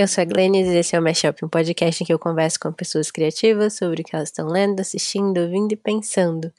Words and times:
Eu 0.00 0.08
sou 0.08 0.22
a 0.22 0.24
Glennis 0.24 0.66
e 0.66 0.78
esse 0.78 0.96
é 0.96 0.98
o 0.98 1.02
Mashup, 1.02 1.44
um 1.44 1.48
podcast 1.50 2.02
em 2.02 2.06
que 2.06 2.12
eu 2.14 2.18
converso 2.18 2.58
com 2.58 2.72
pessoas 2.72 3.10
criativas 3.10 3.76
sobre 3.76 4.00
o 4.00 4.04
que 4.04 4.16
elas 4.16 4.30
estão 4.30 4.46
lendo, 4.46 4.80
assistindo, 4.80 5.38
ouvindo 5.42 5.72
e 5.74 5.76
pensando. 5.76 6.50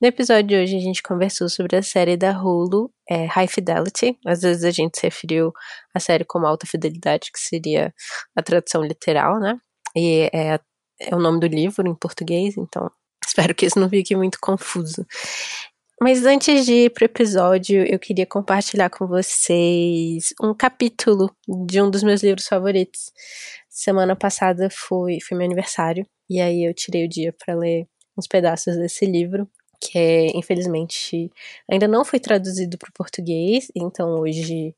No 0.00 0.06
episódio 0.06 0.46
de 0.46 0.54
hoje 0.54 0.76
a 0.76 0.80
gente 0.80 1.02
conversou 1.02 1.48
sobre 1.48 1.74
a 1.74 1.82
série 1.82 2.16
da 2.16 2.30
Hulu, 2.40 2.88
é, 3.10 3.24
High 3.24 3.48
Fidelity. 3.48 4.16
Às 4.24 4.42
vezes 4.42 4.62
a 4.62 4.70
gente 4.70 4.96
se 4.96 5.06
referiu 5.06 5.52
à 5.92 5.98
série 5.98 6.24
como 6.24 6.46
Alta 6.46 6.68
Fidelidade, 6.68 7.32
que 7.32 7.40
seria 7.40 7.92
a 8.36 8.40
tradução 8.40 8.80
literal, 8.80 9.40
né? 9.40 9.58
E 9.96 10.30
é, 10.32 10.60
é 11.00 11.16
o 11.16 11.18
nome 11.18 11.40
do 11.40 11.48
livro 11.48 11.88
em 11.88 11.96
português, 11.96 12.56
então 12.56 12.88
espero 13.26 13.56
que 13.56 13.66
isso 13.66 13.80
não 13.80 13.90
fique 13.90 14.14
muito 14.14 14.38
confuso. 14.40 15.04
Mas 16.00 16.24
antes 16.26 16.66
de 16.66 16.72
ir 16.72 16.90
pro 16.90 17.04
episódio, 17.04 17.84
eu 17.86 17.98
queria 17.98 18.26
compartilhar 18.26 18.90
com 18.90 19.06
vocês 19.06 20.34
um 20.42 20.52
capítulo 20.52 21.34
de 21.66 21.80
um 21.80 21.88
dos 21.88 22.02
meus 22.02 22.22
livros 22.22 22.48
favoritos. 22.48 23.12
Semana 23.68 24.16
passada 24.16 24.68
foi, 24.70 25.18
foi 25.20 25.38
meu 25.38 25.46
aniversário, 25.46 26.04
e 26.28 26.40
aí 26.40 26.64
eu 26.64 26.74
tirei 26.74 27.06
o 27.06 27.08
dia 27.08 27.32
para 27.32 27.54
ler 27.54 27.86
uns 28.18 28.26
pedaços 28.26 28.76
desse 28.76 29.06
livro, 29.06 29.48
que 29.80 29.96
é, 29.98 30.36
infelizmente 30.36 31.30
ainda 31.70 31.86
não 31.86 32.04
foi 32.04 32.18
traduzido 32.18 32.76
para 32.76 32.90
o 32.90 32.92
português, 32.92 33.68
então 33.74 34.20
hoje 34.20 34.74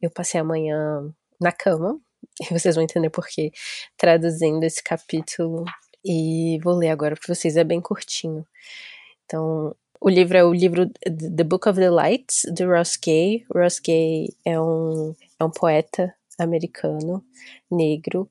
eu 0.00 0.10
passei 0.10 0.40
a 0.40 0.44
manhã 0.44 1.10
na 1.40 1.52
cama, 1.52 1.98
e 2.40 2.52
vocês 2.52 2.74
vão 2.74 2.84
entender 2.84 3.10
por 3.10 3.26
que 3.26 3.50
traduzindo 3.96 4.62
esse 4.64 4.82
capítulo, 4.82 5.64
e 6.04 6.58
vou 6.62 6.74
ler 6.74 6.90
agora 6.90 7.16
para 7.16 7.34
vocês, 7.34 7.56
é 7.56 7.64
bem 7.64 7.80
curtinho. 7.80 8.46
Então, 9.24 9.74
o 10.00 10.08
livro 10.08 10.36
é 10.38 10.44
o 10.44 10.52
livro 10.52 10.90
The 11.04 11.44
Book 11.44 11.68
of 11.68 11.78
the 11.78 11.90
Lights, 11.90 12.42
de 12.54 12.64
Ross 12.64 12.96
Gay. 12.96 13.44
Ross 13.54 13.78
Gay 13.78 14.34
é 14.44 14.58
um, 14.58 15.14
é 15.38 15.44
um 15.44 15.50
poeta 15.50 16.14
americano, 16.38 17.22
negro, 17.70 18.28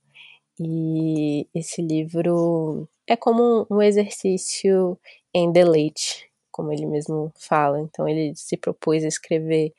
e 0.60 1.48
esse 1.54 1.82
livro 1.82 2.90
é 3.08 3.16
como 3.16 3.68
um 3.70 3.82
exercício 3.82 5.00
em 5.32 5.52
deleite, 5.52 6.30
como 6.52 6.74
ele 6.74 6.88
mesmo 6.88 7.32
fala. 7.38 7.80
Então 7.80 8.08
ele 8.08 8.34
se 8.36 8.58
propôs 8.58 9.04
a 9.06 9.08
escrever 9.08 9.72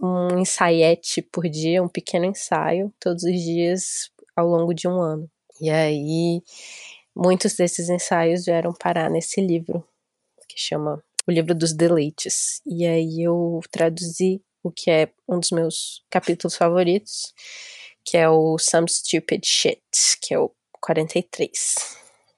um 0.00 0.38
ensaiete 0.38 1.20
por 1.20 1.46
dia, 1.46 1.82
um 1.82 1.88
pequeno 1.88 2.24
ensaio, 2.24 2.92
todos 2.98 3.24
os 3.24 3.40
dias 3.40 4.10
ao 4.34 4.46
longo 4.46 4.72
de 4.72 4.88
um 4.88 4.98
ano. 5.00 5.30
E 5.60 5.68
aí 5.68 6.42
muitos 7.14 7.54
desses 7.54 7.90
ensaios 7.90 8.46
vieram 8.46 8.72
parar 8.72 9.10
nesse 9.10 9.40
livro, 9.42 9.84
que 10.48 10.58
chama 10.58 11.02
o 11.30 11.32
livro 11.32 11.54
dos 11.54 11.72
deleites. 11.72 12.60
E 12.66 12.84
aí 12.84 13.22
eu 13.22 13.60
traduzi 13.70 14.42
o 14.62 14.70
que 14.70 14.90
é 14.90 15.08
um 15.28 15.38
dos 15.38 15.50
meus 15.52 16.04
capítulos 16.10 16.56
favoritos, 16.56 17.32
que 18.04 18.16
é 18.16 18.28
o 18.28 18.58
Some 18.58 18.88
Stupid 18.88 19.46
Shit, 19.46 19.80
que 20.20 20.34
é 20.34 20.38
o 20.38 20.50
43. 20.80 21.76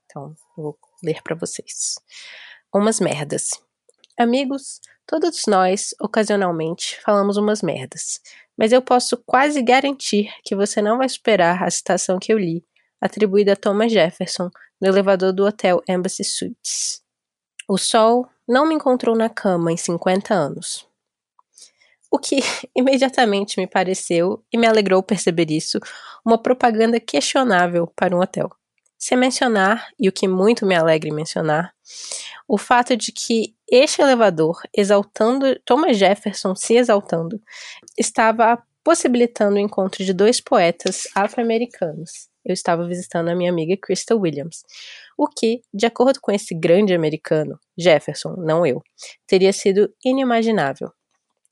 Então, 0.04 0.36
eu 0.56 0.62
vou 0.62 0.78
ler 1.02 1.22
para 1.22 1.34
vocês. 1.34 1.94
Umas 2.72 3.00
merdas. 3.00 3.50
Amigos, 4.18 4.80
todos 5.06 5.46
nós, 5.46 5.94
ocasionalmente, 6.00 7.00
falamos 7.02 7.36
umas 7.36 7.62
merdas. 7.62 8.20
Mas 8.56 8.72
eu 8.72 8.82
posso 8.82 9.16
quase 9.24 9.62
garantir 9.62 10.30
que 10.44 10.54
você 10.54 10.82
não 10.82 10.98
vai 10.98 11.08
superar 11.08 11.62
a 11.62 11.70
citação 11.70 12.18
que 12.18 12.32
eu 12.32 12.38
li, 12.38 12.64
atribuída 13.00 13.54
a 13.54 13.56
Thomas 13.56 13.90
Jefferson, 13.90 14.50
no 14.80 14.88
elevador 14.88 15.32
do 15.32 15.46
hotel 15.46 15.82
Embassy 15.88 16.24
Suites. 16.24 17.02
O 17.68 17.78
sol 17.78 18.28
não 18.52 18.66
me 18.66 18.74
encontrou 18.74 19.16
na 19.16 19.30
cama 19.30 19.72
em 19.72 19.78
50 19.78 20.34
anos. 20.34 20.86
O 22.10 22.18
que 22.18 22.40
imediatamente 22.76 23.58
me 23.58 23.66
pareceu, 23.66 24.44
e 24.52 24.58
me 24.58 24.66
alegrou 24.66 25.02
perceber 25.02 25.50
isso, 25.50 25.80
uma 26.22 26.36
propaganda 26.36 27.00
questionável 27.00 27.86
para 27.96 28.14
um 28.14 28.20
hotel. 28.20 28.50
Sem 28.98 29.16
mencionar, 29.16 29.88
e 29.98 30.06
o 30.06 30.12
que 30.12 30.28
muito 30.28 30.66
me 30.66 30.74
alegra 30.74 31.12
mencionar, 31.14 31.74
o 32.46 32.58
fato 32.58 32.94
de 32.94 33.10
que 33.10 33.56
este 33.66 34.02
elevador, 34.02 34.60
exaltando 34.76 35.58
Thomas 35.64 35.96
Jefferson 35.96 36.54
se 36.54 36.76
exaltando, 36.76 37.40
estava 37.98 38.62
possibilitando 38.84 39.56
o 39.56 39.60
encontro 39.60 40.04
de 40.04 40.12
dois 40.12 40.42
poetas 40.42 41.08
afro-americanos. 41.14 42.28
Eu 42.44 42.52
estava 42.52 42.86
visitando 42.86 43.28
a 43.28 43.34
minha 43.34 43.50
amiga 43.50 43.76
Crystal 43.76 44.18
Williams, 44.18 44.64
o 45.16 45.28
que, 45.28 45.62
de 45.72 45.86
acordo 45.86 46.20
com 46.20 46.32
esse 46.32 46.54
grande 46.54 46.94
americano, 46.94 47.58
Jefferson, 47.78 48.34
não 48.38 48.66
eu, 48.66 48.82
teria 49.26 49.52
sido 49.52 49.92
inimaginável. 50.04 50.92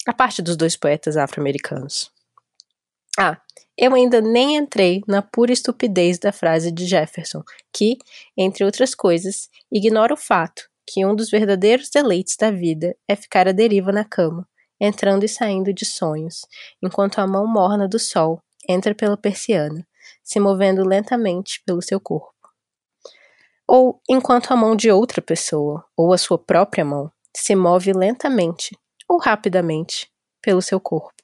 A 0.06 0.12
parte 0.12 0.42
dos 0.42 0.56
dois 0.56 0.76
poetas 0.76 1.16
afro-americanos. 1.16 2.10
Ah, 3.18 3.40
eu 3.76 3.94
ainda 3.94 4.20
nem 4.20 4.56
entrei 4.56 5.02
na 5.06 5.22
pura 5.22 5.52
estupidez 5.52 6.18
da 6.18 6.32
frase 6.32 6.70
de 6.70 6.86
Jefferson, 6.86 7.42
que, 7.72 7.98
entre 8.36 8.64
outras 8.64 8.94
coisas, 8.94 9.48
ignora 9.70 10.14
o 10.14 10.16
fato 10.16 10.70
que 10.86 11.06
um 11.06 11.14
dos 11.14 11.30
verdadeiros 11.30 11.88
deleites 11.88 12.36
da 12.36 12.50
vida 12.50 12.96
é 13.06 13.14
ficar 13.14 13.46
à 13.46 13.52
deriva 13.52 13.92
na 13.92 14.04
cama, 14.04 14.46
entrando 14.80 15.24
e 15.24 15.28
saindo 15.28 15.72
de 15.72 15.84
sonhos, 15.84 16.44
enquanto 16.82 17.20
a 17.20 17.26
mão 17.26 17.46
morna 17.46 17.86
do 17.86 17.98
sol 17.98 18.42
entra 18.68 18.94
pela 18.94 19.16
persiana, 19.16 19.86
se 20.30 20.38
movendo 20.38 20.86
lentamente 20.86 21.62
pelo 21.64 21.82
seu 21.82 22.00
corpo 22.00 22.40
ou 23.72 24.02
enquanto 24.10 24.50
a 24.50 24.56
mão 24.56 24.74
de 24.74 24.90
outra 24.90 25.22
pessoa, 25.22 25.86
ou 25.96 26.12
a 26.12 26.18
sua 26.18 26.36
própria 26.36 26.84
mão, 26.84 27.08
se 27.36 27.54
move 27.54 27.92
lentamente 27.92 28.76
ou 29.08 29.16
rapidamente 29.16 30.10
pelo 30.42 30.60
seu 30.60 30.80
corpo. 30.80 31.22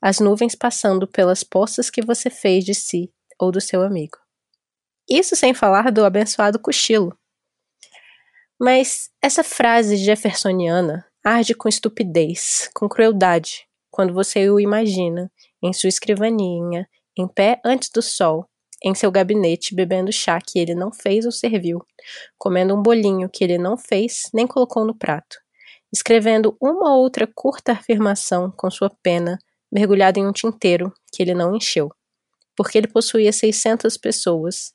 As 0.00 0.18
nuvens 0.18 0.54
passando 0.54 1.06
pelas 1.06 1.44
poças 1.44 1.90
que 1.90 2.00
você 2.00 2.30
fez 2.30 2.64
de 2.64 2.74
si 2.74 3.12
ou 3.38 3.52
do 3.52 3.60
seu 3.60 3.82
amigo. 3.82 4.16
Isso 5.06 5.36
sem 5.36 5.52
falar 5.52 5.92
do 5.92 6.06
abençoado 6.06 6.58
cochilo. 6.58 7.14
Mas 8.58 9.10
essa 9.20 9.44
frase 9.44 9.98
jeffersoniana 9.98 11.04
arde 11.22 11.54
com 11.54 11.68
estupidez, 11.68 12.70
com 12.74 12.88
crueldade, 12.88 13.68
quando 13.90 14.14
você 14.14 14.48
o 14.48 14.58
imagina 14.58 15.30
em 15.62 15.74
sua 15.74 15.88
escrivaninha, 15.88 16.88
em 17.18 17.26
pé 17.26 17.60
antes 17.64 17.90
do 17.90 18.00
sol, 18.00 18.48
em 18.82 18.94
seu 18.94 19.10
gabinete 19.10 19.74
bebendo 19.74 20.12
chá 20.12 20.38
que 20.40 20.58
ele 20.58 20.74
não 20.74 20.92
fez 20.92 21.26
ou 21.26 21.32
serviu, 21.32 21.84
comendo 22.38 22.74
um 22.74 22.82
bolinho 22.82 23.28
que 23.28 23.42
ele 23.42 23.58
não 23.58 23.76
fez 23.76 24.30
nem 24.32 24.46
colocou 24.46 24.84
no 24.84 24.94
prato, 24.94 25.36
escrevendo 25.92 26.56
uma 26.60 26.94
ou 26.94 27.02
outra 27.02 27.26
curta 27.26 27.72
afirmação 27.72 28.52
com 28.56 28.70
sua 28.70 28.90
pena 29.02 29.38
mergulhada 29.70 30.18
em 30.18 30.26
um 30.26 30.32
tinteiro 30.32 30.92
que 31.12 31.22
ele 31.22 31.34
não 31.34 31.56
encheu, 31.56 31.92
porque 32.56 32.78
ele 32.78 32.88
possuía 32.88 33.32
600 33.32 33.96
pessoas, 33.96 34.72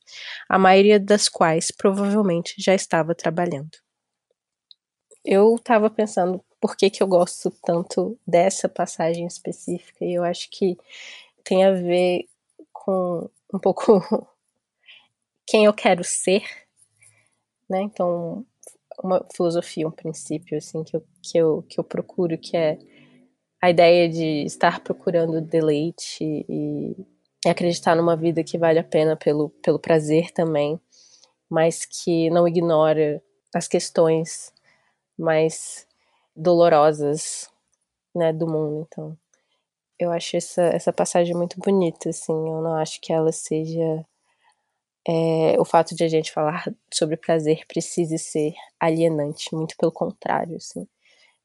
a 0.49 0.59
maioria 0.59 0.99
das 0.99 1.29
quais 1.29 1.71
provavelmente 1.71 2.55
já 2.57 2.75
estava 2.75 3.15
trabalhando. 3.15 3.71
Eu 5.25 5.55
estava 5.55 5.89
pensando 5.89 6.43
por 6.59 6.75
que, 6.75 6.89
que 6.89 7.01
eu 7.01 7.07
gosto 7.07 7.49
tanto 7.63 8.19
dessa 8.27 8.67
passagem 8.67 9.25
específica 9.25 10.03
e 10.03 10.13
eu 10.13 10.23
acho 10.23 10.49
que 10.49 10.77
tem 11.43 11.63
a 11.63 11.71
ver 11.71 12.25
com 12.85 13.29
um 13.53 13.59
pouco 13.59 14.01
quem 15.47 15.65
eu 15.65 15.73
quero 15.73 16.03
ser, 16.03 16.43
né? 17.69 17.81
Então, 17.81 18.45
uma 19.01 19.25
filosofia, 19.33 19.87
um 19.87 19.91
princípio 19.91 20.57
assim 20.57 20.83
que 20.83 20.95
eu, 20.95 21.03
que 21.21 21.37
eu, 21.37 21.63
que 21.63 21.79
eu 21.79 21.83
procuro, 21.83 22.37
que 22.37 22.57
é 22.57 22.77
a 23.61 23.69
ideia 23.69 24.09
de 24.09 24.43
estar 24.43 24.81
procurando 24.81 25.39
deleite 25.39 26.21
e, 26.21 26.95
e 27.45 27.49
acreditar 27.49 27.95
numa 27.95 28.15
vida 28.15 28.43
que 28.43 28.57
vale 28.57 28.79
a 28.79 28.83
pena 28.83 29.15
pelo, 29.15 29.49
pelo 29.49 29.79
prazer 29.79 30.31
também, 30.31 30.79
mas 31.49 31.85
que 31.85 32.29
não 32.29 32.47
ignora 32.47 33.23
as 33.55 33.67
questões 33.67 34.53
mais 35.17 35.87
dolorosas 36.35 37.49
né, 38.13 38.33
do 38.33 38.47
mundo. 38.47 38.87
Então, 38.87 39.17
eu 40.03 40.11
acho 40.11 40.37
essa, 40.37 40.61
essa 40.63 40.93
passagem 40.93 41.35
muito 41.35 41.59
bonita, 41.59 42.09
assim. 42.09 42.33
Eu 42.33 42.61
não 42.61 42.75
acho 42.75 42.99
que 43.01 43.11
ela 43.13 43.31
seja. 43.31 44.05
É, 45.05 45.59
o 45.59 45.65
fato 45.65 45.93
de 45.95 46.03
a 46.03 46.07
gente 46.07 46.31
falar 46.31 46.65
sobre 46.93 47.17
prazer 47.17 47.65
precise 47.67 48.17
ser 48.17 48.53
alienante, 48.79 49.53
muito 49.53 49.75
pelo 49.77 49.91
contrário, 49.91 50.55
assim. 50.55 50.87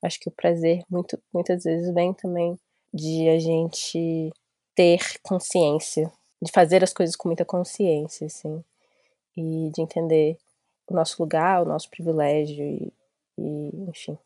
Acho 0.03 0.21
que 0.21 0.29
o 0.29 0.33
prazer 0.33 0.83
muito, 0.89 1.21
muitas 1.33 1.65
vezes 1.65 1.93
vem 1.93 2.15
também 2.15 2.59
de 2.95 3.29
a 3.29 3.39
gente 3.39 4.31
ter 4.75 5.01
consciência, 5.23 6.13
de 6.41 6.53
fazer 6.53 6.85
as 6.85 6.93
coisas 6.93 7.17
com 7.17 7.29
muita 7.29 7.45
consciência, 7.45 8.27
assim, 8.29 8.63
e 9.37 9.71
de 9.75 9.83
entender 9.83 10.39
o 10.89 10.95
nosso 10.95 11.21
lugar, 11.21 11.63
o 11.63 11.69
nosso 11.69 11.91
privilégio 11.91 12.65
e, 12.65 12.93
e 13.39 13.91
enfim. 13.91 14.17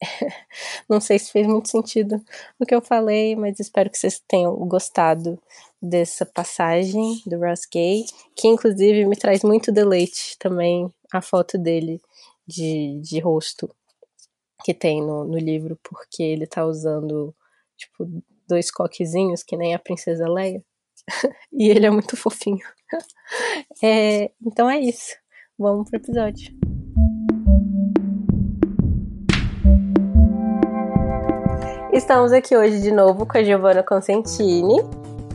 Não 0.88 1.00
sei 1.00 1.18
se 1.18 1.32
fez 1.32 1.46
muito 1.46 1.68
sentido 1.68 2.22
o 2.58 2.66
que 2.66 2.74
eu 2.74 2.82
falei, 2.82 3.34
mas 3.34 3.58
espero 3.58 3.90
que 3.90 3.98
vocês 3.98 4.22
tenham 4.26 4.54
gostado 4.66 5.38
dessa 5.80 6.26
passagem 6.26 7.22
do 7.26 7.38
Ross 7.38 7.66
Gay, 7.70 8.04
que 8.34 8.48
inclusive 8.48 9.06
me 9.06 9.16
traz 9.16 9.42
muito 9.42 9.72
deleite 9.72 10.36
também 10.38 10.92
a 11.12 11.20
foto 11.22 11.56
dele 11.56 12.00
de, 12.46 13.00
de 13.02 13.18
rosto 13.20 13.70
que 14.64 14.74
tem 14.74 15.00
no, 15.00 15.24
no 15.24 15.38
livro, 15.38 15.78
porque 15.82 16.22
ele 16.22 16.46
tá 16.46 16.64
usando, 16.66 17.34
tipo, 17.76 18.06
dois 18.48 18.70
coquezinhos, 18.70 19.42
que 19.42 19.56
nem 19.56 19.74
a 19.74 19.78
Princesa 19.78 20.28
Leia. 20.28 20.64
e 21.52 21.68
ele 21.68 21.86
é 21.86 21.90
muito 21.90 22.16
fofinho. 22.16 22.66
É, 23.82 24.30
então 24.40 24.70
é 24.70 24.78
isso. 24.78 25.16
Vamos 25.58 25.90
pro 25.90 25.98
episódio. 25.98 26.65
Estamos 32.06 32.32
aqui 32.32 32.56
hoje 32.56 32.80
de 32.80 32.92
novo 32.92 33.26
com 33.26 33.36
a 33.36 33.42
Giovana 33.42 33.82
Consentini. 33.82 34.80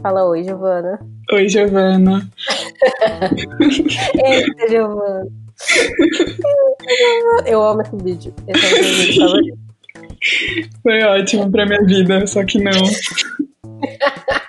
Fala 0.01 0.23
oi, 0.23 0.41
Giovana. 0.45 0.97
Oi, 1.33 1.49
Giovana. 1.49 2.25
Eita, 4.15 4.69
Giovana. 4.69 5.27
Eu 7.45 7.61
amo 7.61 7.81
esse 7.81 7.97
vídeo. 7.97 8.33
Esse 8.47 8.65
é 8.65 8.69
o 8.69 8.83
meu 8.83 8.93
vídeo 8.95 9.19
favorito. 9.27 9.59
Foi 10.81 11.03
ótimo 11.03 11.51
pra 11.51 11.65
minha 11.65 11.83
vida, 11.83 12.25
só 12.25 12.41
que 12.45 12.57
não. 12.57 12.71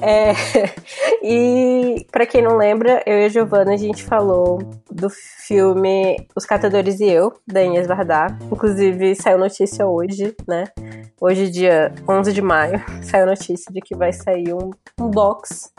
é, 0.00 0.32
e 1.22 2.06
para 2.10 2.26
quem 2.26 2.42
não 2.42 2.56
lembra, 2.56 3.02
eu 3.06 3.18
e 3.18 3.24
a 3.24 3.28
Giovana 3.28 3.74
a 3.74 3.76
gente 3.76 4.04
falou 4.04 4.58
do 4.90 5.10
filme 5.10 6.16
Os 6.36 6.44
Catadores 6.44 7.00
e 7.00 7.06
Eu, 7.06 7.32
da 7.46 7.62
Inês 7.62 7.86
Vardar. 7.86 8.38
Inclusive, 8.50 9.14
saiu 9.14 9.38
notícia 9.38 9.86
hoje, 9.86 10.34
né? 10.46 10.64
Hoje, 11.20 11.50
dia 11.50 11.92
11 12.08 12.32
de 12.32 12.42
maio, 12.42 12.82
saiu 13.02 13.26
notícia 13.26 13.72
de 13.72 13.80
que 13.80 13.96
vai 13.96 14.12
sair 14.12 14.52
um, 14.52 14.70
um 15.00 15.10
box 15.10 15.72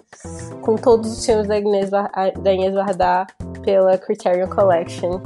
com 0.62 0.75
todos 0.75 1.18
os 1.18 1.25
filmes 1.25 1.48
da 1.48 1.57
Inês, 1.57 1.89
da 1.89 2.54
Inês 2.54 2.74
Vardar 2.74 3.28
pela 3.63 3.98
Criterion 3.98 4.48
Collection 4.48 5.22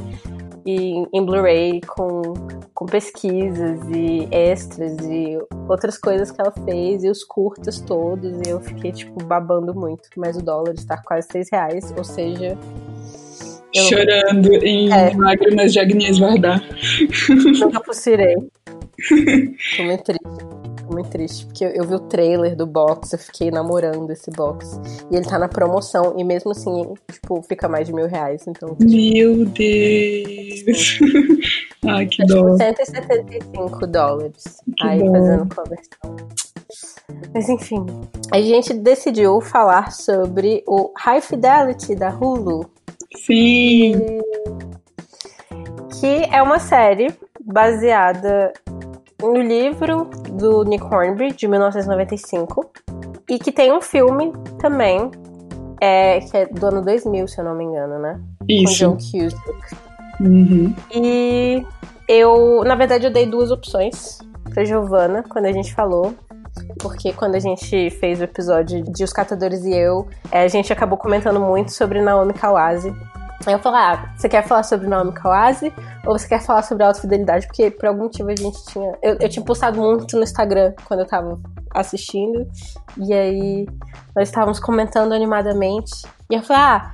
e 0.65 1.03
em 1.13 1.25
Blu-ray 1.25 1.81
com, 1.81 2.33
com 2.73 2.85
pesquisas 2.85 3.79
e 3.89 4.27
extras 4.31 4.97
e 5.01 5.37
outras 5.67 5.97
coisas 5.97 6.31
que 6.31 6.41
ela 6.41 6.53
fez 6.65 7.03
e 7.03 7.09
os 7.09 7.23
curtas 7.23 7.79
todos 7.79 8.31
e 8.45 8.49
eu 8.49 8.59
fiquei 8.59 8.91
tipo 8.91 9.23
babando 9.23 9.73
muito. 9.73 10.09
Mas 10.15 10.37
o 10.37 10.41
dólar 10.41 10.73
está 10.73 11.01
quase 11.01 11.27
seis 11.31 11.49
reais 11.51 11.93
ou 11.97 12.03
seja 12.03 12.57
chorando 13.73 14.53
em 14.63 14.91
é. 14.91 15.15
lágrimas 15.15 15.73
de 15.73 15.79
Agnes 15.79 16.19
Vardar. 16.19 16.61
Nunca 17.29 17.79
possirei 17.81 18.35
tô 19.77 19.83
muito 19.83 20.03
triste 20.03 20.50
muito 21.01 21.09
triste, 21.09 21.45
porque 21.45 21.65
eu, 21.65 21.85
vi 21.85 21.95
o 21.95 21.99
trailer 21.99 22.55
do 22.55 22.65
box, 22.65 23.13
eu 23.13 23.19
fiquei 23.19 23.51
namorando 23.51 24.09
esse 24.11 24.29
box. 24.31 24.79
E 25.11 25.15
ele 25.15 25.25
tá 25.25 25.37
na 25.37 25.47
promoção, 25.47 26.15
e 26.17 26.23
mesmo 26.23 26.51
assim, 26.51 26.93
tipo, 27.11 27.41
fica 27.43 27.67
mais 27.67 27.87
de 27.87 27.93
mil 27.93 28.07
reais. 28.07 28.45
Então, 28.47 28.75
Meu 28.79 29.45
Deus! 29.45 30.99
Ai, 31.85 32.05
que 32.05 32.21
é, 32.21 32.25
dó. 32.25 32.35
Tipo, 32.35 32.57
175 32.57 33.87
dólares. 33.87 34.61
Que 34.77 34.87
aí 34.87 34.99
dó. 34.99 35.11
fazendo 35.11 35.55
conversão. 35.55 36.17
Mas 37.33 37.49
enfim, 37.49 37.85
a 38.31 38.41
gente 38.41 38.73
decidiu 38.73 39.41
falar 39.41 39.91
sobre 39.91 40.63
o 40.67 40.91
High 40.97 41.21
Fidelity 41.21 41.95
da 41.95 42.09
Hulu. 42.09 42.69
Sim! 43.25 43.93
Que 45.99 46.25
é 46.31 46.41
uma 46.41 46.59
série 46.59 47.13
baseada 47.43 48.53
no 49.21 49.41
livro 49.41 50.09
do 50.31 50.63
Nick 50.63 50.83
Hornby, 50.83 51.33
de 51.33 51.47
1995, 51.47 52.71
e 53.29 53.39
que 53.39 53.51
tem 53.51 53.71
um 53.71 53.81
filme 53.81 54.33
também, 54.59 55.11
é, 55.79 56.19
que 56.19 56.37
é 56.37 56.45
do 56.45 56.65
ano 56.65 56.81
2000, 56.81 57.27
se 57.27 57.39
eu 57.39 57.45
não 57.45 57.55
me 57.55 57.63
engano, 57.63 57.99
né? 57.99 58.19
Isso. 58.49 58.85
Com 58.89 58.95
John 58.95 58.97
Cusack. 58.97 59.75
Uhum. 60.19 60.73
E 60.93 61.65
eu, 62.07 62.63
na 62.63 62.75
verdade, 62.75 63.05
eu 63.05 63.11
dei 63.11 63.25
duas 63.25 63.51
opções 63.51 64.19
pra 64.53 64.65
Giovanna 64.65 65.23
quando 65.27 65.45
a 65.45 65.51
gente 65.51 65.73
falou. 65.73 66.13
Porque 66.79 67.13
quando 67.13 67.35
a 67.35 67.39
gente 67.39 67.89
fez 67.91 68.19
o 68.19 68.25
episódio 68.25 68.83
de 68.83 69.03
Os 69.03 69.13
Catadores 69.13 69.63
e 69.63 69.73
Eu, 69.73 70.07
é, 70.29 70.43
a 70.43 70.47
gente 70.49 70.71
acabou 70.73 70.97
comentando 70.97 71.39
muito 71.39 71.71
sobre 71.71 72.01
Naomi 72.01 72.33
Kawase, 72.33 72.93
Aí 73.45 73.53
eu 73.53 73.59
falei, 73.59 73.79
ah, 73.79 74.13
você 74.15 74.29
quer 74.29 74.45
falar 74.47 74.63
sobre 74.63 74.87
Naomi 74.87 75.13
Kawase 75.13 75.73
ou 76.05 76.17
você 76.17 76.27
quer 76.27 76.41
falar 76.41 76.61
sobre 76.63 76.83
alta 76.83 77.01
fidelidade? 77.01 77.47
Porque 77.47 77.71
por 77.71 77.87
algum 77.87 78.03
motivo 78.03 78.29
a 78.29 78.35
gente 78.35 78.63
tinha. 78.65 78.91
Eu, 79.01 79.17
eu 79.19 79.29
tinha 79.29 79.43
postado 79.43 79.79
muito 79.81 80.15
no 80.15 80.23
Instagram 80.23 80.73
quando 80.85 81.01
eu 81.01 81.07
tava 81.07 81.39
assistindo. 81.73 82.47
E 82.97 83.13
aí 83.13 83.67
nós 84.15 84.29
estávamos 84.29 84.59
comentando 84.59 85.13
animadamente. 85.13 85.91
E 86.29 86.35
eu 86.35 86.43
falei, 86.43 86.61
ah, 86.61 86.93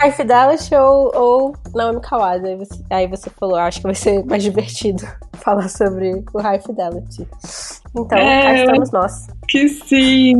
High 0.00 0.12
Fidelity 0.12 0.74
ou, 0.74 1.12
ou 1.14 1.56
Naomi 1.74 2.00
Kawase? 2.00 2.46
Aí 2.46 2.56
você, 2.56 2.84
aí 2.90 3.06
você 3.06 3.30
falou, 3.30 3.56
acho 3.56 3.78
que 3.78 3.86
vai 3.86 3.94
ser 3.94 4.24
mais 4.24 4.42
divertido 4.42 5.02
falar 5.34 5.68
sobre 5.68 6.24
o 6.32 6.40
High 6.40 6.60
Fidelity. 6.60 7.28
Então, 7.96 8.18
é, 8.18 8.42
cá 8.42 8.54
estamos 8.54 8.90
nós. 8.92 9.26
Que 9.48 9.68
sim! 9.68 10.34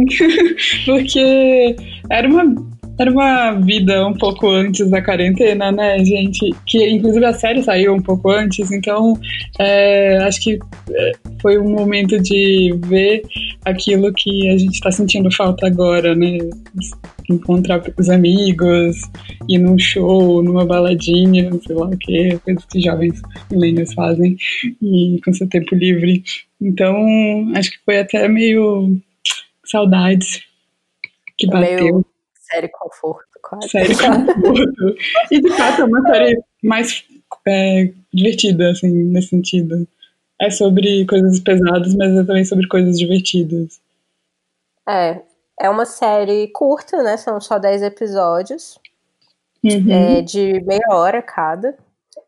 Porque 0.86 1.76
era 2.10 2.28
uma 2.28 2.44
era 2.98 3.10
uma 3.10 3.52
vida 3.52 4.06
um 4.06 4.14
pouco 4.14 4.48
antes 4.48 4.88
da 4.88 5.02
quarentena, 5.02 5.72
né, 5.72 6.04
gente? 6.04 6.54
Que 6.66 6.88
inclusive 6.90 7.24
a 7.24 7.32
série 7.32 7.62
saiu 7.62 7.94
um 7.94 8.02
pouco 8.02 8.30
antes, 8.30 8.70
então 8.70 9.18
é, 9.58 10.18
acho 10.18 10.40
que 10.42 10.58
é, 10.90 11.12
foi 11.40 11.58
um 11.58 11.70
momento 11.70 12.20
de 12.20 12.78
ver 12.86 13.22
aquilo 13.64 14.12
que 14.12 14.48
a 14.48 14.58
gente 14.58 14.74
está 14.74 14.90
sentindo 14.92 15.30
falta 15.32 15.66
agora, 15.66 16.14
né? 16.14 16.38
Encontrar 17.28 17.82
os 17.98 18.08
amigos, 18.10 18.96
ir 19.48 19.58
num 19.58 19.78
show, 19.78 20.42
numa 20.42 20.64
baladinha, 20.64 21.50
sei 21.66 21.74
lá 21.74 21.86
o 21.86 21.96
que, 21.96 22.38
coisas 22.44 22.64
que 22.66 22.80
jovens 22.80 23.20
milênios 23.50 23.94
fazem, 23.94 24.36
e 24.82 25.18
com 25.24 25.32
seu 25.32 25.48
tempo 25.48 25.74
livre. 25.74 26.22
Então, 26.60 26.94
acho 27.54 27.70
que 27.72 27.78
foi 27.84 27.98
até 27.98 28.28
meio 28.28 28.96
saudades 29.64 30.42
que 31.36 31.46
bateu. 31.46 31.84
Meio 31.84 32.13
série 32.50 32.68
conforto, 32.68 33.28
quase. 33.42 33.68
Série 33.68 33.94
conforto. 33.96 34.96
e 35.30 35.40
de 35.40 35.50
fato 35.50 35.82
é 35.82 35.84
uma 35.84 36.02
série 36.02 36.42
mais 36.62 37.04
é, 37.46 37.92
divertida, 38.12 38.70
assim, 38.70 38.90
nesse 38.90 39.28
sentido. 39.28 39.86
É 40.40 40.50
sobre 40.50 41.06
coisas 41.06 41.38
pesadas, 41.40 41.94
mas 41.94 42.16
é 42.16 42.24
também 42.24 42.44
sobre 42.44 42.66
coisas 42.66 42.98
divertidas. 42.98 43.80
É, 44.88 45.20
é 45.60 45.70
uma 45.70 45.86
série 45.86 46.48
curta, 46.48 47.02
né? 47.02 47.16
São 47.16 47.40
só 47.40 47.58
10 47.58 47.82
episódios. 47.82 48.78
Uhum. 49.62 49.90
É, 49.90 50.20
de 50.20 50.60
meia 50.64 50.88
hora 50.90 51.22
cada. 51.22 51.76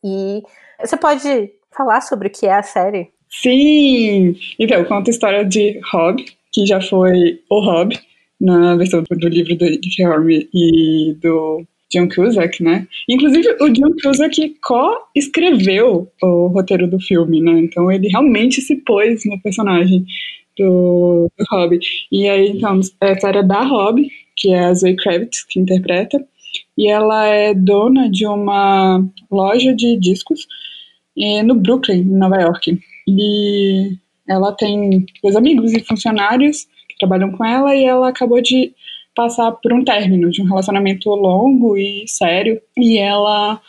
E 0.02 0.42
você 0.80 0.96
pode 0.96 1.52
falar 1.70 2.00
sobre 2.00 2.28
o 2.28 2.30
que 2.30 2.46
é 2.46 2.54
a 2.54 2.62
série? 2.62 3.10
Sim! 3.28 4.36
Então, 4.58 4.84
conta 4.84 5.10
a 5.10 5.12
história 5.12 5.44
de 5.44 5.80
Rob, 5.92 6.24
que 6.52 6.64
já 6.64 6.80
foi 6.80 7.42
o 7.50 7.60
Rob, 7.60 7.98
na 8.40 8.76
versão 8.76 9.02
do 9.02 9.28
livro 9.28 9.56
do 9.56 9.64
Dick 9.80 10.04
Horme 10.04 10.48
e 10.52 11.16
do 11.22 11.64
John 11.92 12.08
Cusack, 12.08 12.62
né? 12.62 12.86
Inclusive, 13.08 13.56
o 13.60 13.68
John 13.70 13.94
Cusack 14.02 14.56
co-escreveu 14.62 16.10
o 16.22 16.46
roteiro 16.48 16.88
do 16.88 17.00
filme, 17.00 17.40
né? 17.40 17.52
Então, 17.60 17.90
ele 17.90 18.08
realmente 18.08 18.60
se 18.60 18.76
pôs 18.76 19.24
no 19.24 19.40
personagem 19.40 20.04
do, 20.58 21.30
do 21.38 21.44
Rob. 21.50 21.78
E 22.10 22.28
aí, 22.28 22.50
então, 22.50 22.80
é 23.00 23.10
a 23.10 23.12
história 23.12 23.42
da 23.42 23.62
Rob, 23.62 24.06
que 24.36 24.52
é 24.52 24.64
a 24.64 24.74
Zoe 24.74 24.96
Kravitz, 24.96 25.44
que 25.44 25.60
interpreta, 25.60 26.24
e 26.76 26.88
ela 26.88 27.26
é 27.26 27.54
dona 27.54 28.10
de 28.10 28.26
uma 28.26 29.02
loja 29.30 29.74
de 29.74 29.98
discos 29.98 30.46
eh, 31.18 31.42
no 31.42 31.54
Brooklyn, 31.54 32.00
em 32.00 32.04
Nova 32.04 32.36
York. 32.40 32.78
E 33.08 33.96
ela 34.28 34.52
tem 34.52 35.06
dois 35.22 35.36
amigos 35.36 35.72
e 35.72 35.84
funcionários 35.84 36.66
trabalham 36.98 37.32
com 37.32 37.44
ela 37.44 37.74
e 37.74 37.84
ela 37.84 38.08
acabou 38.08 38.40
de 38.40 38.72
passar 39.14 39.50
por 39.52 39.72
um 39.72 39.84
término 39.84 40.30
de 40.30 40.42
um 40.42 40.46
relacionamento 40.46 41.08
longo 41.10 41.76
e 41.76 42.04
sério 42.06 42.60
e 42.76 42.98
ela 42.98 43.60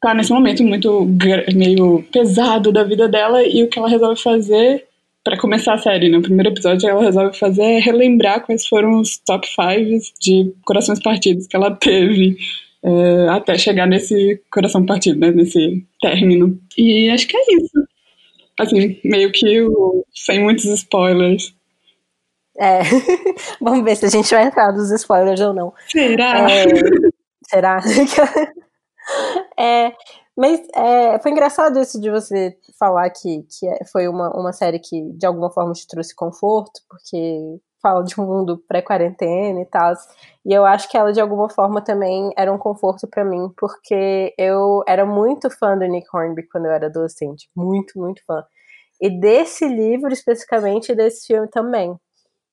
tá 0.00 0.14
nesse 0.14 0.32
momento 0.32 0.64
muito 0.64 1.06
meio 1.54 2.02
pesado 2.12 2.72
da 2.72 2.82
vida 2.82 3.08
dela 3.08 3.42
e 3.42 3.62
o 3.62 3.68
que 3.68 3.78
ela 3.78 3.88
resolve 3.88 4.20
fazer 4.20 4.84
para 5.24 5.38
começar 5.38 5.72
a 5.72 5.78
série, 5.78 6.10
no 6.10 6.20
primeiro 6.20 6.50
episódio, 6.50 6.86
ela 6.86 7.02
resolve 7.02 7.36
fazer 7.38 7.62
é 7.62 7.78
relembrar 7.78 8.44
quais 8.44 8.66
foram 8.66 9.00
os 9.00 9.16
top 9.16 9.48
5 9.48 10.12
de 10.20 10.52
corações 10.62 11.00
partidos 11.02 11.46
que 11.46 11.56
ela 11.56 11.70
teve 11.74 12.36
é, 12.82 13.28
até 13.30 13.56
chegar 13.56 13.86
nesse 13.86 14.38
coração 14.50 14.84
partido, 14.84 15.18
né, 15.18 15.30
nesse 15.30 15.82
término. 16.02 16.60
E 16.76 17.08
acho 17.08 17.26
que 17.26 17.36
é 17.38 17.54
isso. 17.54 17.88
Assim, 18.60 19.00
meio 19.02 19.32
que 19.32 19.62
o, 19.62 20.04
sem 20.14 20.42
muitos 20.42 20.66
spoilers. 20.66 21.54
É. 22.58 22.80
Vamos 23.60 23.84
ver 23.84 23.96
se 23.96 24.06
a 24.06 24.10
gente 24.10 24.32
vai 24.32 24.44
entrar 24.44 24.72
nos 24.72 24.90
spoilers 24.90 25.40
ou 25.40 25.52
não. 25.52 25.72
Será? 25.88 26.50
É... 26.50 26.64
Será? 27.48 27.78
é, 29.58 29.92
mas 30.36 30.60
é, 30.74 31.18
foi 31.20 31.30
engraçado 31.30 31.78
isso 31.80 32.00
de 32.00 32.10
você 32.10 32.56
falar 32.78 33.08
que, 33.10 33.42
que 33.42 33.68
é, 33.68 33.84
foi 33.90 34.08
uma, 34.08 34.30
uma 34.30 34.52
série 34.52 34.78
que 34.78 35.10
de 35.12 35.26
alguma 35.26 35.50
forma 35.50 35.72
te 35.72 35.86
trouxe 35.86 36.14
conforto, 36.14 36.80
porque 36.88 37.60
fala 37.82 38.02
de 38.02 38.18
um 38.18 38.24
mundo 38.26 38.58
pré-quarentena 38.66 39.60
e 39.60 39.66
tal. 39.66 39.92
E 40.44 40.52
eu 40.52 40.64
acho 40.64 40.88
que 40.88 40.96
ela 40.96 41.12
de 41.12 41.20
alguma 41.20 41.50
forma 41.50 41.82
também 41.82 42.32
era 42.36 42.52
um 42.52 42.58
conforto 42.58 43.06
para 43.06 43.24
mim, 43.24 43.48
porque 43.58 44.34
eu 44.38 44.82
era 44.88 45.04
muito 45.04 45.50
fã 45.50 45.76
do 45.76 45.84
Nick 45.84 46.06
Hornby 46.12 46.48
quando 46.48 46.66
eu 46.66 46.72
era 46.72 46.86
adolescente, 46.86 47.48
muito, 47.54 47.98
muito 47.98 48.22
fã. 48.26 48.42
E 49.00 49.10
desse 49.20 49.68
livro 49.68 50.12
especificamente 50.12 50.92
e 50.92 50.94
desse 50.94 51.26
filme 51.26 51.48
também. 51.48 51.94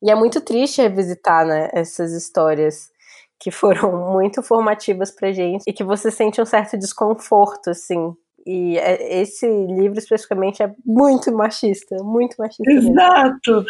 E 0.03 0.09
é 0.09 0.15
muito 0.15 0.41
triste 0.41 0.81
revisitar, 0.81 1.45
né, 1.45 1.69
essas 1.73 2.11
histórias 2.13 2.89
que 3.39 3.51
foram 3.51 3.91
muito 4.13 4.41
formativas 4.41 5.11
pra 5.11 5.31
gente 5.31 5.63
e 5.67 5.73
que 5.73 5.83
você 5.83 6.11
sente 6.11 6.41
um 6.41 6.45
certo 6.45 6.77
desconforto, 6.77 7.69
assim. 7.69 8.13
E 8.45 8.77
é, 8.77 9.21
esse 9.21 9.45
livro 9.45 9.99
especificamente 9.99 10.63
é 10.63 10.71
muito 10.83 11.31
machista, 11.31 11.95
muito 12.03 12.35
machista. 12.39 12.71
Exato! 12.71 13.65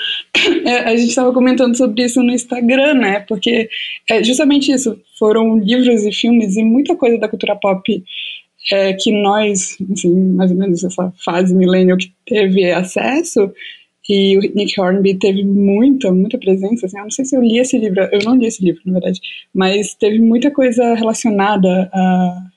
É, 0.65 0.79
a 0.79 0.95
gente 0.95 1.09
estava 1.09 1.33
comentando 1.33 1.75
sobre 1.75 2.03
isso 2.03 2.23
no 2.23 2.31
Instagram, 2.31 2.93
né? 2.93 3.19
Porque 3.21 3.69
é 4.09 4.23
justamente 4.23 4.71
isso. 4.71 4.97
Foram 5.19 5.57
livros 5.57 6.05
e 6.05 6.11
filmes 6.13 6.55
e 6.55 6.63
muita 6.63 6.95
coisa 6.95 7.17
da 7.17 7.27
cultura 7.27 7.55
pop 7.55 8.03
é, 8.71 8.93
que 8.93 9.11
nós, 9.11 9.77
assim, 9.91 10.15
mais 10.35 10.51
ou 10.51 10.57
menos 10.57 10.83
essa 10.83 11.11
fase 11.23 11.53
milênio 11.53 11.97
que 11.97 12.13
teve 12.25 12.71
acesso, 12.71 13.51
e 14.09 14.37
o 14.37 14.41
Nick 14.41 14.79
Hornby 14.79 15.15
teve 15.15 15.43
muita, 15.43 16.11
muita 16.11 16.37
presença, 16.37 16.85
assim, 16.85 16.97
eu 16.97 17.03
não 17.03 17.11
sei 17.11 17.25
se 17.25 17.35
eu 17.35 17.41
li 17.41 17.59
esse 17.59 17.77
livro, 17.77 18.01
eu 18.11 18.19
não 18.23 18.35
li 18.35 18.45
esse 18.45 18.63
livro, 18.63 18.81
na 18.85 18.93
verdade, 18.93 19.19
mas 19.53 19.93
teve 19.93 20.19
muita 20.19 20.51
coisa 20.51 20.95
relacionada 20.95 21.89
a, 21.93 22.47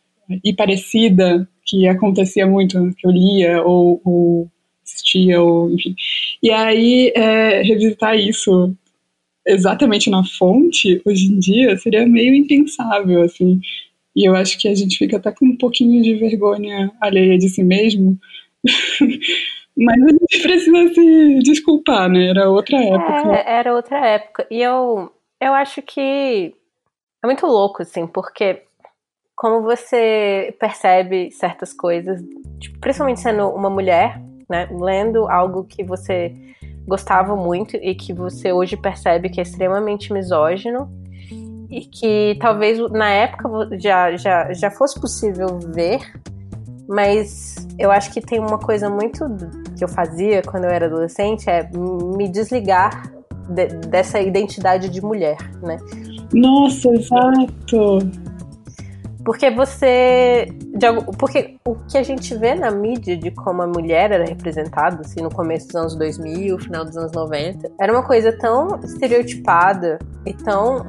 e 0.43 0.53
parecida 0.55 1.49
que 1.65 1.87
acontecia 1.87 2.47
muito, 2.47 2.95
que 2.97 3.07
eu 3.07 3.11
lia 3.11 3.63
ou, 3.63 4.01
ou 4.05 4.51
assistia, 4.85 5.41
ou 5.41 5.71
enfim. 5.71 5.95
E 6.43 6.51
aí, 6.51 7.13
é, 7.15 7.63
revisitar 7.63 8.19
isso 8.19 8.75
exatamente 9.47 10.09
na 10.09 10.25
fonte, 10.25 11.01
hoje 11.05 11.27
em 11.27 11.39
dia, 11.39 11.77
seria 11.77 12.07
meio 12.07 12.35
impensável, 12.35 13.23
assim. 13.23 13.61
E 14.17 14.29
eu 14.29 14.35
acho 14.35 14.59
que 14.59 14.69
a 14.69 14.75
gente 14.75 14.97
fica 14.97 15.17
até 15.17 15.33
com 15.33 15.47
um 15.47 15.57
pouquinho 15.57 16.03
de 16.03 16.15
vergonha 16.15 16.91
alheia 17.01 17.37
de 17.37 17.49
si 17.49 17.63
mesmo, 17.63 18.19
Mas 19.77 20.03
a 20.03 20.09
gente 20.09 20.43
precisa 20.43 20.95
se 20.95 21.39
desculpar, 21.43 22.09
né? 22.09 22.29
Era 22.29 22.49
outra 22.49 22.77
época. 22.77 23.37
É, 23.37 23.59
era 23.59 23.75
outra 23.75 24.07
época. 24.07 24.47
E 24.51 24.63
eu, 24.63 25.11
eu 25.41 25.53
acho 25.53 25.83
que 25.83 26.55
é 27.23 27.27
muito 27.27 27.47
louco, 27.47 27.83
assim, 27.83 28.07
porque 28.07 28.63
como 29.35 29.63
você 29.63 30.55
percebe 30.61 31.31
certas 31.33 31.73
coisas, 31.73 32.23
tipo, 32.61 32.79
principalmente 32.79 33.21
sendo 33.21 33.49
uma 33.49 33.69
mulher, 33.69 34.21
né? 34.49 34.69
Lendo 34.71 35.29
algo 35.29 35.65
que 35.65 35.83
você 35.83 36.33
gostava 36.87 37.35
muito 37.35 37.77
e 37.77 37.95
que 37.95 38.13
você 38.13 38.53
hoje 38.53 38.77
percebe 38.77 39.29
que 39.29 39.41
é 39.41 39.43
extremamente 39.43 40.13
misógino 40.13 40.89
e 41.71 41.81
que 41.81 42.37
talvez 42.41 42.79
na 42.91 43.11
época 43.11 43.49
já, 43.79 44.17
já, 44.17 44.53
já 44.53 44.71
fosse 44.71 45.01
possível 45.01 45.59
ver 45.59 46.01
mas 46.89 47.55
eu 47.79 47.91
acho 47.91 48.13
que 48.13 48.21
tem 48.21 48.39
uma 48.39 48.59
coisa 48.59 48.91
muito 48.91 49.25
que 49.77 49.85
eu 49.85 49.89
fazia 49.89 50.43
quando 50.43 50.65
eu 50.65 50.71
era 50.71 50.87
adolescente 50.87 51.49
é 51.49 51.69
me 51.73 52.29
desligar 52.29 53.11
de, 53.49 53.67
dessa 53.89 54.21
identidade 54.21 54.89
de 54.89 55.01
mulher, 55.01 55.37
né? 55.63 55.79
Nossa, 56.33 56.89
exato. 56.91 57.99
Porque 59.25 59.51
você. 59.51 60.49
porque 61.19 61.57
o 61.67 61.75
que 61.77 61.97
a 61.97 62.03
gente 62.03 62.35
vê 62.37 62.55
na 62.55 62.71
mídia 62.71 63.17
de 63.17 63.31
como 63.31 63.63
a 63.63 63.67
mulher 63.67 64.13
era 64.13 64.25
representada, 64.25 65.01
assim, 65.01 65.23
no 65.23 65.31
começo 65.31 65.67
dos 65.69 65.77
anos 65.77 65.97
2000, 65.97 66.59
final 66.59 66.85
dos 66.85 66.97
anos 66.97 67.13
90, 67.13 67.71
era 67.81 67.91
uma 67.91 68.03
coisa 68.03 68.37
tão 68.37 68.79
estereotipada 68.85 69.99
e 70.27 70.35
tão 70.35 70.87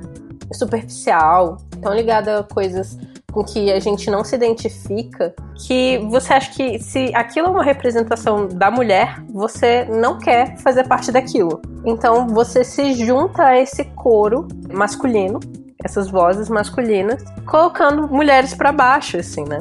superficial, 0.54 1.58
tão 1.82 1.94
ligada 1.94 2.40
a 2.40 2.44
coisas 2.44 2.98
com 3.36 3.44
que 3.44 3.70
a 3.70 3.82
gente 3.82 4.10
não 4.10 4.24
se 4.24 4.34
identifica, 4.34 5.36
que 5.68 5.98
você 6.10 6.34
acha 6.34 6.51
que 6.54 6.80
se 6.80 7.13
aquilo 7.13 7.48
é 7.48 7.50
uma 7.50 7.63
representação 7.65 8.48
da 8.48 8.72
mulher, 8.72 9.22
você 9.30 9.84
não 9.84 10.18
quer 10.18 10.58
fazer 10.60 10.88
parte 10.88 11.12
daquilo. 11.12 11.62
Então 11.86 12.27
você 12.30 12.63
se 12.63 12.94
junta 12.94 13.44
a 13.44 13.60
esse 13.60 13.84
coro 13.84 14.48
masculino, 14.74 15.42
essas 15.84 16.10
vozes 16.10 16.48
masculinas, 16.48 17.22
colocando 17.46 18.08
mulheres 18.08 18.54
para 18.54 18.72
baixo, 18.72 19.18
assim, 19.18 19.44
né? 19.44 19.60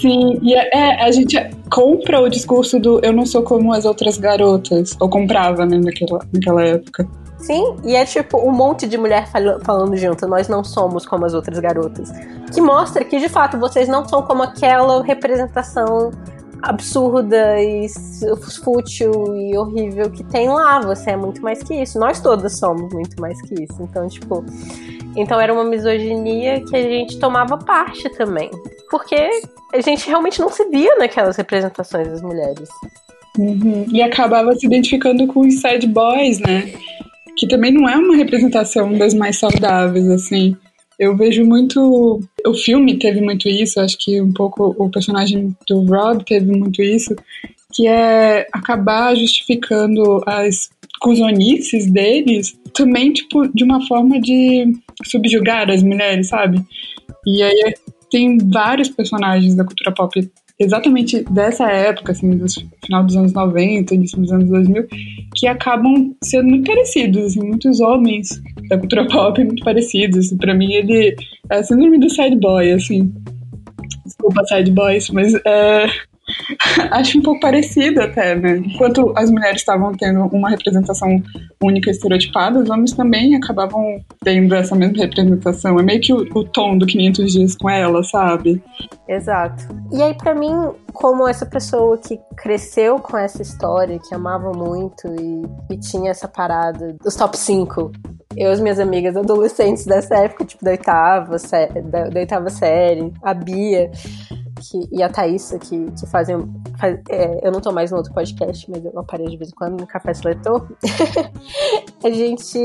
Sim, 0.00 0.40
e 0.42 0.54
é, 0.54 0.70
é, 0.74 1.04
a 1.04 1.10
gente 1.12 1.36
compra 1.70 2.20
o 2.20 2.28
discurso 2.28 2.80
do 2.80 2.98
eu 3.04 3.12
não 3.12 3.24
sou 3.24 3.44
como 3.44 3.72
as 3.72 3.84
outras 3.84 4.18
garotas, 4.18 4.96
ou 4.98 5.08
comprava, 5.08 5.64
né, 5.64 5.78
naquela, 5.78 6.18
naquela 6.32 6.64
época. 6.64 7.08
Sim, 7.42 7.76
e 7.84 7.96
é 7.96 8.04
tipo 8.04 8.38
um 8.38 8.52
monte 8.52 8.86
de 8.86 8.96
mulher 8.96 9.28
falando 9.64 9.96
junto, 9.96 10.26
nós 10.28 10.48
não 10.48 10.62
somos 10.62 11.04
como 11.04 11.26
as 11.26 11.34
outras 11.34 11.58
garotas. 11.58 12.10
Que 12.52 12.60
mostra 12.60 13.04
que 13.04 13.18
de 13.18 13.28
fato 13.28 13.58
vocês 13.58 13.88
não 13.88 14.08
são 14.08 14.22
como 14.22 14.42
aquela 14.44 15.02
representação 15.02 16.10
absurda 16.62 17.60
e 17.60 17.86
fútil 18.64 19.36
e 19.36 19.58
horrível 19.58 20.08
que 20.10 20.22
tem 20.22 20.48
lá. 20.48 20.80
Você 20.80 21.10
é 21.10 21.16
muito 21.16 21.42
mais 21.42 21.62
que 21.62 21.74
isso. 21.74 21.98
Nós 21.98 22.20
todas 22.20 22.56
somos 22.58 22.92
muito 22.94 23.20
mais 23.20 23.40
que 23.42 23.54
isso. 23.64 23.82
Então, 23.82 24.08
tipo. 24.08 24.44
Então 25.16 25.40
era 25.40 25.52
uma 25.52 25.64
misoginia 25.64 26.64
que 26.64 26.76
a 26.76 26.82
gente 26.82 27.18
tomava 27.18 27.58
parte 27.58 28.08
também. 28.10 28.50
Porque 28.88 29.16
a 29.74 29.80
gente 29.80 30.06
realmente 30.06 30.40
não 30.40 30.48
se 30.48 30.64
via 30.68 30.94
naquelas 30.96 31.36
representações 31.36 32.08
das 32.08 32.22
mulheres. 32.22 32.68
Uhum. 33.38 33.86
E 33.90 34.02
acabava 34.02 34.54
se 34.54 34.66
identificando 34.66 35.26
com 35.26 35.40
os 35.40 35.60
sad 35.60 35.86
boys, 35.86 36.38
né? 36.38 36.72
Que 37.36 37.46
também 37.46 37.72
não 37.72 37.88
é 37.88 37.96
uma 37.96 38.16
representação 38.16 38.96
das 38.96 39.14
mais 39.14 39.38
saudáveis, 39.38 40.08
assim. 40.08 40.56
Eu 40.98 41.16
vejo 41.16 41.44
muito. 41.44 42.20
O 42.46 42.54
filme 42.54 42.98
teve 42.98 43.20
muito 43.20 43.48
isso, 43.48 43.80
acho 43.80 43.96
que 43.98 44.20
um 44.20 44.32
pouco 44.32 44.74
o 44.78 44.90
personagem 44.90 45.56
do 45.66 45.80
Rob 45.84 46.24
teve 46.24 46.56
muito 46.56 46.82
isso, 46.82 47.14
que 47.72 47.86
é 47.86 48.46
acabar 48.52 49.16
justificando 49.16 50.22
as 50.26 50.70
cuzonices 51.00 51.90
deles 51.90 52.56
também, 52.74 53.12
tipo, 53.12 53.48
de 53.52 53.64
uma 53.64 53.84
forma 53.86 54.20
de 54.20 54.72
subjugar 55.04 55.70
as 55.70 55.82
mulheres, 55.82 56.28
sabe? 56.28 56.62
E 57.26 57.42
aí 57.42 57.74
tem 58.10 58.38
vários 58.38 58.88
personagens 58.88 59.54
da 59.54 59.64
cultura 59.64 59.92
pop 59.92 60.30
exatamente 60.58 61.24
dessa 61.30 61.70
época, 61.70 62.12
assim, 62.12 62.30
do 62.30 62.46
final 62.84 63.04
dos 63.04 63.16
anos 63.16 63.32
90, 63.32 63.94
início 63.94 64.18
dos 64.18 64.32
anos 64.32 64.48
2000, 64.48 64.86
que 65.34 65.46
acabam 65.46 66.14
sendo 66.22 66.48
muito 66.48 66.66
parecidos, 66.66 67.26
assim, 67.26 67.46
muitos 67.46 67.80
homens 67.80 68.40
da 68.68 68.78
cultura 68.78 69.06
pop 69.06 69.42
muito 69.42 69.64
parecidos. 69.64 70.26
Assim, 70.26 70.36
para 70.36 70.54
mim, 70.54 70.72
ele 70.72 71.16
é 71.50 71.56
a 71.56 71.62
síndrome 71.62 71.98
do 71.98 72.10
sad 72.10 72.36
boy, 72.36 72.72
assim. 72.72 73.12
Desculpa, 74.04 74.44
sad 74.44 74.70
boys, 74.70 75.10
mas 75.10 75.34
é, 75.46 75.86
acho 76.90 77.18
um 77.18 77.22
pouco 77.22 77.40
parecido 77.40 78.00
até, 78.00 78.34
né? 78.34 78.56
Enquanto 78.58 79.12
as 79.16 79.30
mulheres 79.30 79.60
estavam 79.60 79.92
tendo 79.92 80.20
uma 80.26 80.50
representação 80.50 81.22
única 81.62 81.90
estereotipada, 81.90 82.58
os 82.58 82.70
homens 82.70 82.92
também 82.92 83.36
acabavam 83.36 84.00
tendo 84.24 84.54
essa 84.54 84.74
mesma 84.74 84.98
representação. 84.98 85.78
É 85.78 85.82
meio 85.82 86.00
que 86.00 86.12
o, 86.12 86.26
o 86.34 86.44
tom 86.44 86.78
do 86.78 86.86
500 86.86 87.32
dias 87.32 87.56
com 87.56 87.68
ela, 87.68 88.02
sabe? 88.02 88.62
Exato. 89.08 89.68
E 89.92 90.02
aí, 90.02 90.14
para 90.14 90.34
mim, 90.34 90.52
como 90.92 91.28
essa 91.28 91.46
pessoa 91.46 91.98
que 91.98 92.18
cresceu 92.36 92.98
com 92.98 93.16
essa 93.16 93.42
história, 93.42 93.98
que 93.98 94.14
amava 94.14 94.52
muito 94.52 95.06
e, 95.08 95.74
e 95.74 95.78
tinha 95.78 96.10
essa 96.10 96.28
parada 96.28 96.96
dos 97.02 97.14
top 97.14 97.36
5 97.36 97.92
eu 98.36 98.48
e 98.48 98.52
as 98.52 98.60
minhas 98.60 98.78
amigas 98.78 99.16
adolescentes 99.16 99.84
dessa 99.84 100.16
época, 100.16 100.44
tipo, 100.44 100.64
da 100.64 100.70
oitava, 100.70 101.36
da, 101.84 102.08
da 102.08 102.20
oitava 102.20 102.50
série, 102.50 103.12
a 103.22 103.34
Bia, 103.34 103.90
que, 104.62 104.88
e 104.92 105.02
a 105.02 105.08
Thaísa, 105.08 105.58
que, 105.58 105.90
que 105.90 106.06
fazem. 106.06 106.36
Faz, 106.78 107.00
é, 107.10 107.46
eu 107.46 107.50
não 107.50 107.60
tô 107.60 107.72
mais 107.72 107.90
no 107.90 107.96
outro 107.96 108.14
podcast, 108.14 108.70
mas 108.70 108.84
eu 108.84 108.98
apareço 108.98 109.30
de 109.30 109.36
vez 109.36 109.50
em 109.50 109.54
quando 109.54 109.80
no 109.80 109.86
Café 109.86 110.14
Seletor. 110.14 110.68
a 112.04 112.10
gente 112.10 112.58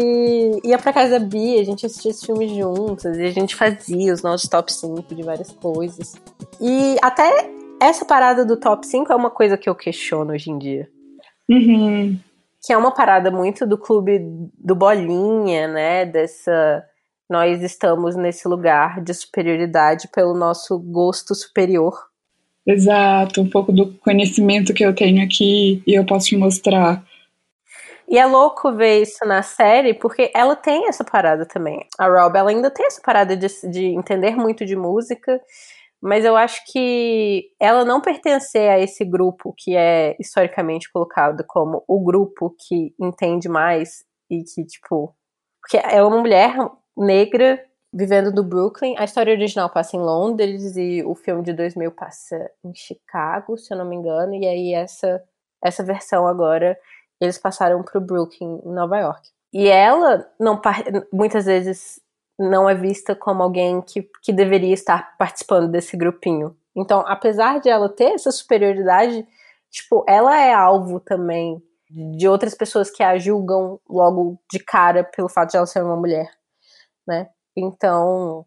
ia 0.63 0.77
pra 0.77 0.93
casa 0.93 1.19
da 1.19 1.25
Bia, 1.25 1.59
a 1.59 1.65
gente 1.65 1.85
assistia 1.85 2.11
esse 2.11 2.25
filme 2.25 2.47
juntas, 2.55 3.17
e 3.17 3.23
a 3.23 3.31
gente 3.31 3.55
fazia 3.55 4.13
os 4.13 4.21
nossos 4.21 4.47
top 4.47 4.71
5 4.71 5.15
de 5.15 5.23
várias 5.23 5.51
coisas. 5.51 6.13
E 6.61 6.95
até 7.01 7.49
essa 7.81 8.05
parada 8.05 8.45
do 8.45 8.57
top 8.57 8.85
5 8.85 9.11
é 9.11 9.15
uma 9.15 9.31
coisa 9.31 9.57
que 9.57 9.69
eu 9.69 9.75
questiono 9.75 10.33
hoje 10.33 10.51
em 10.51 10.57
dia. 10.57 10.87
Uhum. 11.49 12.17
Que 12.63 12.73
é 12.73 12.77
uma 12.77 12.91
parada 12.91 13.31
muito 13.31 13.65
do 13.65 13.77
clube 13.77 14.19
do 14.57 14.75
Bolinha, 14.75 15.67
né? 15.67 16.05
Dessa 16.05 16.83
nós 17.29 17.61
estamos 17.61 18.15
nesse 18.15 18.47
lugar 18.47 19.01
de 19.01 19.13
superioridade 19.13 20.07
pelo 20.07 20.33
nosso 20.33 20.79
gosto 20.79 21.35
superior. 21.35 21.93
Exato, 22.65 23.41
um 23.41 23.49
pouco 23.49 23.71
do 23.71 23.93
conhecimento 23.99 24.73
que 24.73 24.85
eu 24.85 24.93
tenho 24.93 25.23
aqui 25.23 25.81
e 25.87 25.93
eu 25.93 26.05
posso 26.05 26.27
te 26.27 26.37
mostrar. 26.37 27.03
E 28.09 28.17
é 28.17 28.25
louco 28.25 28.71
ver 28.73 29.01
isso 29.01 29.25
na 29.25 29.41
série, 29.41 29.93
porque 29.93 30.31
ela 30.33 30.55
tem 30.55 30.87
essa 30.87 31.03
parada 31.03 31.45
também. 31.45 31.85
A 31.99 32.07
Rob, 32.07 32.37
ela 32.37 32.49
ainda 32.49 32.71
tem 32.71 32.85
essa 32.85 33.01
parada 33.01 33.35
de, 33.35 33.47
de 33.69 33.85
entender 33.87 34.35
muito 34.35 34.65
de 34.65 34.77
música, 34.77 35.41
mas 36.01 36.23
eu 36.23 36.37
acho 36.37 36.61
que 36.71 37.49
ela 37.59 37.83
não 37.83 37.99
pertencer 37.99 38.69
a 38.69 38.79
esse 38.79 39.03
grupo 39.03 39.53
que 39.57 39.75
é 39.75 40.15
historicamente 40.19 40.89
colocado 40.91 41.43
como 41.45 41.83
o 41.85 42.01
grupo 42.01 42.55
que 42.57 42.93
entende 42.99 43.49
mais 43.49 44.05
e 44.29 44.43
que, 44.43 44.65
tipo. 44.65 45.13
Porque 45.61 45.77
é 45.77 46.01
uma 46.01 46.21
mulher 46.21 46.55
negra 46.97 47.63
vivendo 47.93 48.31
no 48.31 48.43
Brooklyn. 48.43 48.95
A 48.97 49.03
história 49.03 49.33
original 49.33 49.69
passa 49.69 49.95
em 49.95 49.99
Londres 49.99 50.75
e 50.75 51.03
o 51.03 51.15
filme 51.15 51.43
de 51.43 51.53
2000 51.53 51.91
passa 51.91 52.49
em 52.63 52.73
Chicago, 52.73 53.57
se 53.57 53.73
eu 53.73 53.77
não 53.77 53.85
me 53.85 53.95
engano. 53.95 54.33
E 54.33 54.45
aí 54.45 54.73
essa 54.73 55.23
essa 55.63 55.83
versão 55.83 56.27
agora 56.27 56.77
eles 57.19 57.37
passaram 57.37 57.81
pro 57.81 57.99
Brooklyn, 57.99 58.61
em 58.63 58.71
Nova 58.71 58.97
York. 58.97 59.29
E 59.51 59.67
ela 59.67 60.29
não 60.39 60.61
muitas 61.11 61.45
vezes 61.45 61.99
não 62.39 62.69
é 62.69 62.75
vista 62.75 63.15
como 63.15 63.41
alguém 63.41 63.81
que, 63.81 64.07
que 64.21 64.31
deveria 64.31 64.73
estar 64.73 65.17
participando 65.17 65.67
desse 65.71 65.97
grupinho. 65.97 66.55
Então, 66.75 67.03
apesar 67.07 67.59
de 67.59 67.69
ela 67.69 67.89
ter 67.89 68.11
essa 68.13 68.31
superioridade, 68.31 69.27
tipo, 69.71 70.05
ela 70.07 70.37
é 70.39 70.53
alvo 70.53 70.99
também 70.99 71.61
de 71.89 72.27
outras 72.27 72.53
pessoas 72.53 72.91
que 72.91 73.01
a 73.01 73.17
julgam 73.17 73.79
logo 73.89 74.37
de 74.51 74.59
cara 74.59 75.03
pelo 75.03 75.29
fato 75.29 75.51
de 75.51 75.57
ela 75.57 75.65
ser 75.65 75.83
uma 75.83 75.95
mulher, 75.95 76.29
né? 77.07 77.27
Então, 77.55 78.45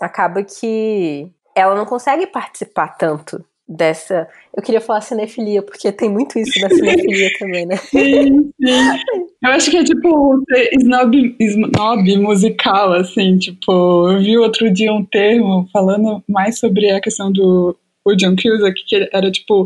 acaba 0.00 0.42
que 0.42 1.30
ela 1.54 1.74
não 1.74 1.86
consegue 1.86 2.26
participar 2.26 2.96
tanto 2.96 3.44
dessa. 3.66 4.28
Eu 4.54 4.62
queria 4.62 4.80
falar 4.80 5.00
cinefilia, 5.00 5.62
porque 5.62 5.90
tem 5.90 6.10
muito 6.10 6.38
isso 6.38 6.60
da 6.60 6.68
cinefilia 6.68 7.30
também, 7.38 7.66
né? 7.66 7.76
Sim, 7.76 8.52
sim. 8.60 9.26
Eu 9.42 9.50
acho 9.50 9.70
que 9.70 9.78
é 9.78 9.84
tipo 9.84 10.42
snob, 10.80 11.36
snob 11.40 12.16
musical, 12.18 12.92
assim, 12.92 13.38
tipo, 13.38 14.10
eu 14.10 14.20
vi 14.20 14.36
outro 14.38 14.72
dia 14.72 14.92
um 14.92 15.04
termo 15.04 15.68
falando 15.72 16.22
mais 16.28 16.58
sobre 16.58 16.90
a 16.90 17.00
questão 17.00 17.32
do 17.32 17.76
o 18.06 18.14
John 18.14 18.36
Cusack, 18.36 18.84
que 18.86 19.08
era 19.12 19.30
tipo 19.30 19.62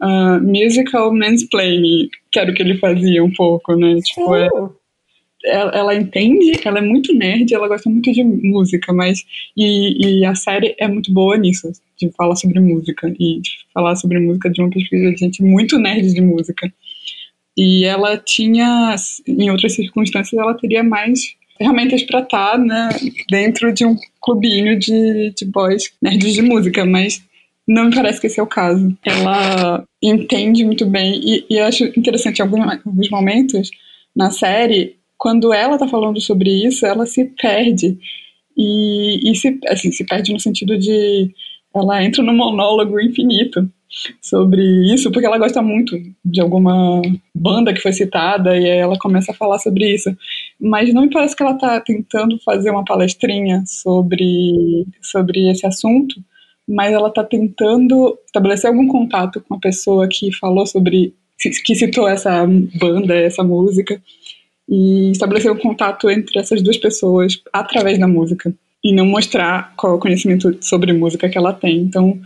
uh, 0.00 0.40
musical 0.42 1.12
mansplaining, 1.12 2.08
que 2.30 2.38
era 2.38 2.50
o 2.50 2.54
que 2.54 2.62
ele 2.62 2.78
fazia 2.78 3.22
um 3.22 3.30
pouco, 3.30 3.76
né? 3.76 3.96
Tipo, 4.00 4.34
é, 4.34 4.48
ela, 5.44 5.70
ela, 5.72 5.94
entende, 5.94 6.52
ela 6.64 6.78
é 6.78 6.82
muito 6.82 7.14
nerd, 7.14 7.52
ela 7.52 7.68
gosta 7.68 7.88
muito 7.88 8.12
de 8.12 8.22
música, 8.22 8.92
mas. 8.92 9.24
E, 9.56 10.20
e, 10.20 10.24
a 10.24 10.34
série 10.34 10.74
é 10.78 10.88
muito 10.88 11.12
boa 11.12 11.36
nisso, 11.36 11.70
de 11.98 12.10
falar 12.10 12.36
sobre 12.36 12.60
música. 12.60 13.08
E 13.18 13.40
de 13.40 13.50
falar 13.72 13.96
sobre 13.96 14.18
música 14.18 14.50
de 14.50 14.60
uma 14.60 14.70
perspectiva 14.70 15.12
de 15.12 15.18
gente 15.18 15.42
muito 15.42 15.78
nerd 15.78 16.12
de 16.12 16.20
música. 16.20 16.72
E 17.56 17.84
ela 17.84 18.16
tinha, 18.16 18.94
em 19.26 19.50
outras 19.50 19.74
circunstâncias, 19.74 20.40
ela 20.40 20.54
teria 20.54 20.82
mais 20.82 21.34
ferramentas 21.58 22.02
para 22.02 22.20
estar 22.20 22.52
tá, 22.52 22.58
né, 22.58 22.88
dentro 23.30 23.72
de 23.72 23.84
um 23.84 23.96
clubinho 24.20 24.78
de, 24.78 25.32
de 25.36 25.44
boys 25.44 25.92
nerds 26.00 26.34
de 26.34 26.42
música, 26.42 26.84
mas 26.84 27.22
não 27.66 27.84
me 27.84 27.94
parece 27.94 28.20
que 28.20 28.26
esse 28.26 28.40
é 28.40 28.42
o 28.42 28.46
caso. 28.46 28.96
Ela 29.04 29.84
entende 30.02 30.64
muito 30.64 30.86
bem, 30.86 31.20
e, 31.22 31.46
e 31.48 31.60
acho 31.60 31.84
interessante 31.96 32.38
em 32.38 32.42
alguns, 32.42 32.66
alguns 32.84 33.10
momentos 33.10 33.70
na 34.14 34.30
série, 34.30 34.96
quando 35.22 35.54
ela 35.54 35.78
tá 35.78 35.86
falando 35.86 36.20
sobre 36.20 36.50
isso, 36.50 36.84
ela 36.84 37.06
se 37.06 37.26
perde. 37.40 37.96
E, 38.56 39.30
e 39.30 39.36
se, 39.36 39.56
assim, 39.68 39.92
se 39.92 40.04
perde 40.04 40.32
no 40.32 40.40
sentido 40.40 40.76
de. 40.76 41.32
Ela 41.72 42.04
entra 42.04 42.24
num 42.24 42.34
monólogo 42.34 43.00
infinito 43.00 43.70
sobre 44.20 44.60
isso, 44.92 45.12
porque 45.12 45.24
ela 45.24 45.38
gosta 45.38 45.62
muito 45.62 45.96
de 46.24 46.40
alguma 46.40 47.00
banda 47.32 47.72
que 47.72 47.80
foi 47.80 47.92
citada 47.92 48.58
e 48.58 48.66
ela 48.66 48.98
começa 48.98 49.30
a 49.30 49.34
falar 49.34 49.60
sobre 49.60 49.94
isso. 49.94 50.10
Mas 50.60 50.92
não 50.92 51.02
me 51.02 51.10
parece 51.10 51.36
que 51.36 51.42
ela 51.44 51.54
está 51.54 51.80
tentando 51.80 52.36
fazer 52.40 52.70
uma 52.70 52.84
palestrinha 52.84 53.62
sobre, 53.64 54.84
sobre 55.00 55.48
esse 55.52 55.64
assunto, 55.64 56.16
mas 56.68 56.92
ela 56.92 57.08
está 57.08 57.22
tentando 57.22 58.18
estabelecer 58.26 58.68
algum 58.68 58.88
contato 58.88 59.40
com 59.40 59.54
a 59.54 59.60
pessoa 59.60 60.08
que 60.08 60.32
falou 60.32 60.66
sobre, 60.66 61.14
que 61.38 61.76
citou 61.76 62.08
essa 62.08 62.44
banda, 62.74 63.14
essa 63.14 63.44
música, 63.44 64.02
e 64.74 65.10
estabelecer 65.10 65.52
um 65.52 65.58
contato 65.58 66.10
entre 66.10 66.38
essas 66.38 66.62
duas 66.62 66.78
pessoas 66.78 67.34
através 67.52 68.00
da 68.00 68.08
música, 68.08 68.50
e 68.82 68.94
não 68.94 69.04
mostrar 69.04 69.74
qual 69.76 69.92
é 69.92 69.96
o 69.96 70.00
conhecimento 70.00 70.56
sobre 70.64 70.94
música 70.94 71.28
que 71.28 71.36
ela 71.36 71.52
tem. 71.52 71.82
Então. 71.82 72.18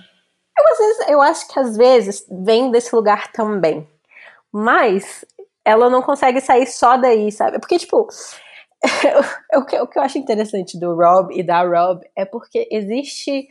Eu, 0.56 0.72
às 0.72 0.78
vezes, 0.78 1.08
eu 1.08 1.20
acho 1.20 1.48
que 1.52 1.58
às 1.58 1.76
vezes 1.76 2.26
vem 2.44 2.71
desse 2.71 2.94
lugar 2.94 3.32
também, 3.32 3.84
mas 4.52 5.25
ela 5.64 5.90
não 5.90 6.00
consegue 6.00 6.40
sair 6.40 6.68
só 6.68 6.97
daí, 6.97 7.32
sabe? 7.32 7.58
Porque, 7.58 7.78
tipo. 7.78 8.06
o, 9.56 9.64
que, 9.64 9.80
o 9.80 9.86
que 9.88 9.99
eu 9.99 10.02
acho 10.02 10.16
interessante 10.16 10.78
do 10.78 10.94
Rob 10.94 11.36
e 11.36 11.42
da 11.42 11.62
Rob 11.62 12.00
é 12.14 12.25
porque 12.25 12.68
existe 12.71 13.49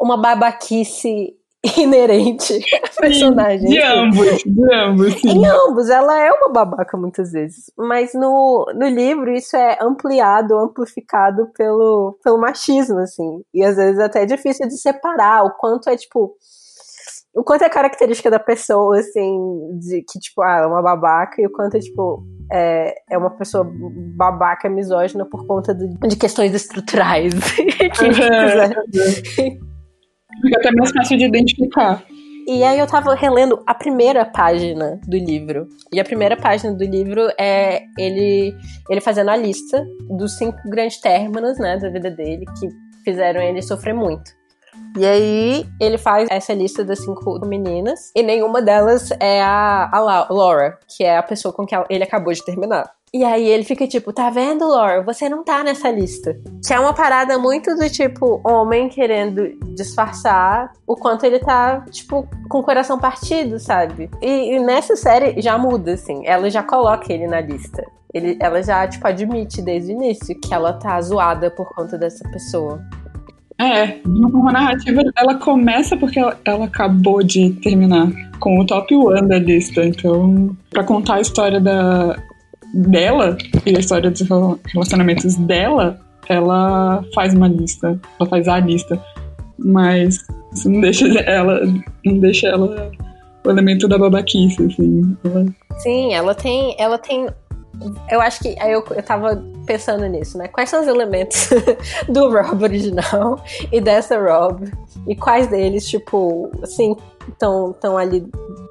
uma 0.00 0.20
babaquice 0.20 1.36
inerente 1.78 2.58
à 2.82 3.00
personagem. 3.00 3.68
De 3.68 3.82
ambos, 3.82 4.42
de 4.44 4.74
ambos, 4.74 5.14
sim. 5.14 5.28
Em 5.28 5.46
ambos, 5.46 5.88
ela 5.88 6.18
é 6.20 6.30
uma 6.30 6.50
babaca 6.50 6.96
muitas 6.96 7.32
vezes. 7.32 7.70
Mas 7.76 8.12
no, 8.14 8.66
no 8.74 8.88
livro 8.88 9.32
isso 9.32 9.56
é 9.56 9.78
ampliado, 9.80 10.58
amplificado 10.58 11.50
pelo, 11.56 12.18
pelo 12.22 12.38
machismo, 12.38 12.98
assim. 12.98 13.42
E 13.52 13.64
às 13.64 13.76
vezes 13.76 13.98
até 14.00 14.22
é 14.22 14.26
difícil 14.26 14.66
de 14.68 14.76
separar 14.78 15.44
o 15.44 15.56
quanto 15.56 15.88
é, 15.88 15.96
tipo. 15.96 16.34
O 17.34 17.44
quanto 17.44 17.64
é 17.64 17.68
característica 17.68 18.30
da 18.30 18.38
pessoa, 18.38 18.98
assim, 18.98 19.38
de 19.78 20.02
que, 20.08 20.18
tipo, 20.18 20.40
ah, 20.40 20.56
ela 20.56 20.64
é 20.64 20.68
uma 20.68 20.80
babaca, 20.80 21.42
e 21.42 21.46
o 21.46 21.52
quanto 21.52 21.76
é, 21.76 21.80
tipo, 21.80 22.24
é, 22.50 22.94
é 23.10 23.18
uma 23.18 23.28
pessoa 23.28 23.70
babaca, 24.16 24.70
misógina 24.70 25.26
por 25.26 25.46
conta 25.46 25.74
de, 25.74 25.86
de 25.86 26.16
questões 26.16 26.54
estruturais. 26.54 27.34
que, 27.52 28.04
uhum. 28.06 29.66
Fica 30.42 30.58
até 30.58 30.70
mais 30.72 30.90
fácil 30.92 31.18
de 31.18 31.24
identificar. 31.24 32.02
E 32.48 32.62
aí 32.62 32.78
eu 32.78 32.86
tava 32.86 33.12
relendo 33.14 33.60
a 33.66 33.74
primeira 33.74 34.24
página 34.24 35.00
do 35.06 35.16
livro. 35.16 35.66
E 35.92 35.98
a 35.98 36.04
primeira 36.04 36.36
página 36.36 36.72
do 36.72 36.84
livro 36.84 37.28
é 37.38 37.82
ele, 37.98 38.54
ele 38.88 39.00
fazendo 39.00 39.30
a 39.30 39.36
lista 39.36 39.84
dos 40.08 40.36
cinco 40.36 40.56
grandes 40.70 41.00
términos, 41.00 41.58
né, 41.58 41.76
da 41.76 41.90
vida 41.90 42.08
dele, 42.08 42.44
que 42.60 42.68
fizeram 43.04 43.42
ele 43.42 43.60
sofrer 43.62 43.94
muito. 43.94 44.30
E 44.96 45.04
aí 45.04 45.66
ele 45.80 45.98
faz 45.98 46.28
essa 46.30 46.54
lista 46.54 46.84
das 46.84 47.00
cinco 47.00 47.38
meninas, 47.44 48.12
e 48.14 48.22
nenhuma 48.22 48.62
delas 48.62 49.10
é 49.20 49.42
a, 49.42 49.90
a 49.92 49.98
Laura, 50.30 50.78
que 50.96 51.04
é 51.04 51.18
a 51.18 51.22
pessoa 51.22 51.52
com 51.52 51.66
que 51.66 51.74
ele 51.90 52.04
acabou 52.04 52.32
de 52.32 52.44
terminar. 52.44 52.95
E 53.14 53.24
aí 53.24 53.48
ele 53.48 53.64
fica 53.64 53.86
tipo, 53.86 54.12
tá 54.12 54.30
vendo, 54.30 54.66
Lore? 54.66 55.04
Você 55.04 55.28
não 55.28 55.44
tá 55.44 55.62
nessa 55.62 55.90
lista. 55.90 56.36
Que 56.66 56.74
é 56.74 56.78
uma 56.78 56.92
parada 56.92 57.38
muito 57.38 57.74
do 57.74 57.88
tipo, 57.88 58.40
homem 58.44 58.88
querendo 58.88 59.56
disfarçar 59.74 60.72
o 60.86 60.96
quanto 60.96 61.24
ele 61.24 61.38
tá, 61.38 61.84
tipo, 61.90 62.28
com 62.48 62.58
o 62.58 62.62
coração 62.62 62.98
partido, 62.98 63.58
sabe? 63.58 64.10
E, 64.20 64.56
e 64.56 64.60
nessa 64.60 64.96
série 64.96 65.40
já 65.40 65.56
muda, 65.56 65.94
assim. 65.94 66.26
Ela 66.26 66.50
já 66.50 66.62
coloca 66.62 67.12
ele 67.12 67.26
na 67.26 67.40
lista. 67.40 67.84
Ele, 68.12 68.36
ela 68.40 68.62
já, 68.62 68.86
tipo, 68.86 69.06
admite 69.06 69.62
desde 69.62 69.92
o 69.92 69.94
início 69.94 70.38
que 70.40 70.52
ela 70.52 70.72
tá 70.72 71.00
zoada 71.00 71.50
por 71.50 71.68
conta 71.74 71.96
dessa 71.96 72.28
pessoa. 72.30 72.82
É, 73.58 74.00
uma 74.04 74.52
narrativa, 74.52 75.02
ela 75.16 75.36
começa 75.36 75.96
porque 75.96 76.18
ela, 76.18 76.38
ela, 76.44 76.66
acabou 76.66 77.22
de 77.22 77.50
terminar 77.62 78.06
com 78.38 78.60
o 78.60 78.66
top 78.66 78.94
one 78.94 79.26
da 79.26 79.38
lista. 79.38 79.82
Então, 79.82 80.54
para 80.68 80.84
contar 80.84 81.14
a 81.14 81.20
história 81.20 81.58
da, 81.58 82.16
dela 82.74 83.36
e 83.64 83.76
a 83.76 83.80
história 83.80 84.10
dos 84.10 84.22
relacionamentos 84.72 85.34
dela, 85.36 85.98
ela 86.28 87.04
faz 87.14 87.34
uma 87.34 87.48
lista, 87.48 87.98
ela 88.18 88.28
faz 88.28 88.48
a 88.48 88.58
lista, 88.58 89.00
mas 89.58 90.18
isso 90.52 90.68
não 90.68 90.80
deixa 90.80 91.06
ela, 91.20 91.60
não 92.04 92.18
deixa 92.18 92.48
ela 92.48 92.90
o 93.44 93.50
elemento 93.50 93.86
da 93.86 93.98
babaquice, 93.98 94.64
assim. 94.64 95.16
Ela... 95.24 95.46
Sim, 95.78 96.14
ela 96.14 96.34
tem, 96.34 96.74
ela 96.78 96.98
tem 96.98 97.28
eu 98.10 98.20
acho 98.20 98.40
que 98.40 98.56
aí 98.58 98.72
eu, 98.72 98.84
eu 98.90 99.02
tava 99.02 99.42
pensando 99.66 100.06
nisso, 100.06 100.38
né? 100.38 100.48
Quais 100.48 100.70
são 100.70 100.80
os 100.80 100.86
elementos 100.86 101.50
do 102.08 102.30
Rob 102.30 102.62
original 102.62 103.42
e 103.70 103.80
dessa 103.80 104.18
Rob? 104.18 104.70
E 105.06 105.14
quais 105.14 105.48
deles, 105.48 105.86
tipo, 105.88 106.50
assim, 106.62 106.96
estão 107.28 107.98
ali 107.98 108.26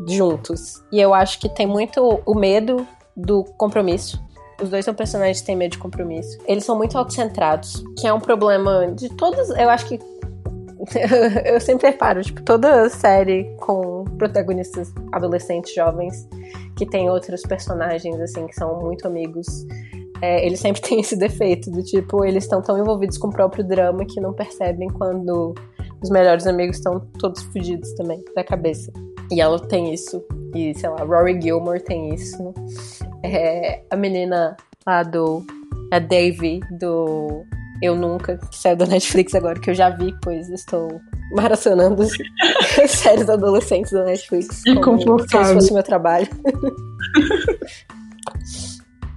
juntos? 0.07 0.83
E 0.91 0.99
eu 0.99 1.13
acho 1.13 1.39
que 1.39 1.47
tem 1.47 1.67
muito 1.67 2.21
o 2.25 2.33
medo 2.33 2.85
do 3.15 3.43
compromisso. 3.57 4.23
Os 4.61 4.69
dois 4.69 4.85
são 4.85 4.93
personagens 4.93 5.41
que 5.41 5.45
têm 5.45 5.55
medo 5.55 5.71
de 5.71 5.77
compromisso. 5.77 6.37
Eles 6.47 6.63
são 6.63 6.77
muito 6.77 6.97
autocentrados, 6.97 7.83
que 7.99 8.07
é 8.07 8.13
um 8.13 8.19
problema 8.19 8.91
de 8.93 9.09
todas. 9.09 9.49
Eu 9.49 9.69
acho 9.69 9.87
que. 9.87 9.99
eu 11.45 11.59
sempre 11.59 11.87
reparo, 11.87 12.21
tipo, 12.21 12.41
toda 12.43 12.89
série 12.89 13.55
com 13.57 14.03
protagonistas 14.17 14.93
adolescentes, 15.11 15.73
jovens, 15.73 16.27
que 16.77 16.85
tem 16.85 17.09
outros 17.09 17.41
personagens, 17.41 18.19
assim, 18.19 18.45
que 18.47 18.55
são 18.55 18.81
muito 18.81 19.07
amigos. 19.07 19.47
É, 20.21 20.45
eles 20.45 20.59
sempre 20.59 20.81
têm 20.83 21.01
esse 21.01 21.17
defeito 21.17 21.69
do 21.71 21.83
tipo, 21.83 22.23
eles 22.23 22.43
estão 22.43 22.61
tão 22.61 22.77
envolvidos 22.77 23.17
com 23.17 23.27
o 23.27 23.31
próprio 23.31 23.63
drama 23.63 24.05
que 24.05 24.21
não 24.21 24.33
percebem 24.33 24.87
quando 24.89 25.53
os 26.01 26.09
melhores 26.09 26.45
amigos 26.47 26.77
estão 26.77 26.99
todos 27.19 27.41
fodidos 27.43 27.91
também, 27.93 28.23
da 28.35 28.43
cabeça. 28.43 28.91
E 29.31 29.41
ela 29.41 29.59
tem 29.59 29.93
isso. 29.93 30.23
E, 30.53 30.73
sei 30.75 30.89
lá, 30.89 31.03
Rory 31.03 31.41
Gilmore 31.41 31.81
tem 31.81 32.13
isso. 32.13 32.53
É, 33.23 33.81
a 33.89 33.95
menina 33.95 34.55
lá 34.85 35.03
do. 35.03 35.45
A 35.91 35.99
Davy, 35.99 36.61
do 36.79 37.43
Eu 37.81 37.95
Nunca, 37.95 38.37
que 38.37 38.57
saiu 38.57 38.75
da 38.75 38.85
Netflix 38.87 39.35
agora, 39.35 39.59
que 39.59 39.69
eu 39.69 39.75
já 39.75 39.89
vi, 39.89 40.13
pois 40.21 40.49
estou 40.49 40.99
maratonando 41.31 42.03
séries 42.87 43.29
adolescentes 43.29 43.91
da 43.91 44.03
Netflix. 44.03 44.63
E 44.65 44.75
como 44.81 44.99
se 45.19 45.29
fosse 45.29 45.73
meu 45.73 45.83
trabalho. 45.83 46.27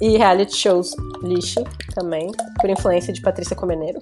E 0.00 0.16
reality 0.16 0.54
shows 0.54 0.94
lixo 1.24 1.64
também, 1.92 2.30
por 2.60 2.70
influência 2.70 3.12
de 3.12 3.20
Patrícia 3.20 3.56
Comeneiro. 3.56 3.98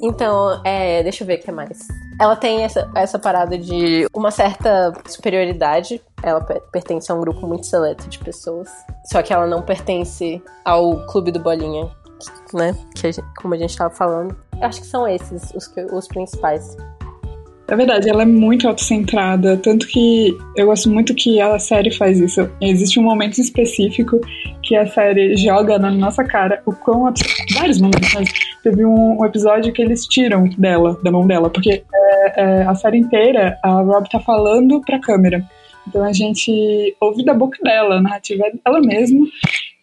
Então, 0.00 0.60
é, 0.64 1.02
deixa 1.02 1.24
eu 1.24 1.26
ver 1.26 1.38
o 1.38 1.42
que 1.42 1.50
mais. 1.50 1.88
Ela 2.20 2.36
tem 2.36 2.62
essa, 2.62 2.90
essa 2.94 3.18
parada 3.18 3.58
de 3.58 4.06
uma 4.14 4.30
certa 4.30 4.92
superioridade 5.08 6.00
ela 6.22 6.40
pertence 6.40 7.10
a 7.10 7.14
um 7.14 7.20
grupo 7.20 7.46
muito 7.46 7.66
seleto 7.66 8.08
de 8.08 8.18
pessoas. 8.18 8.68
Só 9.10 9.22
que 9.22 9.32
ela 9.32 9.46
não 9.46 9.62
pertence 9.62 10.42
ao 10.64 11.06
clube 11.06 11.30
do 11.30 11.40
Bolinha, 11.40 11.90
né? 12.52 12.76
Que 12.94 13.06
a 13.06 13.12
gente, 13.12 13.24
como 13.40 13.54
a 13.54 13.56
gente 13.56 13.70
estava 13.70 13.94
falando. 13.94 14.36
Acho 14.60 14.80
que 14.80 14.86
são 14.86 15.06
esses 15.06 15.52
os, 15.54 15.70
os 15.92 16.08
principais. 16.08 16.76
É 17.70 17.76
verdade, 17.76 18.08
ela 18.08 18.22
é 18.22 18.26
muito 18.26 18.66
autocentrada, 18.66 19.58
tanto 19.58 19.86
que 19.86 20.34
eu 20.56 20.66
gosto 20.66 20.88
muito 20.88 21.14
que 21.14 21.38
a 21.38 21.58
série 21.58 21.94
faz 21.94 22.18
isso. 22.18 22.50
Existe 22.62 22.98
um 22.98 23.02
momento 23.02 23.38
específico 23.38 24.18
que 24.62 24.74
a 24.74 24.86
série 24.86 25.36
joga 25.36 25.78
na 25.78 25.90
nossa 25.90 26.24
cara 26.24 26.62
o 26.64 26.72
quão 26.72 27.12
vários 27.54 27.78
momentos, 27.78 28.14
mas 28.14 28.30
teve 28.62 28.86
um, 28.86 29.20
um, 29.20 29.24
episódio 29.26 29.70
que 29.70 29.82
eles 29.82 30.06
tiram 30.06 30.48
dela, 30.56 30.98
da 31.02 31.10
mão 31.10 31.26
dela, 31.26 31.50
porque 31.50 31.84
é, 31.94 32.42
é, 32.42 32.62
a 32.62 32.74
série 32.74 32.96
inteira 32.96 33.58
a 33.62 33.82
Rob 33.82 34.08
tá 34.08 34.18
falando 34.18 34.80
pra 34.80 34.98
câmera. 34.98 35.44
Então 35.86 36.02
a 36.02 36.12
gente 36.12 36.96
ouve 36.98 37.22
da 37.22 37.34
boca 37.34 37.58
dela, 37.62 37.96
a 37.96 38.02
narrativa 38.02 38.46
é 38.46 38.52
dela 38.64 38.80
mesma. 38.80 39.26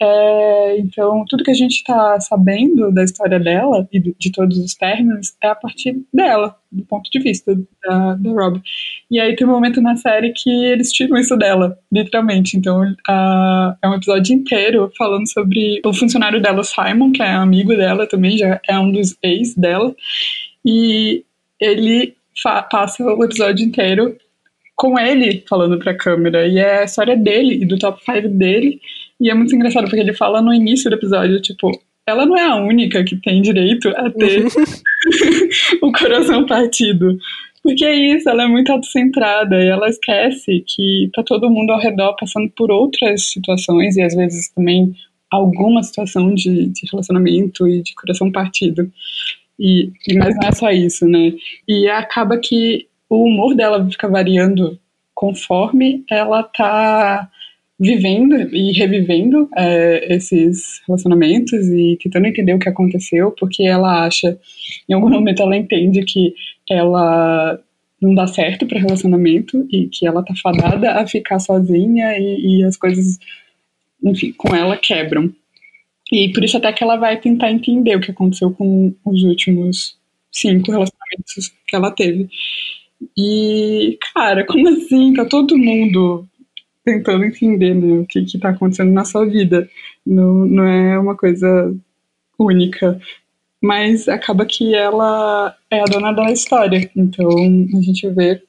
É, 0.02 0.78
então, 0.78 1.24
tudo 1.30 1.44
que 1.44 1.52
a 1.52 1.56
gente 1.56 1.76
está 1.76 2.20
sabendo 2.20 2.92
da 2.92 3.04
história 3.04 3.40
dela 3.40 3.88
e 3.94 4.00
de 4.00 4.32
todos 4.32 4.58
os 4.58 4.74
términos 4.74 5.34
é 5.42 5.48
a 5.48 5.56
partir 5.56 6.04
dela, 6.14 6.58
do 6.70 6.84
ponto 6.84 7.10
de 7.10 7.20
vista 7.20 7.56
da, 7.84 8.16
da 8.16 8.30
Rob. 8.32 8.62
E 9.10 9.20
aí 9.20 9.36
tem 9.36 9.48
um 9.48 9.52
momento 9.52 9.82
na 9.82 9.96
série 9.96 10.34
que 10.34 10.50
eles 10.50 10.92
tiram 10.92 11.18
isso 11.18 11.38
dela, 11.38 11.78
literalmente. 11.92 12.58
Então, 12.58 12.84
a, 13.08 13.78
é 13.82 13.88
um 13.88 13.96
episódio 13.96 14.36
inteiro 14.36 14.92
falando 14.98 15.32
sobre 15.32 15.82
o 15.86 15.94
funcionário 15.94 16.42
dela, 16.42 16.64
Simon, 16.64 17.14
que 17.14 17.22
é 17.22 17.32
amigo 17.32 17.76
dela 17.76 18.06
também, 18.06 18.38
já 18.38 18.60
é 18.68 18.78
um 18.78 18.92
dos 18.92 19.16
ex 19.24 19.56
dela. 19.56 19.96
E 20.66 21.24
ele 21.60 22.16
passa 22.70 23.02
o 23.02 23.24
episódio 23.24 23.66
inteiro 23.66 24.18
com 24.76 25.00
ele 25.00 25.44
falando 25.48 25.80
pra 25.80 25.98
câmera. 25.98 26.46
E 26.48 26.58
é 26.58 26.82
a 26.82 26.84
história 26.84 27.16
dele 27.16 27.62
e 27.62 27.66
do 27.66 27.80
top 27.80 28.04
5 28.04 28.28
dele 28.30 28.82
e 29.20 29.30
é 29.30 29.34
muito 29.34 29.56
engraçado 29.56 29.86
porque 29.86 30.00
ele 30.00 30.14
fala 30.14 30.42
no 30.42 30.54
início 30.54 30.90
do 30.90 30.96
episódio, 30.96 31.42
tipo, 31.42 31.72
ela 32.08 32.26
não 32.26 32.38
é 32.38 32.46
a 32.46 32.56
única 32.56 33.04
que 33.04 33.16
tem 33.16 33.42
direito 33.42 33.90
a 33.90 34.10
ter 34.10 34.44
uhum. 34.44 34.50
o 35.90 35.92
coração 35.92 36.46
partido. 36.46 37.18
Porque 37.64 37.84
é 37.84 37.96
isso, 37.96 38.30
ela 38.30 38.44
é 38.44 38.48
muito 38.48 38.72
autocentrada 38.72 39.56
e 39.56 39.68
ela 39.68 39.90
esquece 39.90 40.64
que 40.68 41.10
tá 41.14 41.24
todo 41.24 41.50
mundo 41.50 41.72
ao 41.72 41.80
redor 41.80 42.16
passando 42.16 42.48
por 42.56 42.70
outras 42.70 43.30
situações 43.30 43.98
e 43.98 44.04
às 44.04 44.14
vezes 44.14 44.50
também 44.50 44.94
alguma 45.32 45.82
situação 45.82 46.36
de, 46.36 46.68
de 46.68 46.88
relacionamento 46.92 47.68
e 47.68 47.82
de 47.82 47.96
coração 47.96 48.32
partido. 48.32 48.92
E, 49.60 49.92
mas 50.16 50.36
não 50.36 50.48
é 50.48 50.52
só 50.52 50.70
isso, 50.70 51.08
né? 51.08 51.34
E 51.68 51.88
acaba 51.88 52.38
que 52.38 52.88
o 53.10 53.24
humor 53.24 53.56
dela 53.56 53.84
fica 53.90 54.08
variando 54.08 54.78
conforme 55.16 56.04
ela 56.10 56.44
tá 56.44 57.30
vivendo 57.80 58.36
e 58.56 58.72
revivendo 58.72 59.50
é, 59.56 60.16
esses 60.16 60.82
relacionamentos 60.88 61.68
e 61.68 61.98
tentando 62.02 62.28
entender 62.28 62.54
o 62.54 62.60
que 62.60 62.70
aconteceu, 62.70 63.32
porque 63.32 63.64
ela 63.64 64.06
acha, 64.06 64.40
em 64.88 64.94
algum 64.94 65.10
momento 65.10 65.42
ela 65.42 65.58
entende 65.58 66.04
que 66.04 66.34
ela 66.70 67.60
não 68.02 68.14
dá 68.14 68.28
certo 68.28 68.66
para 68.66 68.80
relacionamento 68.80 69.68
e 69.72 69.88
que 69.88 70.08
ela 70.08 70.24
tá 70.24 70.34
fadada 70.42 70.94
a 70.94 71.08
ficar 71.08 71.40
sozinha 71.40 72.18
e, 72.18 72.60
e 72.60 72.64
as 72.64 72.78
coisas, 72.78 73.18
enfim, 74.04 74.32
com 74.34 74.56
ela 74.56 74.78
quebram. 74.78 75.34
E 76.12 76.32
por 76.32 76.44
isso 76.44 76.58
até 76.58 76.72
que 76.72 76.84
ela 76.84 76.98
vai 76.98 77.20
tentar 77.20 77.52
entender 77.52 77.96
o 77.96 78.00
que 78.00 78.12
aconteceu 78.12 78.52
com 78.52 78.94
os 79.04 79.24
últimos 79.24 79.98
cinco 80.32 80.72
relacionamentos 80.72 81.54
que 81.68 81.76
ela 81.76 81.92
teve. 81.92 82.30
E, 83.18 83.98
cara, 84.14 84.46
como 84.46 84.70
assim? 84.70 85.14
Tá 85.14 85.26
todo 85.26 85.58
mundo 85.58 86.28
tentando 86.86 87.26
entender 87.26 87.74
né, 87.74 88.00
o 88.00 88.06
que 88.06 88.20
está 88.20 88.50
acontecendo 88.50 88.92
na 88.92 89.04
sua 89.04 89.26
vida. 89.26 89.68
Não, 90.06 90.46
não 90.46 90.64
é 90.66 91.00
uma 91.00 91.18
coisa 91.18 91.76
única. 92.38 93.02
Mas 93.62 94.08
acaba 94.08 94.46
que 94.46 94.76
ela 94.76 95.56
é 95.72 95.82
a 95.82 95.86
dona 95.86 96.12
da 96.12 96.32
história. 96.32 96.90
Então 96.96 97.28
a 97.28 97.82
gente 97.82 98.08
vê 98.12 98.42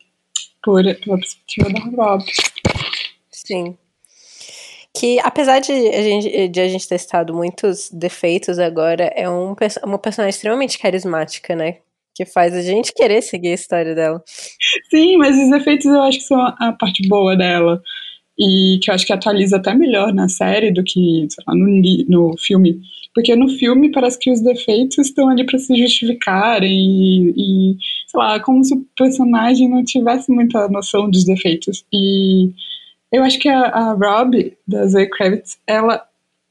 por, 0.62 0.82
pela 0.82 1.18
perspectiva 1.18 1.70
da 1.70 1.80
Rob. 1.80 2.24
Sim. 3.30 3.76
Que 4.94 5.18
apesar 5.20 5.60
de 5.60 5.72
a 5.72 6.02
gente, 6.02 6.48
de 6.48 6.60
a 6.60 6.68
gente 6.68 6.86
ter 6.86 6.98
citado 6.98 7.34
muitos 7.34 7.90
defeitos 7.90 8.58
agora, 8.58 9.04
é 9.14 9.28
um, 9.28 9.54
uma 9.84 9.98
personagem 9.98 10.30
extremamente 10.30 10.78
carismática, 10.78 11.56
né? 11.56 11.78
que 12.14 12.24
faz 12.24 12.54
a 12.54 12.62
gente 12.62 12.94
querer 12.94 13.20
seguir 13.20 13.48
a 13.48 13.54
história 13.54 13.94
dela. 13.94 14.24
Sim, 14.88 15.18
mas 15.18 15.36
os 15.36 15.52
efeitos 15.52 15.84
eu 15.84 16.00
acho 16.00 16.18
que 16.18 16.24
são 16.24 16.40
a 16.40 16.72
parte 16.72 17.06
boa 17.06 17.36
dela 17.36 17.82
e 18.38 18.78
que 18.82 18.90
eu 18.90 18.94
acho 18.94 19.06
que 19.06 19.12
atualiza 19.12 19.56
até 19.56 19.74
melhor 19.74 20.12
na 20.12 20.28
série 20.28 20.70
do 20.70 20.84
que 20.84 21.26
lá, 21.46 21.54
no, 21.54 21.66
no 22.08 22.38
filme. 22.38 22.80
Porque 23.14 23.34
no 23.34 23.48
filme 23.48 23.90
parece 23.90 24.18
que 24.18 24.30
os 24.30 24.42
defeitos 24.42 24.98
estão 24.98 25.30
ali 25.30 25.44
para 25.46 25.58
se 25.58 25.74
justificarem 25.74 26.70
e, 26.70 27.30
e, 27.30 27.76
sei 28.06 28.20
lá, 28.20 28.38
como 28.40 28.62
se 28.62 28.74
o 28.74 28.86
personagem 28.96 29.68
não 29.70 29.82
tivesse 29.82 30.30
muita 30.30 30.68
noção 30.68 31.10
dos 31.10 31.24
defeitos. 31.24 31.84
E 31.90 32.52
eu 33.10 33.22
acho 33.24 33.38
que 33.38 33.48
a, 33.48 33.60
a 33.60 33.92
Rob, 33.94 34.54
da 34.68 34.86
Zoe 34.86 35.08
Kravitz, 35.08 35.58
ela 35.66 36.06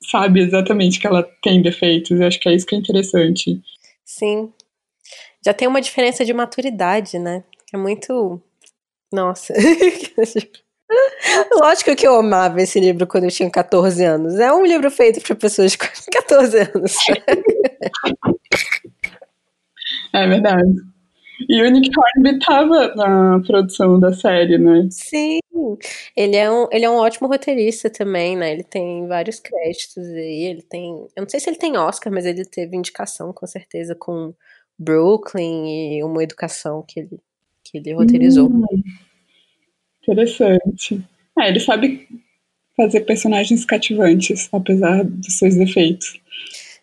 sabe 0.09 0.39
exatamente 0.41 0.99
que 0.99 1.05
ela 1.05 1.21
tem 1.43 1.61
defeitos. 1.61 2.19
Eu 2.19 2.27
acho 2.27 2.39
que 2.39 2.49
é 2.49 2.55
isso 2.55 2.65
que 2.65 2.75
é 2.75 2.79
interessante. 2.79 3.61
Sim. 4.03 4.51
Já 5.45 5.53
tem 5.53 5.67
uma 5.67 5.81
diferença 5.81 6.25
de 6.25 6.33
maturidade, 6.33 7.19
né? 7.19 7.43
É 7.71 7.77
muito. 7.77 8.41
Nossa. 9.13 9.53
Lógico 11.59 11.95
que 11.95 12.07
eu 12.07 12.15
amava 12.15 12.61
esse 12.61 12.79
livro 12.79 13.07
quando 13.07 13.25
eu 13.25 13.31
tinha 13.31 13.49
14 13.49 14.03
anos. 14.03 14.39
É 14.39 14.51
um 14.53 14.65
livro 14.65 14.89
feito 14.91 15.21
para 15.21 15.35
pessoas 15.35 15.71
de 15.71 15.77
14 15.77 16.59
anos. 16.59 16.95
É 20.13 20.27
verdade. 20.27 20.75
E 21.49 21.61
o 21.61 21.69
Nick 21.69 21.89
Hornby 21.97 22.37
estava 22.37 22.95
na 22.95 23.41
produção 23.45 23.99
da 23.99 24.13
série, 24.13 24.57
né? 24.57 24.87
Sim. 24.89 25.39
Ele 26.15 26.35
é, 26.35 26.49
um, 26.49 26.67
ele 26.71 26.85
é 26.85 26.89
um 26.89 26.95
ótimo 26.95 27.27
roteirista 27.27 27.89
também, 27.89 28.37
né? 28.37 28.53
Ele 28.53 28.63
tem 28.63 29.05
vários 29.07 29.39
créditos 29.39 30.05
aí. 30.05 30.43
Ele 30.45 30.61
tem. 30.61 31.07
Eu 31.15 31.23
não 31.23 31.29
sei 31.29 31.39
se 31.39 31.49
ele 31.49 31.57
tem 31.57 31.77
Oscar, 31.77 32.13
mas 32.13 32.25
ele 32.25 32.45
teve 32.45 32.77
indicação, 32.77 33.33
com 33.33 33.45
certeza, 33.45 33.95
com 33.95 34.33
Brooklyn 34.79 35.97
e 35.97 36.03
uma 36.03 36.23
educação 36.23 36.83
que 36.87 37.01
ele, 37.01 37.19
que 37.63 37.77
ele 37.77 37.93
roteirizou. 37.93 38.47
Hum. 38.47 38.63
Interessante. 40.05 41.03
É, 41.39 41.49
ele 41.49 41.59
sabe 41.59 42.07
fazer 42.77 43.01
personagens 43.01 43.65
cativantes, 43.65 44.49
apesar 44.51 45.03
dos 45.03 45.37
seus 45.37 45.55
defeitos. 45.55 46.19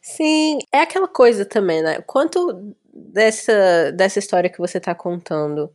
Sim, 0.00 0.58
é 0.72 0.80
aquela 0.80 1.08
coisa 1.08 1.44
também, 1.44 1.82
né? 1.82 2.00
Quanto 2.06 2.74
dessa, 2.92 3.92
dessa 3.92 4.18
história 4.18 4.50
que 4.50 4.58
você 4.58 4.80
tá 4.80 4.94
contando, 4.94 5.70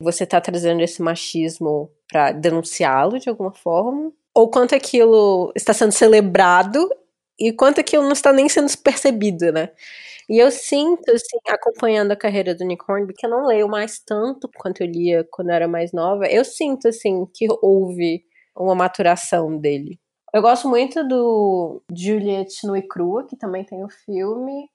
você 0.00 0.24
tá 0.24 0.40
trazendo 0.40 0.82
esse 0.82 1.02
machismo 1.02 1.90
para 2.08 2.32
denunciá-lo 2.32 3.18
de 3.18 3.28
alguma 3.28 3.52
forma? 3.52 4.12
Ou 4.34 4.48
quanto 4.48 4.74
aquilo 4.74 5.52
está 5.54 5.72
sendo 5.72 5.92
celebrado 5.92 6.90
e 7.38 7.52
quanto 7.52 7.80
aquilo 7.80 8.02
não 8.02 8.12
está 8.12 8.32
nem 8.32 8.48
sendo 8.48 8.76
percebido, 8.78 9.52
né? 9.52 9.70
E 10.28 10.38
eu 10.38 10.50
sinto, 10.50 11.10
assim, 11.10 11.38
acompanhando 11.48 12.10
a 12.12 12.16
carreira 12.16 12.54
do 12.54 12.64
Nick 12.64 12.84
Hornby, 12.88 13.14
que 13.14 13.26
eu 13.26 13.30
não 13.30 13.46
leio 13.46 13.68
mais 13.68 13.98
tanto 14.00 14.48
quanto 14.56 14.80
eu 14.82 14.86
lia 14.88 15.26
quando 15.30 15.50
eu 15.50 15.54
era 15.54 15.68
mais 15.68 15.92
nova, 15.92 16.26
eu 16.26 16.44
sinto, 16.44 16.88
assim, 16.88 17.26
que 17.34 17.46
houve 17.62 18.24
uma 18.56 18.74
maturação 18.74 19.56
dele. 19.56 20.00
Eu 20.34 20.42
gosto 20.42 20.68
muito 20.68 21.06
do 21.06 21.82
Juliet 21.94 22.48
no 22.64 22.76
e 22.76 22.82
Crua, 22.82 23.24
que 23.26 23.36
também 23.36 23.64
tem 23.64 23.84
o 23.84 23.88
filme. 23.88 24.68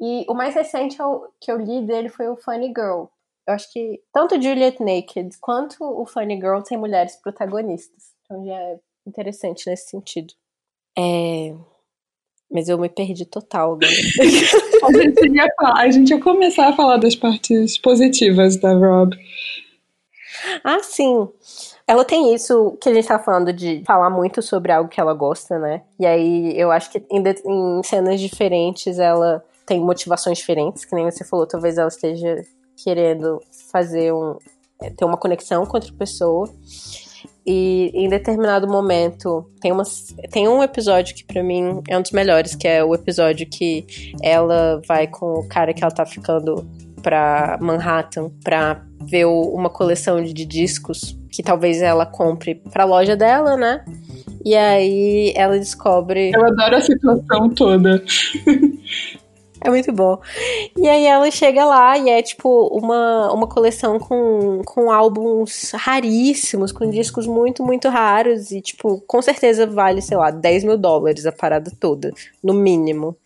E 0.00 0.24
o 0.28 0.34
mais 0.34 0.54
recente 0.54 0.96
que 1.40 1.50
eu 1.50 1.58
li 1.58 1.86
dele 1.86 2.08
foi 2.08 2.28
o 2.28 2.36
Funny 2.36 2.68
Girl. 2.68 3.06
Eu 3.46 3.54
acho 3.54 3.72
que 3.72 4.02
tanto 4.12 4.40
Juliet 4.40 4.78
Naked 4.80 5.38
quanto 5.40 5.82
o 5.84 6.06
Funny 6.06 6.36
Girl 6.36 6.60
tem 6.62 6.78
mulheres 6.78 7.16
protagonistas. 7.16 8.14
Então 8.22 8.44
já 8.44 8.54
é 8.54 8.80
interessante 9.06 9.68
nesse 9.68 9.90
sentido. 9.90 10.34
É, 10.98 11.54
mas 12.50 12.68
eu 12.68 12.78
me 12.78 12.88
perdi 12.88 13.24
total 13.24 13.74
agora. 13.74 13.90
a, 14.84 14.92
gente 14.92 15.28
ia 15.28 15.48
falar, 15.56 15.80
a 15.80 15.90
gente 15.90 16.10
ia 16.10 16.20
começar 16.20 16.68
a 16.68 16.72
falar 16.72 16.96
das 16.98 17.16
partes 17.16 17.78
positivas 17.78 18.56
da 18.56 18.72
Rob. 18.72 19.16
Ah, 20.62 20.80
sim. 20.80 21.28
Ela 21.86 22.04
tem 22.04 22.34
isso 22.34 22.76
que 22.80 22.88
a 22.88 22.94
gente 22.94 23.06
tá 23.06 23.18
falando 23.18 23.52
de 23.52 23.82
falar 23.86 24.08
muito 24.08 24.40
sobre 24.40 24.72
algo 24.72 24.88
que 24.88 25.00
ela 25.00 25.12
gosta, 25.12 25.58
né? 25.58 25.82
E 25.98 26.06
aí 26.06 26.58
eu 26.58 26.70
acho 26.70 26.90
que 26.90 27.04
em, 27.10 27.22
em 27.22 27.82
cenas 27.82 28.20
diferentes 28.20 28.98
ela 28.98 29.44
tem 29.66 29.80
motivações 29.80 30.38
diferentes, 30.38 30.84
que 30.84 30.94
nem 30.94 31.04
você 31.04 31.24
falou, 31.24 31.46
talvez 31.46 31.78
ela 31.78 31.88
esteja 31.88 32.42
querendo 32.82 33.40
fazer 33.70 34.12
um. 34.12 34.38
ter 34.96 35.04
uma 35.04 35.16
conexão 35.16 35.64
com 35.66 35.76
outra 35.76 35.92
pessoa. 35.92 36.48
E 37.46 37.90
em 37.92 38.08
determinado 38.08 38.66
momento 38.66 39.50
tem, 39.60 39.70
uma, 39.70 39.82
tem 40.30 40.48
um 40.48 40.62
episódio 40.62 41.14
que 41.14 41.24
para 41.24 41.42
mim 41.42 41.82
é 41.88 41.98
um 41.98 42.02
dos 42.02 42.12
melhores, 42.12 42.54
que 42.54 42.66
é 42.66 42.82
o 42.82 42.94
episódio 42.94 43.46
que 43.46 44.14
ela 44.22 44.80
vai 44.86 45.06
com 45.06 45.40
o 45.40 45.48
cara 45.48 45.74
que 45.74 45.82
ela 45.84 45.92
tá 45.92 46.06
ficando 46.06 46.66
para 47.02 47.58
Manhattan 47.60 48.30
para 48.42 48.82
ver 49.02 49.26
uma 49.26 49.68
coleção 49.68 50.22
de 50.22 50.46
discos 50.46 51.18
que 51.30 51.42
talvez 51.42 51.82
ela 51.82 52.06
compre 52.06 52.54
para 52.54 52.84
a 52.84 52.86
loja 52.86 53.14
dela, 53.14 53.56
né? 53.56 53.84
E 54.44 54.54
aí 54.54 55.32
ela 55.36 55.58
descobre. 55.58 56.30
Eu 56.34 56.46
adoro 56.46 56.76
a 56.76 56.80
situação 56.80 57.50
toda. 57.50 58.02
É 59.64 59.70
muito 59.70 59.90
bom. 59.92 60.20
E 60.76 60.86
aí 60.86 61.06
ela 61.06 61.30
chega 61.30 61.64
lá 61.64 61.96
e 61.96 62.10
é 62.10 62.22
tipo 62.22 62.66
uma, 62.66 63.32
uma 63.32 63.46
coleção 63.46 63.98
com, 63.98 64.60
com 64.62 64.92
álbuns 64.92 65.72
raríssimos, 65.72 66.70
com 66.70 66.88
discos 66.90 67.26
muito, 67.26 67.64
muito 67.64 67.88
raros. 67.88 68.50
E, 68.50 68.60
tipo, 68.60 69.02
com 69.06 69.22
certeza 69.22 69.66
vale, 69.66 70.02
sei 70.02 70.18
lá, 70.18 70.30
10 70.30 70.64
mil 70.64 70.76
dólares 70.76 71.24
a 71.24 71.32
parada 71.32 71.72
toda, 71.80 72.12
no 72.42 72.52
mínimo. 72.52 73.16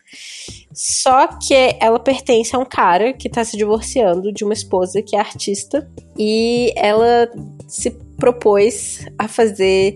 Só 0.73 1.27
que 1.27 1.75
ela 1.79 1.99
pertence 1.99 2.55
a 2.55 2.59
um 2.59 2.65
cara 2.65 3.11
que 3.13 3.29
tá 3.29 3.43
se 3.43 3.57
divorciando 3.57 4.31
de 4.31 4.43
uma 4.43 4.53
esposa 4.53 5.01
que 5.01 5.15
é 5.15 5.19
artista. 5.19 5.89
E 6.17 6.71
ela 6.75 7.29
se 7.67 7.91
propôs 8.17 9.05
a 9.17 9.27
fazer 9.27 9.95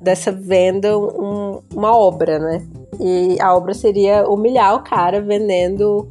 dessa 0.00 0.32
venda 0.32 0.98
um, 0.98 1.60
uma 1.74 1.96
obra, 1.96 2.38
né? 2.38 2.66
E 3.00 3.40
a 3.40 3.54
obra 3.54 3.74
seria 3.74 4.28
humilhar 4.28 4.74
o 4.74 4.82
cara 4.82 5.20
vendendo 5.20 6.08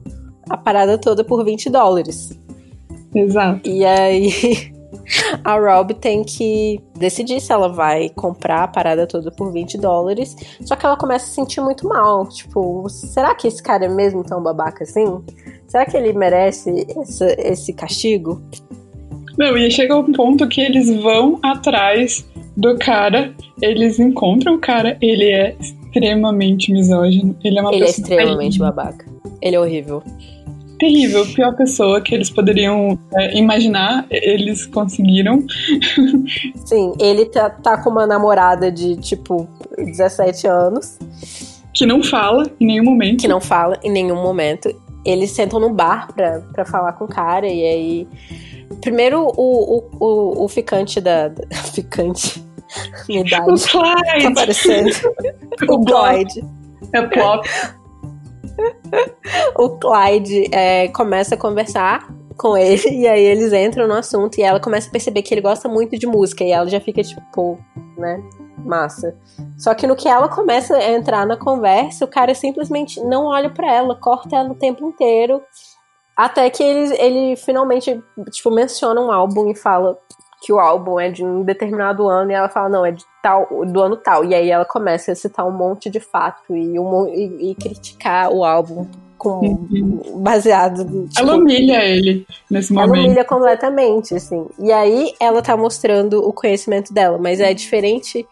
a 0.50 0.58
parada 0.58 0.98
toda 0.98 1.24
por 1.24 1.44
20 1.44 1.70
dólares. 1.70 2.38
Exato. 3.14 3.68
E 3.68 3.86
aí 3.86 4.74
a 5.44 5.58
Rob 5.58 5.94
tem 5.96 6.24
que 6.24 6.80
decidir 6.98 7.40
se 7.40 7.52
ela 7.52 7.70
vai 7.70 8.10
comprar 8.10 8.64
a 8.64 8.68
parada 8.68 9.08
toda 9.08 9.32
por 9.32 9.52
20 9.52 9.78
dólares. 9.78 10.36
Só 10.62 10.76
que 10.76 10.86
ela 10.86 10.98
começa 10.98 11.26
a 11.26 11.28
se 11.28 11.36
sentir 11.36 11.62
muito 11.62 11.88
mal. 11.88 12.28
Tipo, 12.28 12.88
será 12.90 13.34
que 13.36 13.48
esse 13.48 13.62
cara 13.62 13.86
é 13.86 13.90
mesmo 13.90 14.24
tão 14.24 14.42
babaca 14.42 14.84
assim? 14.84 15.24
Será 15.68 15.86
que 15.86 15.98
ele 15.98 16.14
merece 16.14 16.86
esse, 17.02 17.26
esse 17.40 17.74
castigo? 17.74 18.42
Não, 19.38 19.58
e 19.58 19.70
chega 19.70 19.96
um 19.96 20.12
ponto 20.14 20.48
que 20.48 20.62
eles 20.62 20.90
vão 21.02 21.40
atrás 21.44 22.26
do 22.56 22.78
cara, 22.78 23.34
eles 23.62 24.00
encontram 24.00 24.56
o 24.56 24.60
cara, 24.60 24.98
ele 25.02 25.30
é 25.30 25.56
extremamente 25.60 26.72
misógino. 26.72 27.36
Ele 27.44 27.60
é 27.60 27.62
uma 27.62 27.74
ele 27.74 27.84
é 27.84 27.88
pessoa. 27.88 28.08
Ele 28.08 28.14
é 28.14 28.18
extremamente 28.18 28.58
terrível. 28.58 28.76
babaca. 28.76 29.06
Ele 29.42 29.56
é 29.56 29.60
horrível. 29.60 30.04
Terrível, 30.80 31.26
pior 31.34 31.56
pessoa 31.56 32.02
que 32.02 32.14
eles 32.14 32.30
poderiam 32.30 33.00
é, 33.14 33.38
imaginar, 33.38 34.06
eles 34.10 34.66
conseguiram. 34.66 35.46
Sim, 36.66 36.94
ele 37.00 37.26
tá, 37.26 37.50
tá 37.50 37.82
com 37.82 37.90
uma 37.90 38.06
namorada 38.06 38.72
de 38.72 38.96
tipo 38.98 39.48
17 39.78 40.48
anos. 40.48 40.98
Que 41.74 41.86
não 41.86 42.04
fala 42.04 42.50
em 42.60 42.66
nenhum 42.66 42.84
momento. 42.84 43.22
Que 43.22 43.28
não 43.28 43.42
fala 43.42 43.80
em 43.84 43.92
nenhum 43.92 44.22
momento. 44.22 44.74
Eles 45.06 45.32
sentam 45.32 45.60
no 45.60 45.70
bar 45.70 46.12
pra, 46.14 46.42
pra 46.54 46.66
falar 46.66 46.94
com 46.94 47.06
o 47.06 47.08
cara 47.08 47.48
e 47.48 47.64
aí. 47.64 48.08
Primeiro 48.82 49.22
o, 49.22 49.78
o, 49.78 49.90
o, 50.00 50.46
o 50.46 50.48
ficante 50.48 51.00
da. 51.00 51.32
ficante 51.74 52.44
minha 53.08 53.22
idade. 53.22 53.50
O 53.50 53.56
Clyde! 53.56 54.24
Tá 54.24 54.30
aparecendo. 54.30 54.92
o, 55.68 55.74
o 55.74 55.86
Clyde. 55.86 56.44
É 56.94 57.02
plop. 57.02 57.48
o 59.58 59.70
Clyde 59.78 60.50
é, 60.52 60.88
começa 60.90 61.36
a 61.36 61.38
conversar 61.38 62.08
com 62.38 62.58
ele, 62.58 62.90
e 62.90 63.08
aí 63.08 63.24
eles 63.24 63.54
entram 63.54 63.88
no 63.88 63.94
assunto, 63.94 64.38
e 64.38 64.44
ela 64.44 64.60
começa 64.60 64.88
a 64.88 64.92
perceber 64.92 65.22
que 65.22 65.34
ele 65.34 65.42
gosta 65.42 65.68
muito 65.68 65.98
de 65.98 66.08
música, 66.08 66.44
e 66.44 66.52
ela 66.52 66.68
já 66.68 66.80
fica 66.80 67.02
tipo, 67.02 67.58
né, 67.98 68.22
massa. 68.58 69.16
Só 69.58 69.74
que 69.74 69.88
no 69.88 69.96
que 69.96 70.08
ela 70.08 70.28
começa 70.28 70.76
a 70.76 70.92
entrar 70.92 71.26
na 71.26 71.38
conversa, 71.38 72.06
o 72.06 72.10
cara 72.10 72.34
simplesmente 72.34 73.00
não 73.02 73.26
olha 73.26 73.50
para 73.50 73.72
ela, 73.72 73.96
corta 73.96 74.36
ela 74.36 74.52
o 74.52 74.56
tempo 74.56 74.86
inteiro, 74.86 75.42
até 76.16 76.50
que 76.50 76.64
ele, 76.64 76.96
ele 76.96 77.36
finalmente, 77.36 78.02
tipo, 78.32 78.50
menciona 78.50 79.02
um 79.02 79.12
álbum 79.12 79.50
e 79.50 79.56
fala, 79.56 79.98
que 80.42 80.54
o 80.54 80.60
álbum 80.60 81.00
é 81.00 81.10
de 81.10 81.24
um 81.24 81.44
determinado 81.44 82.08
ano 82.08 82.32
e 82.32 82.34
ela 82.34 82.50
fala, 82.50 82.70
não, 82.70 82.86
é 82.86 82.92
de 82.92 83.04
tal, 83.22 83.48
do 83.66 83.82
ano 83.82 83.98
tal. 83.98 84.24
E 84.24 84.34
aí 84.36 84.50
ela 84.50 84.66
começa 84.66 85.12
a 85.12 85.16
citar 85.16 85.48
um 85.48 85.52
monte 85.52 85.90
de 85.90 86.00
fato 86.00 86.56
e, 86.56 86.80
um, 86.80 87.08
e, 87.08 87.52
e 87.52 87.56
criticar 87.56 88.32
o 88.32 88.44
álbum 88.44 88.88
com, 89.18 89.40
uhum. 89.40 90.22
baseado. 90.22 90.86
Tipo, 90.86 91.20
ela 91.20 91.36
humilha 91.36 91.84
ele 91.84 92.28
nesse 92.50 92.74
momento. 92.74 92.94
Ela 92.94 93.06
humilha 93.06 93.26
completamente, 93.26 94.16
assim. 94.16 94.46
E 94.60 94.72
aí 94.72 95.14
ela 95.20 95.42
tá 95.42 95.58
mostrando 95.58 96.20
o 96.28 96.32
conhecimento 96.32 96.94
dela, 96.94 97.18
mas 97.18 97.40
é 97.40 97.54
diferente 97.54 98.28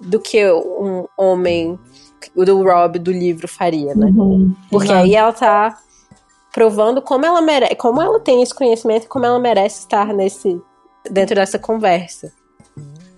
do 0.00 0.18
que 0.18 0.50
um 0.50 1.06
homem 1.16 1.78
do 2.34 2.62
Rob 2.62 2.98
do 2.98 3.12
livro 3.12 3.46
faria, 3.46 3.94
né? 3.94 4.06
Uhum. 4.06 4.54
Porque 4.70 4.92
aí 4.92 5.14
ela 5.14 5.32
tá 5.32 5.78
provando 6.52 7.00
como 7.00 7.24
ela 7.24 7.40
merece, 7.40 7.76
como 7.76 8.00
ela 8.00 8.18
tem 8.18 8.42
esse 8.42 8.54
conhecimento 8.54 9.04
e 9.04 9.08
como 9.08 9.24
ela 9.24 9.38
merece 9.38 9.80
estar 9.80 10.12
nesse 10.12 10.60
dentro 11.10 11.34
dessa 11.34 11.58
conversa. 11.58 12.32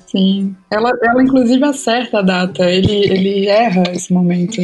Sim. 0.07 0.55
Ela, 0.71 0.93
ela 1.03 1.23
inclusive 1.23 1.65
acerta 1.65 2.19
a 2.19 2.23
data, 2.23 2.71
ele, 2.71 3.05
ele 3.11 3.47
erra 3.47 3.83
esse 3.93 4.13
momento. 4.13 4.61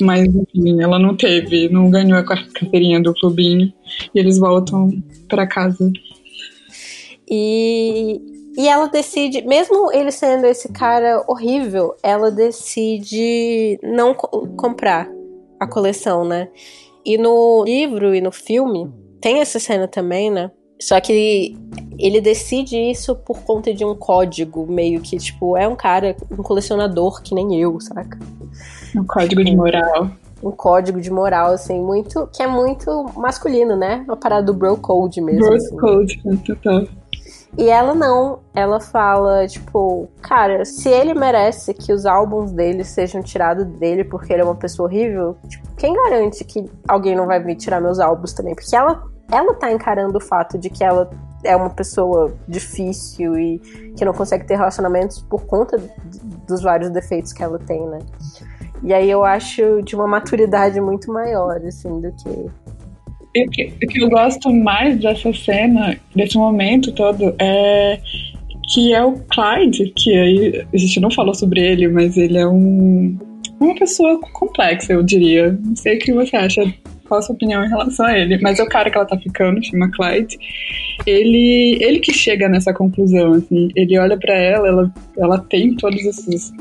Mas, 0.00 0.24
enfim, 0.24 0.82
ela 0.82 0.98
não 0.98 1.16
teve, 1.16 1.68
não 1.68 1.90
ganhou 1.90 2.18
a 2.18 2.24
carteirinha 2.24 3.00
do 3.00 3.14
clubinho 3.14 3.72
e 4.14 4.18
eles 4.18 4.38
voltam 4.38 4.90
para 5.28 5.46
casa. 5.46 5.92
E, 7.30 8.20
e 8.56 8.68
ela 8.68 8.88
decide, 8.88 9.42
mesmo 9.42 9.92
ele 9.92 10.10
sendo 10.10 10.46
esse 10.46 10.72
cara 10.72 11.22
horrível, 11.28 11.94
ela 12.02 12.30
decide 12.30 13.78
não 13.82 14.14
co 14.14 14.48
comprar 14.56 15.08
a 15.60 15.66
coleção, 15.66 16.24
né? 16.24 16.48
E 17.04 17.18
no 17.18 17.62
livro 17.64 18.14
e 18.14 18.20
no 18.20 18.32
filme 18.32 18.90
tem 19.20 19.40
essa 19.40 19.58
cena 19.58 19.86
também, 19.86 20.30
né? 20.30 20.50
Só 20.80 21.00
que 21.00 21.56
ele 21.98 22.20
decide 22.20 22.76
isso 22.76 23.14
por 23.14 23.40
conta 23.42 23.72
de 23.72 23.84
um 23.84 23.94
código, 23.94 24.66
meio 24.66 25.00
que, 25.00 25.16
tipo, 25.16 25.56
é 25.56 25.66
um 25.68 25.76
cara, 25.76 26.16
um 26.30 26.42
colecionador 26.42 27.22
que 27.22 27.34
nem 27.34 27.60
eu, 27.60 27.80
saca? 27.80 28.18
Um 28.96 29.04
código 29.04 29.44
de 29.44 29.56
moral. 29.56 30.10
Um 30.42 30.50
código 30.50 31.00
de 31.00 31.10
moral, 31.10 31.52
assim, 31.52 31.80
muito. 31.80 32.28
que 32.32 32.42
é 32.42 32.46
muito 32.46 33.06
masculino, 33.16 33.76
né? 33.76 34.04
Uma 34.06 34.16
parada 34.16 34.44
do 34.44 34.52
bro 34.52 34.76
code 34.76 35.20
mesmo. 35.20 35.46
Bro 35.46 35.54
assim. 35.54 35.76
code, 35.76 36.22
total. 36.44 36.86
E 37.56 37.70
ela 37.70 37.94
não, 37.94 38.40
ela 38.52 38.80
fala, 38.80 39.46
tipo, 39.46 40.08
cara, 40.20 40.64
se 40.64 40.88
ele 40.88 41.14
merece 41.14 41.72
que 41.72 41.92
os 41.92 42.04
álbuns 42.04 42.50
dele 42.50 42.82
sejam 42.82 43.22
tirados 43.22 43.64
dele 43.64 44.02
porque 44.02 44.32
ele 44.32 44.42
é 44.42 44.44
uma 44.44 44.56
pessoa 44.56 44.88
horrível, 44.88 45.36
tipo, 45.46 45.64
quem 45.76 45.94
garante 45.94 46.44
que 46.44 46.68
alguém 46.88 47.14
não 47.14 47.26
vai 47.26 47.40
vir 47.40 47.54
tirar 47.54 47.80
meus 47.80 48.00
álbuns 48.00 48.32
também? 48.32 48.56
Porque 48.56 48.74
ela 48.74 49.04
ela 49.30 49.54
tá 49.54 49.72
encarando 49.72 50.18
o 50.18 50.20
fato 50.20 50.58
de 50.58 50.68
que 50.70 50.84
ela 50.84 51.10
é 51.42 51.54
uma 51.54 51.70
pessoa 51.70 52.34
difícil 52.48 53.38
e 53.38 53.58
que 53.96 54.04
não 54.04 54.12
consegue 54.12 54.46
ter 54.46 54.56
relacionamentos 54.56 55.20
por 55.20 55.44
conta 55.46 55.76
dos 56.48 56.62
vários 56.62 56.90
defeitos 56.90 57.32
que 57.32 57.42
ela 57.42 57.58
tem, 57.58 57.86
né? 57.86 57.98
E 58.82 58.92
aí 58.92 59.10
eu 59.10 59.24
acho 59.24 59.82
de 59.82 59.94
uma 59.94 60.06
maturidade 60.06 60.80
muito 60.80 61.12
maior, 61.12 61.56
assim, 61.66 62.00
do 62.00 62.12
que. 62.12 62.28
O 63.36 63.50
que, 63.50 63.66
o 63.66 63.88
que 63.88 64.02
eu 64.02 64.08
gosto 64.08 64.52
mais 64.52 65.00
dessa 65.00 65.32
cena, 65.32 65.98
desse 66.14 66.36
momento 66.36 66.92
todo, 66.92 67.34
é 67.38 67.98
que 68.72 68.94
é 68.94 69.02
o 69.02 69.18
Clyde, 69.28 69.92
que 69.96 70.14
aí 70.14 70.66
a 70.72 70.76
gente 70.76 71.00
não 71.00 71.10
falou 71.10 71.34
sobre 71.34 71.60
ele, 71.60 71.88
mas 71.88 72.16
ele 72.16 72.38
é 72.38 72.46
um, 72.46 73.18
uma 73.60 73.74
pessoa 73.74 74.20
complexa, 74.32 74.92
eu 74.92 75.02
diria. 75.02 75.58
Não 75.64 75.76
sei 75.76 75.96
o 75.96 75.98
que 75.98 76.12
você 76.12 76.36
acha 76.36 76.62
qual 77.06 77.18
a 77.18 77.22
sua 77.22 77.34
opinião 77.34 77.64
em 77.64 77.68
relação 77.68 78.06
a 78.06 78.18
ele. 78.18 78.38
Mas 78.40 78.58
é 78.58 78.62
o 78.62 78.68
cara 78.68 78.90
que 78.90 78.96
ela 78.96 79.06
tá 79.06 79.16
ficando, 79.18 79.64
chama 79.64 79.90
Clyde, 79.90 80.38
ele, 81.06 81.78
ele 81.80 82.00
que 82.00 82.12
chega 82.12 82.48
nessa 82.48 82.72
conclusão, 82.72 83.32
assim. 83.34 83.68
Ele 83.76 83.98
olha 83.98 84.16
para 84.18 84.34
ela, 84.34 84.68
ela, 84.68 84.94
ela 85.18 85.38
tem 85.38 85.74
todos 85.76 86.04
esses, 86.04 86.52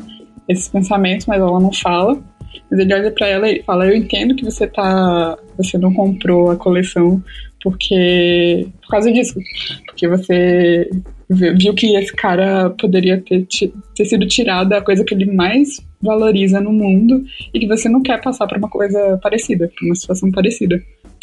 esses 0.47 0.67
pensamentos, 0.67 1.25
mas 1.25 1.39
ela 1.39 1.60
não 1.60 1.73
fala. 1.73 2.21
Mas 2.69 2.79
ele 2.79 2.93
olha 2.93 3.12
para 3.12 3.27
ela 3.27 3.49
e 3.49 3.63
fala: 3.63 3.88
Eu 3.88 3.95
entendo 3.95 4.36
que 4.36 4.45
você 4.45 4.67
tá. 4.67 5.38
Você 5.58 5.77
não 5.77 5.93
comprou 5.93 6.51
a 6.51 6.56
coleção 6.56 7.21
porque. 7.62 8.67
por 8.82 8.89
causa 8.89 9.12
disso. 9.12 9.39
Porque 10.04 10.08
você 10.08 10.89
viu 11.30 11.74
que 11.74 11.96
esse 11.96 12.13
cara 12.13 12.70
poderia 12.72 13.22
ter, 13.22 13.48
ter 13.96 14.06
sido 14.06 14.28
tirado 14.28 14.74
a 14.74 14.82
coisa 14.82 15.04
que 15.06 15.13
ele 15.13 15.26
mais 15.26 15.80
valoriza 16.02 16.60
no 16.60 16.74
mundo 16.74 17.24
e 17.54 17.60
que 17.60 17.68
você 17.68 17.88
não 17.88 18.02
quer 18.02 18.22
passar 18.22 18.46
por 18.48 18.58
uma 18.58 18.70
coisa 18.70 19.18
parecida, 19.24 19.72
por 19.80 19.86
uma 19.86 19.96
situação 19.96 20.30
parecida. 20.32 20.82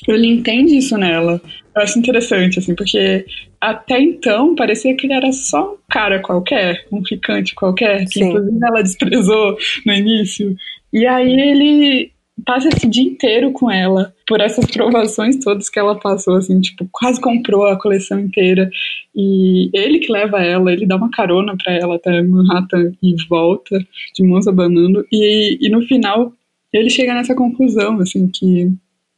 Ele 0.09 0.29
entende 0.29 0.79
isso 0.79 0.97
nela. 0.97 1.43
Eu 1.77 1.83
acho 1.83 1.99
interessante, 1.99 2.59
assim, 2.59 2.75
porque 2.75 3.27
até 3.61 4.01
então 4.01 4.55
parecia 4.55 4.97
que 4.97 5.07
ele 5.07 5.12
era 5.12 5.31
só 5.31 5.75
um 5.75 5.77
cara 5.90 6.21
qualquer, 6.21 6.87
um 6.90 7.05
ficante 7.05 7.55
qualquer, 7.55 8.07
que 8.07 8.21
Sim. 8.21 8.29
inclusive 8.29 8.59
ela 8.62 8.83
desprezou 8.83 9.59
no 9.85 9.93
início. 9.93 10.57
E 10.90 11.07
aí 11.07 11.38
ele 11.38 12.12
passa 12.44 12.68
esse 12.68 12.88
dia 12.88 13.05
inteiro 13.05 13.53
com 13.53 13.70
ela, 13.70 14.14
por 14.26 14.40
essas 14.40 14.66
provações 14.66 15.38
todas 15.38 15.68
que 15.68 15.79
ela 15.79 15.98
passou, 15.98 16.37
assim, 16.37 16.61
tipo, 16.61 16.88
quase 16.92 17.20
comprou 17.20 17.66
a 17.66 17.79
coleção 17.79 18.18
inteira. 18.20 18.70
E 19.14 19.70
ele 19.72 19.98
que 19.98 20.12
leva 20.12 20.42
ela, 20.42 20.72
ele 20.72 20.87
dá 20.87 20.96
uma 20.96 21.11
carona 21.11 21.57
para 21.57 21.74
ela 21.74 21.96
até 21.96 22.22
Manhattan 22.22 22.92
e 23.03 23.14
volta, 23.29 23.79
de 24.14 24.24
mãos 24.24 24.46
abanando. 24.46 25.05
E, 25.12 25.59
e 25.61 25.68
no 25.68 25.83
final, 25.83 26.33
ele 26.72 26.90
chega 26.90 27.14
nessa 27.14 27.35
conclusão, 27.35 28.00
assim, 28.00 28.29
que 28.29 28.70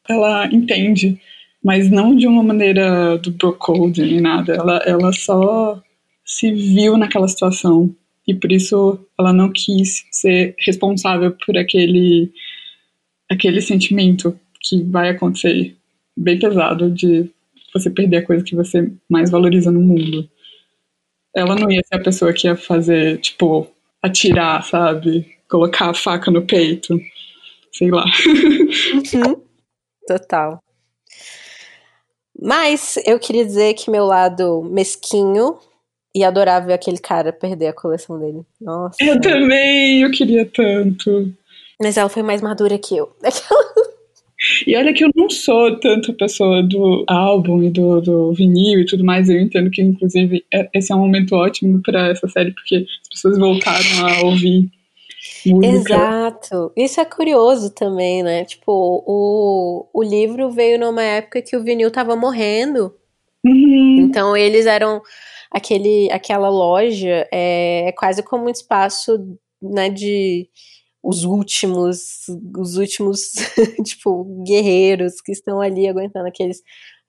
ela 0.08 0.46
entende 0.46 1.18
mas 1.62 1.88
não 1.88 2.16
de 2.16 2.26
uma 2.26 2.42
maneira 2.42 3.16
do 3.18 3.30
brocode 3.30 4.02
nem 4.02 4.20
nada. 4.20 4.54
Ela, 4.54 4.78
ela 4.84 5.12
só 5.12 5.80
se 6.24 6.50
viu 6.50 6.96
naquela 6.96 7.28
situação 7.28 7.94
e 8.26 8.34
por 8.34 8.50
isso 8.50 8.98
ela 9.18 9.32
não 9.32 9.50
quis 9.50 10.04
ser 10.10 10.54
responsável 10.64 11.36
por 11.44 11.56
aquele 11.56 12.32
aquele 13.32 13.60
sentimento 13.60 14.38
que 14.60 14.82
vai 14.82 15.10
acontecer 15.10 15.76
bem 16.16 16.38
pesado 16.38 16.90
de 16.90 17.30
você 17.72 17.90
perder 17.90 18.18
a 18.18 18.26
coisa 18.26 18.44
que 18.44 18.54
você 18.54 18.90
mais 19.08 19.30
valoriza 19.30 19.70
no 19.70 19.80
mundo. 19.80 20.28
Ela 21.34 21.56
não 21.56 21.70
ia 21.70 21.80
ser 21.86 21.96
a 21.96 22.02
pessoa 22.02 22.32
que 22.32 22.46
ia 22.46 22.56
fazer, 22.56 23.18
tipo, 23.18 23.66
atirar, 24.02 24.62
sabe? 24.62 25.26
Colocar 25.48 25.90
a 25.90 25.94
faca 25.94 26.30
no 26.30 26.46
peito. 26.46 27.00
Sei 27.72 27.90
lá. 27.90 28.04
Uhum. 29.14 29.42
Total. 30.06 30.62
Mas 32.38 32.98
eu 33.06 33.18
queria 33.18 33.44
dizer 33.44 33.74
que 33.74 33.90
meu 33.90 34.04
lado 34.04 34.62
mesquinho 34.64 35.58
e 36.14 36.24
adorar 36.24 36.64
ver 36.64 36.74
aquele 36.74 36.98
cara 36.98 37.32
perder 37.32 37.68
a 37.68 37.72
coleção 37.72 38.18
dele. 38.18 38.42
Nossa. 38.60 38.96
Eu 39.00 39.20
também, 39.20 40.02
eu 40.02 40.10
queria 40.10 40.44
tanto. 40.44 41.32
Mas 41.82 41.96
ela 41.96 42.08
foi 42.08 42.22
mais 42.22 42.40
madura 42.40 42.78
que 42.78 42.96
eu. 42.96 43.10
E 44.66 44.76
olha 44.76 44.92
que 44.92 45.04
eu 45.04 45.10
não 45.14 45.30
sou 45.30 45.78
tanto 45.78 46.12
pessoa 46.14 46.62
do 46.62 47.04
álbum 47.06 47.62
e 47.62 47.70
do, 47.70 48.00
do 48.00 48.32
vinil 48.32 48.80
e 48.80 48.86
tudo 48.86 49.04
mais. 49.04 49.28
Eu 49.28 49.40
entendo 49.40 49.70
que, 49.70 49.80
inclusive, 49.80 50.44
é, 50.52 50.68
esse 50.74 50.92
é 50.92 50.96
um 50.96 51.00
momento 51.00 51.34
ótimo 51.36 51.80
para 51.80 52.08
essa 52.08 52.28
série, 52.28 52.52
porque 52.52 52.84
as 53.02 53.08
pessoas 53.08 53.38
voltaram 53.38 54.04
a 54.04 54.24
ouvir 54.24 54.68
música. 55.46 55.94
Exato. 55.94 56.72
Isso 56.76 57.00
é 57.00 57.04
curioso 57.04 57.70
também, 57.70 58.22
né? 58.22 58.44
Tipo, 58.44 59.04
o, 59.06 59.86
o 59.92 60.02
livro 60.02 60.50
veio 60.50 60.78
numa 60.78 61.02
época 61.02 61.40
que 61.42 61.56
o 61.56 61.62
vinil 61.62 61.90
tava 61.90 62.16
morrendo. 62.16 62.92
Uhum. 63.44 63.98
Então 64.00 64.36
eles 64.36 64.66
eram 64.66 65.00
aquele, 65.50 66.10
aquela 66.10 66.48
loja 66.48 67.28
é, 67.32 67.88
é 67.88 67.92
quase 67.92 68.22
como 68.22 68.46
um 68.46 68.50
espaço 68.50 69.36
né, 69.60 69.88
de 69.88 70.48
os 71.02 71.24
últimos, 71.24 72.26
os 72.56 72.76
últimos, 72.76 73.32
tipo, 73.84 74.24
guerreiros 74.46 75.20
que 75.20 75.32
estão 75.32 75.60
ali 75.60 75.88
aguentando 75.88 76.28
aqueles. 76.28 76.62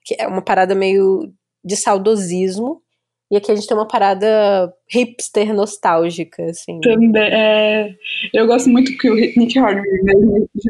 Que 0.04 0.16
é 0.18 0.26
uma 0.26 0.42
parada 0.42 0.74
meio 0.74 1.32
de 1.64 1.76
saudosismo. 1.76 2.82
E 3.30 3.36
aqui 3.36 3.50
a 3.50 3.54
gente 3.54 3.66
tem 3.66 3.76
uma 3.76 3.88
parada 3.88 4.72
hipster 4.88 5.54
nostálgica, 5.54 6.44
assim. 6.44 6.80
Também, 6.80 7.22
é, 7.22 7.94
eu 8.34 8.46
gosto 8.46 8.68
muito 8.68 8.96
que 8.98 9.08
o 9.08 9.14
Nick 9.14 9.58
Horner 9.58 9.84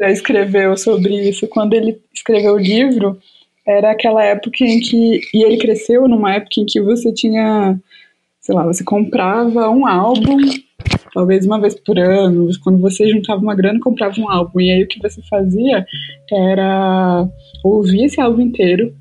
já 0.01 0.11
escreveu 0.11 0.77
sobre 0.77 1.29
isso. 1.29 1.49
Quando 1.49 1.75
ele 1.75 2.01
escreveu 2.15 2.55
o 2.55 2.59
livro, 2.59 3.19
era 3.67 3.91
aquela 3.91 4.23
época 4.23 4.65
em 4.65 4.81
que. 4.81 5.21
E 5.35 5.43
ele 5.43 5.59
cresceu 5.59 6.07
numa 6.07 6.35
época 6.35 6.61
em 6.61 6.67
que 6.67 6.81
você 6.81 7.13
tinha. 7.13 7.79
Sei 8.41 8.55
lá, 8.55 8.65
você 8.65 8.85
comprava 8.85 9.69
um 9.71 9.87
álbum 9.87 10.37
talvez 11.15 11.47
uma 11.47 11.61
vez 11.61 11.75
por 11.77 11.99
ano, 11.99 12.49
quando 12.63 12.81
você 12.81 13.09
juntava 13.09 13.41
uma 13.41 13.55
grana, 13.55 13.79
comprava 13.81 14.21
um 14.21 14.29
álbum. 14.29 14.61
E 14.61 14.73
aí 14.73 14.83
o 14.83 14.89
que 14.89 15.01
você 15.01 15.23
fazia 15.31 15.87
era 16.31 17.27
ouvir 17.63 18.05
esse 18.05 18.21
álbum 18.21 18.43
inteiro 18.43 18.93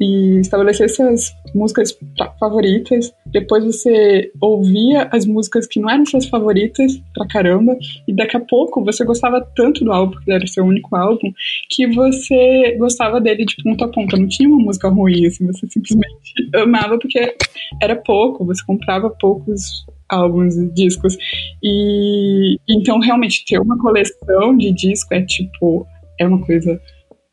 e 0.00 0.40
estabelecer 0.40 0.88
suas 0.88 1.32
músicas 1.54 1.96
favoritas. 2.38 3.12
Depois 3.26 3.64
você 3.64 4.30
ouvia 4.40 5.08
as 5.12 5.26
músicas 5.26 5.66
que 5.66 5.80
não 5.80 5.90
eram 5.90 6.06
suas 6.06 6.26
favoritas 6.26 7.00
pra 7.14 7.26
caramba. 7.26 7.76
E 8.06 8.14
daqui 8.14 8.36
a 8.36 8.40
pouco 8.40 8.84
você 8.84 9.04
gostava 9.04 9.40
tanto 9.56 9.84
do 9.84 9.92
álbum, 9.92 10.12
porque 10.12 10.32
era 10.32 10.46
seu 10.46 10.64
único 10.64 10.94
álbum, 10.96 11.32
que 11.70 11.86
você 11.88 12.76
gostava 12.78 13.20
dele 13.20 13.44
de 13.44 13.56
ponta 13.62 13.84
a 13.84 13.88
ponta. 13.88 14.16
Não 14.16 14.28
tinha 14.28 14.48
uma 14.48 14.62
música 14.62 14.88
ruim, 14.88 15.26
assim, 15.26 15.46
você 15.46 15.66
simplesmente 15.68 16.34
amava 16.54 16.98
porque 16.98 17.34
era 17.82 17.96
pouco, 17.96 18.44
você 18.44 18.64
comprava 18.64 19.10
poucos 19.10 19.84
álbuns 20.08 20.56
e 20.56 20.70
discos. 20.72 21.16
E 21.62 22.56
então 22.68 22.98
realmente 23.00 23.44
ter 23.44 23.58
uma 23.58 23.78
coleção 23.78 24.56
de 24.56 24.72
disco 24.72 25.14
é 25.14 25.22
tipo 25.22 25.86
é 26.18 26.26
uma 26.26 26.40
coisa 26.40 26.80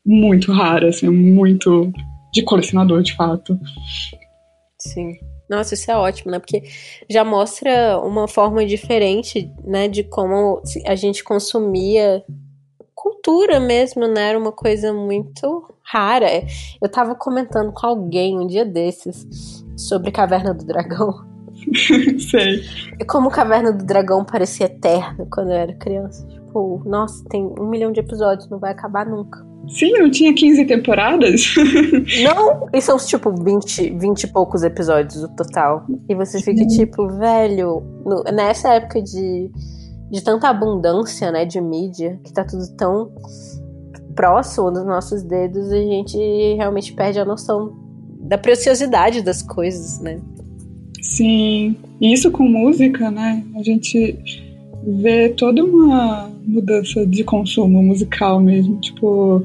muito 0.04 0.52
rara, 0.52 0.88
assim, 0.88 1.06
é 1.06 1.10
muito 1.10 1.92
de 2.32 2.42
colecionador, 2.42 3.02
de 3.02 3.14
fato. 3.14 3.58
Sim. 4.78 5.12
Nossa, 5.48 5.74
isso 5.74 5.90
é 5.90 5.96
ótimo, 5.96 6.30
né? 6.30 6.38
Porque 6.38 6.62
já 7.10 7.24
mostra 7.24 7.98
uma 7.98 8.26
forma 8.26 8.64
diferente, 8.64 9.50
né, 9.64 9.86
de 9.86 10.02
como 10.02 10.62
a 10.86 10.94
gente 10.94 11.22
consumia 11.22 12.24
cultura 12.94 13.60
mesmo, 13.60 14.06
né? 14.06 14.30
Era 14.30 14.38
uma 14.38 14.52
coisa 14.52 14.92
muito 14.92 15.68
rara. 15.82 16.28
Eu 16.80 16.88
tava 16.88 17.14
comentando 17.14 17.72
com 17.72 17.86
alguém 17.86 18.38
um 18.38 18.46
dia 18.46 18.64
desses 18.64 19.26
sobre 19.76 20.10
Caverna 20.10 20.54
do 20.54 20.64
Dragão. 20.64 21.12
Sei. 22.30 22.62
E 22.98 23.04
como 23.04 23.30
Caverna 23.30 23.72
do 23.72 23.84
Dragão 23.84 24.24
parecia 24.24 24.66
eterno 24.66 25.26
quando 25.30 25.50
eu 25.50 25.56
era 25.56 25.74
criança. 25.74 26.26
Tipo, 26.28 26.82
nossa, 26.86 27.24
tem 27.28 27.44
um 27.58 27.68
milhão 27.68 27.92
de 27.92 28.00
episódios, 28.00 28.48
não 28.48 28.58
vai 28.58 28.72
acabar 28.72 29.04
nunca. 29.04 29.51
Sim, 29.72 29.92
não 29.92 30.10
tinha 30.10 30.34
15 30.34 30.64
temporadas? 30.66 31.54
não, 32.22 32.68
e 32.72 32.80
são 32.80 32.96
tipo 32.98 33.32
20, 33.32 33.90
20 33.98 34.22
e 34.22 34.26
poucos 34.26 34.62
episódios 34.62 35.22
o 35.24 35.28
total. 35.28 35.86
E 36.08 36.14
você 36.14 36.40
fica 36.40 36.66
tipo, 36.66 37.08
velho, 37.08 37.82
no, 38.04 38.22
nessa 38.24 38.74
época 38.74 39.00
de, 39.00 39.50
de 40.10 40.22
tanta 40.22 40.48
abundância, 40.48 41.32
né, 41.32 41.44
de 41.44 41.60
mídia, 41.60 42.20
que 42.22 42.32
tá 42.32 42.44
tudo 42.44 42.64
tão 42.76 43.10
próximo 44.14 44.70
dos 44.70 44.84
nossos 44.84 45.22
dedos, 45.22 45.72
a 45.72 45.80
gente 45.80 46.18
realmente 46.56 46.92
perde 46.92 47.18
a 47.18 47.24
noção 47.24 47.74
da 48.20 48.36
preciosidade 48.36 49.22
das 49.22 49.42
coisas, 49.42 50.00
né? 50.00 50.20
Sim, 51.00 51.76
e 52.00 52.12
isso 52.12 52.30
com 52.30 52.44
música, 52.44 53.10
né? 53.10 53.44
A 53.56 53.62
gente 53.62 54.18
vê 54.86 55.30
toda 55.30 55.64
uma 55.64 56.30
mudança 56.46 57.06
de 57.06 57.24
consumo 57.24 57.82
musical 57.82 58.40
mesmo. 58.40 58.80
Tipo, 58.80 59.44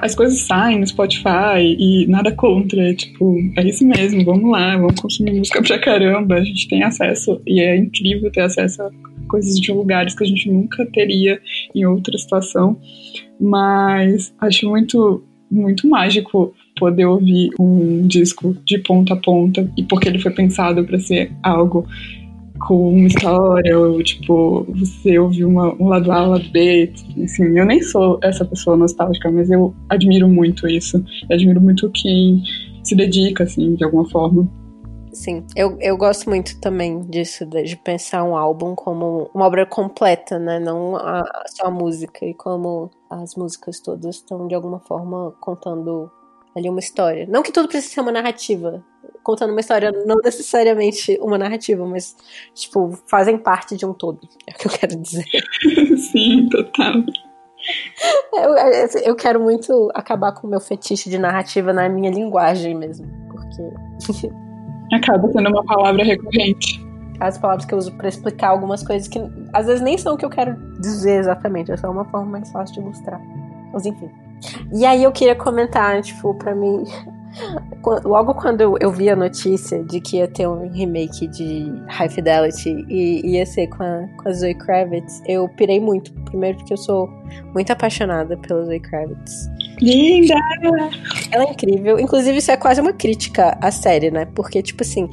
as 0.00 0.14
coisas 0.14 0.40
saem 0.40 0.80
no 0.80 0.86
Spotify 0.86 1.76
e 1.78 2.06
nada 2.06 2.32
contra. 2.32 2.94
Tipo, 2.94 3.36
é 3.56 3.68
isso 3.68 3.86
mesmo, 3.86 4.24
vamos 4.24 4.50
lá, 4.50 4.76
vamos 4.76 5.00
consumir 5.00 5.32
música 5.32 5.62
pra 5.62 5.78
caramba. 5.78 6.36
A 6.36 6.44
gente 6.44 6.68
tem 6.68 6.82
acesso 6.82 7.40
e 7.46 7.60
é 7.60 7.76
incrível 7.76 8.30
ter 8.30 8.42
acesso 8.42 8.82
a 8.82 8.90
coisas 9.28 9.58
de 9.58 9.72
lugares 9.72 10.14
que 10.14 10.22
a 10.22 10.26
gente 10.26 10.50
nunca 10.50 10.86
teria 10.86 11.40
em 11.74 11.84
outra 11.84 12.16
situação. 12.16 12.78
Mas 13.40 14.32
acho 14.40 14.68
muito, 14.68 15.24
muito 15.50 15.88
mágico 15.88 16.54
poder 16.78 17.06
ouvir 17.06 17.50
um 17.58 18.06
disco 18.06 18.56
de 18.64 18.78
ponta 18.78 19.14
a 19.14 19.16
ponta 19.16 19.68
e 19.76 19.82
porque 19.82 20.08
ele 20.08 20.18
foi 20.18 20.32
pensado 20.32 20.84
para 20.84 20.98
ser 20.98 21.32
algo 21.42 21.86
com 22.66 22.90
uma 22.90 23.06
história, 23.06 23.78
ou 23.78 24.02
tipo, 24.02 24.66
você 24.68 25.18
ouvir 25.18 25.44
uma, 25.44 25.74
um 25.80 25.88
lado 25.88 26.10
A, 26.10 26.24
um 26.24 26.30
lado 26.30 26.50
B, 26.50 26.92
assim, 27.22 27.58
eu 27.58 27.64
nem 27.64 27.82
sou 27.82 28.18
essa 28.22 28.44
pessoa 28.44 28.76
nostálgica, 28.76 29.30
mas 29.30 29.50
eu 29.50 29.74
admiro 29.88 30.28
muito 30.28 30.66
isso, 30.66 30.96
eu 31.28 31.34
admiro 31.34 31.60
muito 31.60 31.90
quem 31.90 32.42
se 32.82 32.94
dedica, 32.94 33.44
assim, 33.44 33.74
de 33.74 33.84
alguma 33.84 34.08
forma. 34.08 34.48
Sim, 35.12 35.44
eu, 35.54 35.76
eu 35.80 35.96
gosto 35.96 36.28
muito 36.28 36.60
também 36.60 37.00
disso, 37.02 37.46
de 37.46 37.76
pensar 37.76 38.24
um 38.24 38.36
álbum 38.36 38.74
como 38.74 39.30
uma 39.32 39.46
obra 39.46 39.64
completa, 39.64 40.40
né? 40.40 40.58
Não 40.58 40.96
a, 40.96 41.22
só 41.46 41.66
a 41.66 41.70
música, 41.70 42.26
e 42.26 42.34
como 42.34 42.90
as 43.08 43.36
músicas 43.36 43.78
todas 43.78 44.16
estão 44.16 44.48
de 44.48 44.54
alguma 44.56 44.80
forma 44.80 45.32
contando 45.40 46.10
ali 46.56 46.68
uma 46.68 46.80
história. 46.80 47.26
Não 47.28 47.42
que 47.42 47.52
tudo 47.52 47.68
precise 47.68 47.94
ser 47.94 48.00
uma 48.00 48.10
narrativa. 48.10 48.84
Contando 49.24 49.50
uma 49.50 49.60
história, 49.60 49.90
não 50.06 50.16
necessariamente 50.22 51.18
uma 51.20 51.36
narrativa, 51.36 51.84
mas, 51.86 52.14
tipo, 52.54 52.96
fazem 53.08 53.38
parte 53.38 53.76
de 53.76 53.84
um 53.84 53.92
todo. 53.92 54.20
É 54.46 54.52
o 54.52 54.54
que 54.54 54.66
eu 54.66 54.70
quero 54.70 54.96
dizer. 54.96 55.24
Sim, 56.12 56.48
total. 56.50 56.92
Eu, 58.34 59.02
eu 59.04 59.16
quero 59.16 59.40
muito 59.40 59.90
acabar 59.94 60.32
com 60.32 60.46
o 60.46 60.50
meu 60.50 60.60
fetiche 60.60 61.08
de 61.08 61.18
narrativa 61.18 61.72
na 61.72 61.88
minha 61.88 62.10
linguagem 62.10 62.74
mesmo. 62.74 63.06
Porque. 63.30 64.30
Acaba 64.92 65.26
sendo 65.32 65.48
uma 65.48 65.64
palavra 65.64 66.04
recorrente. 66.04 66.84
As 67.18 67.38
palavras 67.38 67.64
que 67.64 67.72
eu 67.72 67.78
uso 67.78 67.96
para 67.96 68.08
explicar 68.08 68.48
algumas 68.48 68.86
coisas 68.86 69.08
que 69.08 69.18
às 69.52 69.66
vezes 69.66 69.80
nem 69.80 69.96
são 69.96 70.14
o 70.14 70.16
que 70.16 70.24
eu 70.24 70.30
quero 70.30 70.54
dizer 70.78 71.20
exatamente, 71.20 71.72
é 71.72 71.76
só 71.76 71.90
uma 71.90 72.04
forma 72.04 72.32
mais 72.32 72.52
fácil 72.52 72.74
de 72.74 72.80
ilustrar. 72.82 73.20
Mas 73.72 73.86
enfim. 73.86 74.10
E 74.72 74.84
aí 74.84 75.02
eu 75.02 75.12
queria 75.12 75.34
comentar, 75.34 76.00
tipo, 76.02 76.34
pra 76.34 76.54
mim. 76.54 76.84
Logo 78.04 78.34
quando 78.34 78.78
eu, 78.80 78.90
vi 78.90 79.10
a 79.10 79.16
notícia 79.16 79.82
de 79.82 80.00
que 80.00 80.18
ia 80.18 80.28
ter 80.28 80.48
um 80.48 80.70
remake 80.70 81.26
de 81.26 81.70
High 81.88 82.08
Fidelity 82.08 82.86
e 82.88 83.36
ia 83.36 83.44
ser 83.44 83.66
com 83.68 83.82
a, 83.82 84.08
com 84.16 84.28
a 84.28 84.32
Zoe 84.32 84.54
Kravitz, 84.54 85.22
eu 85.26 85.48
pirei 85.48 85.80
muito. 85.80 86.12
Primeiro 86.24 86.56
porque 86.58 86.72
eu 86.72 86.78
sou 86.78 87.08
muito 87.52 87.70
apaixonada 87.70 88.36
pela 88.36 88.64
Zoe 88.64 88.80
Kravitz. 88.80 89.48
Linda! 89.80 90.34
Ela 91.30 91.44
é 91.44 91.50
incrível. 91.50 91.98
Inclusive, 91.98 92.38
isso 92.38 92.50
é 92.50 92.56
quase 92.56 92.80
uma 92.80 92.92
crítica 92.92 93.58
à 93.60 93.70
série, 93.70 94.10
né? 94.10 94.26
Porque, 94.34 94.62
tipo 94.62 94.82
assim, 94.82 95.10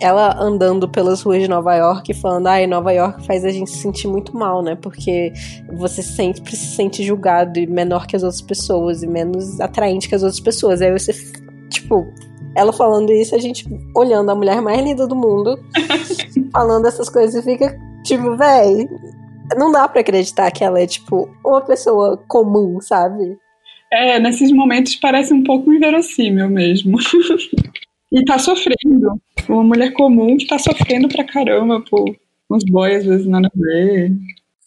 ela 0.00 0.36
andando 0.40 0.88
pelas 0.88 1.22
ruas 1.22 1.42
de 1.42 1.48
Nova 1.48 1.74
York 1.74 2.12
falando, 2.14 2.46
ai, 2.46 2.64
ah, 2.64 2.66
Nova 2.66 2.90
York 2.90 3.24
faz 3.26 3.44
a 3.44 3.50
gente 3.50 3.70
se 3.70 3.78
sentir 3.78 4.08
muito 4.08 4.36
mal, 4.36 4.62
né? 4.62 4.74
Porque 4.74 5.32
você 5.72 6.02
sempre 6.02 6.56
se 6.56 6.74
sente 6.74 7.04
julgado 7.04 7.58
e 7.58 7.66
menor 7.66 8.06
que 8.06 8.16
as 8.16 8.22
outras 8.22 8.40
pessoas 8.40 9.02
e 9.02 9.06
menos 9.06 9.60
atraente 9.60 10.08
que 10.08 10.14
as 10.14 10.22
outras 10.22 10.40
pessoas. 10.40 10.80
Aí 10.80 10.90
você, 10.90 11.12
tipo, 11.90 12.06
ela 12.54 12.72
falando 12.72 13.12
isso, 13.12 13.34
a 13.34 13.38
gente 13.38 13.66
olhando 13.94 14.30
a 14.30 14.34
mulher 14.34 14.62
mais 14.62 14.80
linda 14.80 15.06
do 15.06 15.16
mundo, 15.16 15.58
falando 16.52 16.86
essas 16.86 17.08
coisas 17.08 17.34
e 17.34 17.50
fica, 17.50 17.76
tipo, 18.04 18.36
véi, 18.36 18.88
não 19.56 19.72
dá 19.72 19.88
para 19.88 20.00
acreditar 20.00 20.50
que 20.52 20.62
ela 20.62 20.80
é, 20.80 20.86
tipo, 20.86 21.28
uma 21.44 21.60
pessoa 21.60 22.16
comum, 22.28 22.80
sabe? 22.80 23.36
É, 23.92 24.20
nesses 24.20 24.52
momentos 24.52 24.94
parece 24.96 25.34
um 25.34 25.42
pouco 25.42 25.72
inverossímil 25.72 26.48
mesmo. 26.48 26.96
e 28.12 28.24
tá 28.24 28.38
sofrendo. 28.38 29.20
Uma 29.48 29.64
mulher 29.64 29.92
comum 29.92 30.36
que 30.36 30.46
tá 30.46 30.58
sofrendo 30.58 31.08
pra 31.08 31.24
caramba 31.24 31.82
por 31.90 32.16
uns 32.48 32.64
boys, 32.64 32.98
às 32.98 33.04
vezes 33.04 33.26
nada 33.26 33.48
a 33.48 33.60
ver. 33.60 34.12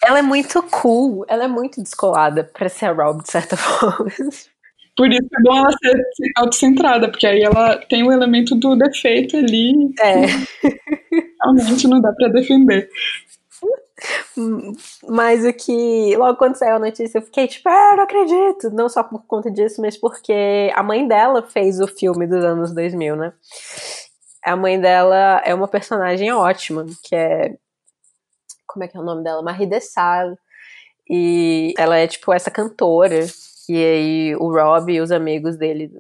Ela 0.03 0.19
é 0.19 0.21
muito 0.21 0.61
cool, 0.63 1.23
ela 1.29 1.45
é 1.45 1.47
muito 1.47 1.81
descolada 1.81 2.43
pra 2.43 2.67
ser 2.67 2.87
a 2.87 2.91
Rob, 2.91 3.23
de 3.23 3.31
certa 3.31 3.55
forma. 3.55 4.11
Por 4.95 5.11
isso 5.11 5.23
é 5.23 5.41
bom 5.41 5.57
ela 5.57 5.71
ser 5.71 6.03
autocentrada, 6.37 7.09
porque 7.09 7.25
aí 7.25 7.41
ela 7.41 7.77
tem 7.89 8.03
o 8.07 8.11
elemento 8.11 8.55
do 8.55 8.75
defeito 8.75 9.35
ali. 9.37 9.91
É. 9.99 10.25
Realmente 11.43 11.87
não 11.87 11.99
dá 11.99 12.11
pra 12.13 12.27
defender. 12.27 12.89
Mas 15.07 15.45
o 15.45 15.53
que. 15.53 16.15
Logo 16.17 16.37
quando 16.37 16.55
saiu 16.55 16.75
a 16.75 16.79
notícia, 16.79 17.17
eu 17.17 17.21
fiquei 17.21 17.47
tipo, 17.47 17.67
ah, 17.69 17.95
não 17.95 18.03
acredito. 18.03 18.69
Não 18.71 18.89
só 18.89 19.03
por 19.03 19.25
conta 19.25 19.49
disso, 19.49 19.81
mas 19.81 19.97
porque 19.97 20.71
a 20.73 20.83
mãe 20.83 21.07
dela 21.07 21.43
fez 21.43 21.79
o 21.79 21.87
filme 21.87 22.27
dos 22.27 22.43
anos 22.43 22.73
2000, 22.73 23.15
né? 23.15 23.33
A 24.43 24.55
mãe 24.55 24.79
dela 24.79 25.41
é 25.45 25.53
uma 25.53 25.67
personagem 25.67 26.31
ótima, 26.31 26.85
que 27.03 27.15
é. 27.15 27.55
Como 28.67 28.83
é 28.83 28.87
que 28.87 28.97
é 28.97 28.99
o 28.99 29.03
nome 29.03 29.23
dela? 29.23 29.41
Marie 29.41 29.67
Dessal. 29.67 30.37
E 31.09 31.73
ela 31.77 31.97
é 31.97 32.07
tipo 32.07 32.33
essa 32.33 32.51
cantora. 32.51 33.25
E 33.69 33.75
aí 33.75 34.35
o 34.35 34.51
Rob 34.51 34.91
e 34.91 35.01
os 35.01 35.11
amigos 35.11 35.57
dele, 35.57 35.91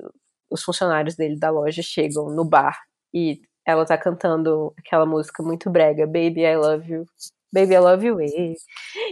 os 0.49 0.63
funcionários 0.63 1.15
dele 1.15 1.37
da 1.37 1.49
loja, 1.49 1.81
chegam 1.83 2.29
no 2.29 2.45
bar 2.45 2.77
e 3.13 3.41
ela 3.65 3.85
tá 3.85 3.97
cantando 3.97 4.73
aquela 4.77 5.05
música 5.05 5.41
muito 5.41 5.69
brega, 5.69 6.05
Baby 6.05 6.41
I 6.41 6.57
Love 6.57 6.91
You 6.91 7.05
Baby, 7.53 7.75
I 7.75 7.79
Love 7.79 8.07
You. 8.07 8.21
E, 8.21 8.55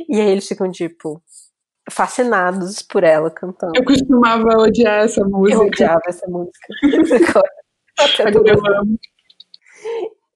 e 0.10 0.20
aí 0.20 0.32
eles 0.32 0.48
ficam, 0.48 0.72
tipo, 0.72 1.22
fascinados 1.90 2.82
por 2.82 3.04
ela 3.04 3.30
cantando. 3.30 3.74
Eu 3.76 3.86
costumava 3.86 4.58
odiar 4.58 5.04
essa 5.04 5.24
música. 5.24 5.58
Eu 5.58 5.68
odiava 5.68 6.02
essa 6.08 6.28
música. 6.28 6.74
Agora 8.26 8.50
eu 8.50 8.80
amo. 8.80 9.00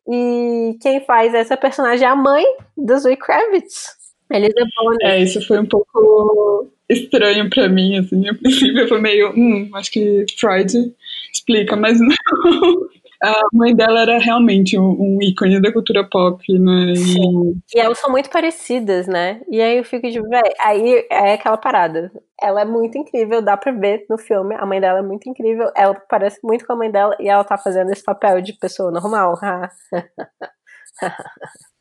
E 0.07 0.78
quem 0.82 1.03
faz 1.03 1.34
essa 1.34 1.57
personagem 1.57 2.07
é 2.07 2.11
a 2.11 2.16
mãe 2.16 2.45
da 2.78 2.97
Zoe 2.97 3.18
Kravitz. 3.18 4.05
Elisa 4.32 4.65
Bonner. 4.76 5.11
É, 5.11 5.21
isso 5.21 5.45
foi 5.45 5.59
um 5.59 5.65
pouco 5.65 6.69
estranho 6.89 7.49
pra 7.49 7.67
mim, 7.67 7.97
assim. 7.97 8.28
A 8.28 8.34
princípio 8.34 8.88
foi 8.88 9.01
meio, 9.01 9.34
hum, 9.36 9.69
acho 9.73 9.91
que 9.91 10.26
Freud 10.38 10.93
explica, 11.32 11.76
mas 11.76 11.99
não 11.99 12.09
a 13.21 13.41
mãe 13.53 13.76
dela 13.76 14.01
era 14.01 14.19
realmente 14.19 14.78
um, 14.78 14.91
um 14.91 15.19
ícone 15.21 15.61
da 15.61 15.71
cultura 15.71 16.07
pop, 16.07 16.43
né? 16.59 16.93
E... 16.95 17.76
e... 17.76 17.80
elas 17.80 17.99
são 17.99 18.11
muito 18.11 18.30
parecidas, 18.30 19.07
né? 19.07 19.41
E 19.49 19.61
aí 19.61 19.78
eu 19.78 19.84
fico 19.84 20.09
de, 20.09 20.21
véi, 20.21 20.53
aí 20.59 21.07
é 21.09 21.34
aquela 21.34 21.57
parada. 21.57 22.11
Ela 22.41 22.61
é 22.61 22.65
muito 22.65 22.97
incrível, 22.97 23.41
dá 23.41 23.57
pra 23.57 23.71
ver 23.71 24.05
no 24.09 24.17
filme. 24.17 24.55
A 24.55 24.65
mãe 24.65 24.80
dela 24.80 24.99
é 24.99 25.03
muito 25.03 25.30
incrível, 25.30 25.71
ela 25.76 25.95
parece 26.09 26.39
muito 26.43 26.65
com 26.65 26.73
a 26.73 26.78
mãe 26.78 26.91
dela 26.91 27.15
e 27.19 27.28
ela 27.28 27.43
tá 27.43 27.57
fazendo 27.57 27.91
esse 27.91 28.03
papel 28.03 28.41
de 28.41 28.53
pessoa 28.53 28.91
normal. 28.91 29.39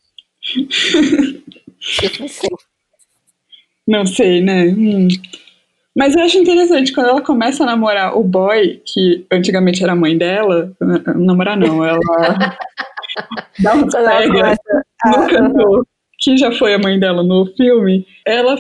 Não 3.86 4.06
sei, 4.06 4.40
né? 4.40 4.68
Hum. 4.68 5.08
Mas 5.96 6.16
eu 6.16 6.22
acho 6.22 6.38
interessante, 6.38 6.92
quando 6.92 7.10
ela 7.10 7.20
começa 7.22 7.62
a 7.62 7.66
namorar 7.66 8.16
o 8.18 8.24
boy, 8.24 8.82
que 8.84 9.24
antigamente 9.30 9.82
era 9.82 9.92
a 9.92 9.96
mãe 9.96 10.18
dela, 10.18 10.72
namorar 11.14 11.56
não, 11.56 11.84
ela 11.84 12.00
dá 13.60 13.74
um 13.74 13.88
pega 13.88 14.56
no 15.04 15.28
cantor, 15.28 15.86
que 16.18 16.36
já 16.36 16.50
foi 16.50 16.74
a 16.74 16.78
mãe 16.78 16.98
dela 16.98 17.22
no 17.22 17.46
filme, 17.54 18.04
ela 18.26 18.56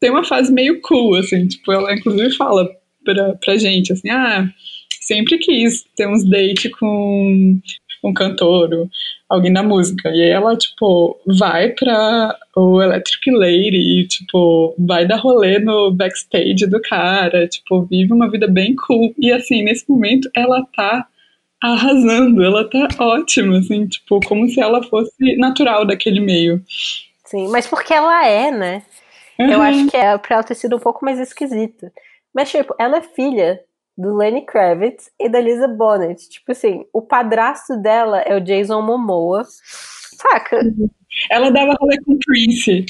tem 0.00 0.10
uma 0.10 0.24
fase 0.24 0.50
meio 0.50 0.80
cool, 0.80 1.16
assim, 1.16 1.46
tipo, 1.46 1.70
ela 1.72 1.92
inclusive 1.92 2.34
fala 2.36 2.66
pra, 3.04 3.34
pra 3.34 3.58
gente, 3.58 3.92
assim, 3.92 4.08
ah, 4.08 4.48
sempre 5.02 5.36
quis 5.36 5.84
ter 5.94 6.08
uns 6.08 6.24
date 6.24 6.70
com 6.70 7.60
um 8.02 8.12
cantor, 8.12 8.88
alguém 9.28 9.52
da 9.52 9.62
música. 9.62 10.08
E 10.10 10.22
aí 10.22 10.30
ela, 10.30 10.56
tipo, 10.56 11.18
vai 11.26 11.70
pra 11.70 12.36
o 12.56 12.80
Electric 12.80 13.30
Lady, 13.30 14.06
tipo, 14.08 14.74
vai 14.78 15.06
dar 15.06 15.16
rolê 15.16 15.58
no 15.58 15.90
backstage 15.92 16.66
do 16.66 16.80
cara, 16.80 17.46
tipo, 17.48 17.82
vive 17.82 18.12
uma 18.12 18.30
vida 18.30 18.46
bem 18.46 18.74
cool. 18.74 19.14
E 19.18 19.32
assim, 19.32 19.62
nesse 19.62 19.88
momento 19.88 20.30
ela 20.34 20.64
tá 20.74 21.06
arrasando, 21.62 22.42
ela 22.42 22.68
tá 22.68 22.88
ótima, 23.00 23.58
assim, 23.58 23.86
tipo, 23.86 24.20
como 24.26 24.48
se 24.48 24.60
ela 24.60 24.82
fosse 24.82 25.36
natural 25.36 25.84
daquele 25.84 26.20
meio. 26.20 26.62
Sim, 27.24 27.48
mas 27.48 27.66
porque 27.66 27.92
ela 27.92 28.26
é, 28.26 28.50
né? 28.50 28.82
Uhum. 29.38 29.50
Eu 29.50 29.62
acho 29.62 29.86
que 29.88 29.96
é 29.96 30.16
pra 30.18 30.36
ela 30.36 30.44
ter 30.44 30.54
sido 30.54 30.76
um 30.76 30.80
pouco 30.80 31.04
mais 31.04 31.18
esquisita. 31.18 31.92
Mas, 32.34 32.50
tipo, 32.50 32.74
ela 32.78 32.98
é 32.98 33.02
filha 33.02 33.60
do 33.98 34.16
Lenny 34.16 34.46
Kravitz 34.46 35.10
e 35.18 35.28
da 35.28 35.40
Lisa 35.40 35.66
Bonet. 35.66 36.28
Tipo 36.28 36.52
assim, 36.52 36.86
o 36.92 37.02
padrasto 37.02 37.76
dela 37.76 38.20
é 38.20 38.36
o 38.36 38.40
Jason 38.40 38.80
Momoa. 38.80 39.42
Saca? 39.44 40.60
Ela 41.28 41.50
dava 41.50 41.74
rolê 41.80 42.00
com 42.04 42.16
Prince. 42.24 42.86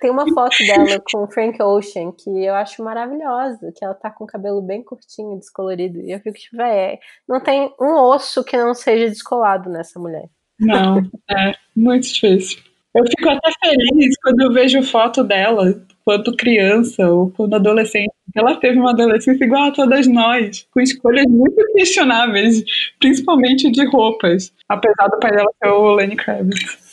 Tem 0.00 0.10
uma 0.10 0.26
foto 0.32 0.56
dela 0.58 1.02
com 1.12 1.28
Frank 1.28 1.60
Ocean 1.62 2.12
que 2.12 2.30
eu 2.30 2.54
acho 2.54 2.82
maravilhosa, 2.82 3.72
que 3.76 3.84
ela 3.84 3.92
tá 3.92 4.08
com 4.08 4.24
o 4.24 4.26
cabelo 4.26 4.62
bem 4.62 4.82
curtinho, 4.82 5.38
descolorido. 5.38 6.00
E 6.00 6.12
eu 6.12 6.20
fico 6.20 6.38
tipo, 6.38 6.56
véi, 6.56 6.98
não 7.28 7.40
tem 7.40 7.74
um 7.78 7.92
osso 7.92 8.42
que 8.44 8.56
não 8.56 8.72
seja 8.72 9.10
descolado 9.10 9.68
nessa 9.68 9.98
mulher. 9.98 10.30
Não, 10.58 10.98
é 11.30 11.54
muito 11.76 12.06
difícil. 12.06 12.62
Eu 12.94 13.04
fico 13.04 13.28
até 13.28 13.50
feliz 13.62 14.16
quando 14.22 14.40
eu 14.40 14.52
vejo 14.52 14.82
foto 14.84 15.24
dela 15.24 15.84
quando 16.04 16.36
criança 16.36 17.08
ou 17.10 17.30
quando 17.30 17.54
adolescente. 17.54 18.12
Ela 18.34 18.56
teve 18.56 18.78
uma 18.78 18.90
adolescência 18.90 19.44
igual 19.44 19.64
a 19.64 19.72
todas 19.72 20.06
nós, 20.06 20.66
com 20.70 20.80
escolhas 20.80 21.26
muito 21.26 21.56
questionáveis, 21.72 22.64
principalmente 22.98 23.70
de 23.70 23.86
roupas, 23.86 24.52
apesar 24.68 25.08
do 25.08 25.18
pai 25.18 25.30
dela 25.30 25.50
ser 25.62 25.70
o 25.70 25.94
Lenny 25.94 26.16
Kravitz. 26.16 26.84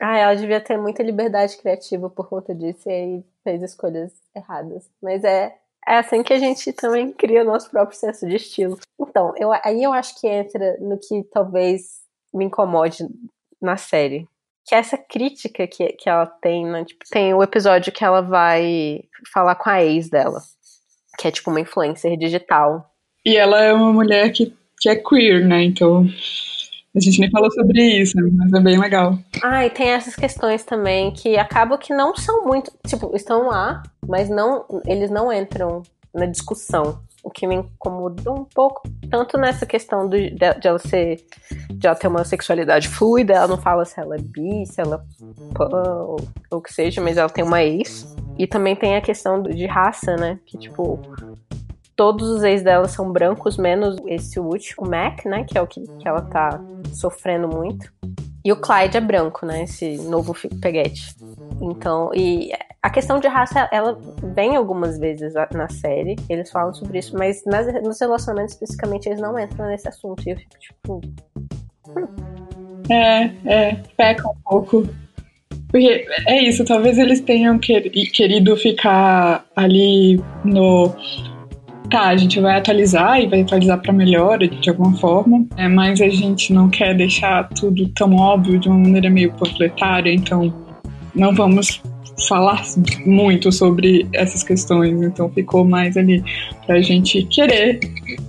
Ah, 0.00 0.16
ela 0.16 0.34
devia 0.34 0.60
ter 0.60 0.76
muita 0.76 1.02
liberdade 1.02 1.56
criativa 1.56 2.08
por 2.08 2.28
conta 2.28 2.54
disso 2.54 2.88
e 2.88 2.92
aí 2.92 3.24
fez 3.42 3.62
escolhas 3.62 4.12
erradas. 4.34 4.88
Mas 5.02 5.24
é, 5.24 5.56
é 5.86 5.98
assim 5.98 6.22
que 6.22 6.32
a 6.32 6.38
gente 6.38 6.72
também 6.72 7.12
cria 7.12 7.42
o 7.42 7.46
nosso 7.46 7.68
próprio 7.70 7.98
senso 7.98 8.28
de 8.28 8.36
estilo. 8.36 8.78
Então, 9.00 9.34
eu, 9.36 9.50
aí 9.64 9.82
eu 9.82 9.92
acho 9.92 10.20
que 10.20 10.28
entra 10.28 10.76
no 10.80 10.98
que 10.98 11.24
talvez 11.32 12.00
me 12.32 12.44
incomode 12.44 13.08
na 13.60 13.76
série 13.76 14.28
que 14.68 14.74
essa 14.74 14.98
crítica 14.98 15.66
que, 15.66 15.88
que 15.92 16.10
ela 16.10 16.26
tem, 16.26 16.66
né? 16.66 16.84
Tipo, 16.84 17.04
tem 17.10 17.32
o 17.32 17.42
episódio 17.42 17.90
que 17.90 18.04
ela 18.04 18.20
vai 18.20 19.00
falar 19.32 19.54
com 19.54 19.70
a 19.70 19.82
ex 19.82 20.10
dela, 20.10 20.40
que 21.18 21.26
é 21.26 21.30
tipo 21.30 21.50
uma 21.50 21.60
influencer 21.60 22.18
digital. 22.18 22.92
E 23.24 23.34
ela 23.34 23.62
é 23.62 23.72
uma 23.72 23.90
mulher 23.90 24.30
que, 24.30 24.54
que 24.78 24.90
é 24.90 24.96
queer, 24.96 25.46
né? 25.46 25.64
Então. 25.64 26.06
A 26.94 27.00
gente 27.00 27.20
nem 27.20 27.30
falou 27.30 27.50
sobre 27.52 27.80
isso, 27.80 28.14
mas 28.32 28.52
é 28.52 28.60
bem 28.60 28.78
legal. 28.78 29.18
Ah, 29.42 29.64
e 29.64 29.70
tem 29.70 29.90
essas 29.90 30.16
questões 30.16 30.64
também 30.64 31.12
que 31.12 31.36
acabam 31.38 31.78
que 31.78 31.94
não 31.94 32.14
são 32.16 32.44
muito. 32.44 32.72
Tipo, 32.86 33.14
estão 33.14 33.46
lá, 33.46 33.82
mas 34.06 34.28
não 34.28 34.66
eles 34.86 35.08
não 35.08 35.32
entram 35.32 35.82
na 36.12 36.26
discussão 36.26 37.00
o 37.22 37.30
que 37.30 37.46
me 37.46 37.56
incomodou 37.56 38.40
um 38.40 38.44
pouco, 38.44 38.82
tanto 39.10 39.36
nessa 39.36 39.66
questão 39.66 40.08
do, 40.08 40.16
de, 40.16 40.30
de, 40.30 40.68
ela 40.68 40.78
ser, 40.78 41.24
de 41.70 41.86
ela 41.86 41.96
ter 41.96 42.08
uma 42.08 42.24
sexualidade 42.24 42.88
fluida, 42.88 43.34
ela 43.34 43.48
não 43.48 43.58
fala 43.58 43.84
se 43.84 43.98
ela 44.00 44.16
é 44.16 44.20
bi, 44.20 44.64
se 44.66 44.80
ela 44.80 45.04
é 45.20 45.54
pan, 45.54 46.04
ou 46.04 46.20
o 46.50 46.60
que 46.60 46.72
seja, 46.72 47.00
mas 47.00 47.16
ela 47.16 47.28
tem 47.28 47.44
uma 47.44 47.62
ex. 47.62 48.16
E 48.38 48.46
também 48.46 48.76
tem 48.76 48.96
a 48.96 49.00
questão 49.00 49.42
de 49.42 49.66
raça, 49.66 50.16
né? 50.16 50.38
Que, 50.46 50.56
tipo, 50.56 51.00
todos 51.96 52.28
os 52.28 52.44
ex 52.44 52.62
dela 52.62 52.86
são 52.86 53.10
brancos, 53.10 53.56
menos 53.56 53.96
esse 54.06 54.38
último, 54.38 54.86
o 54.86 54.88
Mac, 54.88 55.24
né? 55.24 55.42
Que 55.42 55.58
é 55.58 55.62
o 55.62 55.66
que, 55.66 55.82
que 55.82 56.06
ela 56.06 56.22
tá 56.22 56.60
sofrendo 56.94 57.48
muito. 57.48 57.92
E 58.44 58.52
o 58.52 58.56
Clyde 58.56 58.96
é 58.96 59.00
branco, 59.00 59.44
né? 59.44 59.64
Esse 59.64 59.96
novo 59.98 60.34
peguete. 60.60 61.14
Então, 61.60 62.10
e 62.14 62.50
a 62.82 62.90
questão 62.90 63.18
de 63.18 63.26
raça, 63.26 63.68
ela 63.72 63.98
vem 64.34 64.56
algumas 64.56 64.98
vezes 64.98 65.34
na 65.52 65.68
série, 65.68 66.16
eles 66.28 66.50
falam 66.50 66.72
sobre 66.72 66.98
isso, 66.98 67.16
mas 67.16 67.44
nas, 67.44 67.66
nos 67.82 68.00
relacionamentos 68.00 68.54
especificamente 68.54 69.08
eles 69.08 69.20
não 69.20 69.38
entram 69.38 69.66
nesse 69.66 69.88
assunto. 69.88 70.22
E 70.26 70.30
eu 70.30 70.36
fico 70.36 70.58
tipo. 70.58 71.00
Hum. 71.88 72.82
É, 72.90 73.30
é, 73.44 73.76
peca 73.96 74.28
um 74.28 74.36
pouco. 74.44 74.88
Porque 75.68 76.06
é 76.26 76.42
isso, 76.44 76.64
talvez 76.64 76.96
eles 76.96 77.20
tenham 77.20 77.58
querido 77.58 78.56
ficar 78.56 79.44
ali 79.54 80.18
no 80.42 80.94
tá, 81.90 82.08
a 82.08 82.16
gente 82.16 82.40
vai 82.40 82.58
atualizar 82.58 83.20
e 83.20 83.26
vai 83.26 83.40
atualizar 83.42 83.80
para 83.80 83.92
melhor 83.92 84.38
de 84.38 84.70
alguma 84.70 84.96
forma, 84.98 85.46
é, 85.56 85.68
mas 85.68 86.00
a 86.00 86.08
gente 86.08 86.52
não 86.52 86.68
quer 86.68 86.94
deixar 86.94 87.48
tudo 87.50 87.88
tão 87.88 88.14
óbvio 88.16 88.58
de 88.58 88.68
uma 88.68 88.78
maneira 88.78 89.10
meio 89.10 89.32
panfletária, 89.32 90.12
então 90.12 90.52
não 91.14 91.34
vamos 91.34 91.80
falar 92.26 92.62
muito 93.06 93.52
sobre 93.52 94.06
essas 94.12 94.42
questões, 94.42 95.00
então 95.02 95.30
ficou 95.30 95.64
mais 95.64 95.96
ali 95.96 96.22
pra 96.66 96.80
gente 96.80 97.22
querer, 97.24 97.78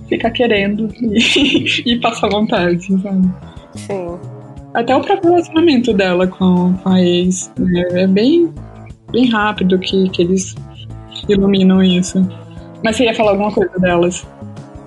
ficar 0.08 0.30
querendo 0.30 0.88
e, 1.00 1.82
e 1.86 2.00
passar 2.00 2.28
vontade, 2.28 2.86
sabe? 3.02 3.28
Sim. 3.74 4.18
Até 4.74 4.94
o 4.94 5.00
próprio 5.00 5.30
relacionamento 5.30 5.92
dela 5.92 6.26
com, 6.28 6.74
com 6.74 6.88
a 6.88 7.00
ex 7.02 7.50
né? 7.58 7.82
é 7.92 8.06
bem, 8.06 8.52
bem 9.10 9.28
rápido 9.28 9.78
que, 9.78 10.08
que 10.10 10.22
eles 10.22 10.54
iluminam 11.28 11.82
isso. 11.82 12.24
Mas 12.82 12.96
você 12.96 13.04
ia 13.04 13.14
falar 13.14 13.32
alguma 13.32 13.52
coisa 13.52 13.78
delas? 13.78 14.26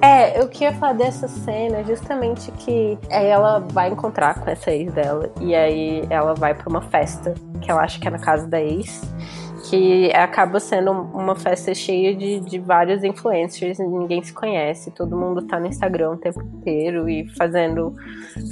É, 0.02 0.42
eu 0.42 0.50
queria 0.50 0.74
falar 0.74 0.94
dessa 0.94 1.30
cena 1.30 1.82
justamente 1.84 2.52
que 2.52 2.98
ela 3.10 3.60
vai 3.60 3.90
encontrar 3.90 4.38
com 4.38 4.50
essa 4.50 4.70
ex 4.70 4.92
dela 4.92 5.32
e 5.40 5.56
aí 5.56 6.06
ela 6.10 6.34
vai 6.34 6.54
para 6.54 6.68
uma 6.68 6.82
festa 6.82 7.34
que 7.62 7.72
ela 7.72 7.84
acha 7.84 7.98
que 7.98 8.08
é 8.08 8.12
na 8.12 8.20
casa 8.20 8.46
da 8.46 8.62
ex 8.62 9.02
que 9.70 10.12
acaba 10.14 10.60
sendo 10.60 10.92
uma 10.92 11.38
festa 11.38 11.74
cheia 11.74 12.14
de, 12.14 12.42
de 12.42 12.60
vários 12.60 13.02
influencers 13.02 13.80
ninguém 13.80 14.22
se 14.22 14.34
conhece, 14.34 14.92
todo 14.92 15.18
mundo 15.18 15.48
tá 15.48 15.58
no 15.58 15.68
Instagram 15.68 16.12
o 16.12 16.18
tempo 16.18 16.42
inteiro 16.42 17.08
e 17.08 17.26
fazendo 17.38 17.94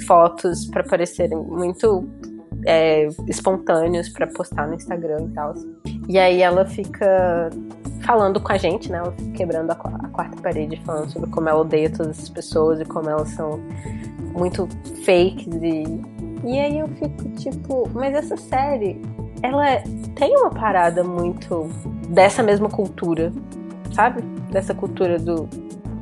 fotos 0.06 0.64
para 0.68 0.82
parecerem 0.82 1.36
muito 1.36 2.08
é, 2.66 3.08
espontâneos 3.28 4.08
para 4.08 4.26
postar 4.26 4.66
no 4.66 4.74
Instagram 4.74 5.26
e 5.26 5.34
tal. 5.34 5.54
E 6.08 6.18
aí 6.18 6.42
ela 6.42 6.64
fica 6.64 7.50
falando 8.02 8.40
com 8.40 8.52
a 8.52 8.56
gente, 8.56 8.90
né? 8.90 8.98
Ela 8.98 9.14
quebrando 9.34 9.70
a, 9.70 9.74
a 9.74 10.08
quarta 10.08 10.40
parede, 10.40 10.80
falando 10.84 11.10
sobre 11.10 11.30
como 11.30 11.48
ela 11.48 11.60
odeia 11.60 11.90
todas 11.90 12.18
as 12.18 12.28
pessoas 12.28 12.80
e 12.80 12.84
como 12.84 13.08
elas 13.08 13.30
são 13.30 13.60
muito 14.32 14.68
fakes 15.04 15.54
e. 15.62 16.22
E 16.44 16.58
aí 16.58 16.78
eu 16.80 16.88
fico 16.88 17.28
tipo, 17.36 17.88
mas 17.94 18.14
essa 18.14 18.36
série, 18.36 19.00
ela 19.42 19.64
tem 20.16 20.36
uma 20.36 20.50
parada 20.50 21.04
muito 21.04 21.68
dessa 22.08 22.42
mesma 22.42 22.68
cultura, 22.68 23.32
sabe? 23.94 24.22
Dessa 24.50 24.74
cultura 24.74 25.20
do 25.20 25.48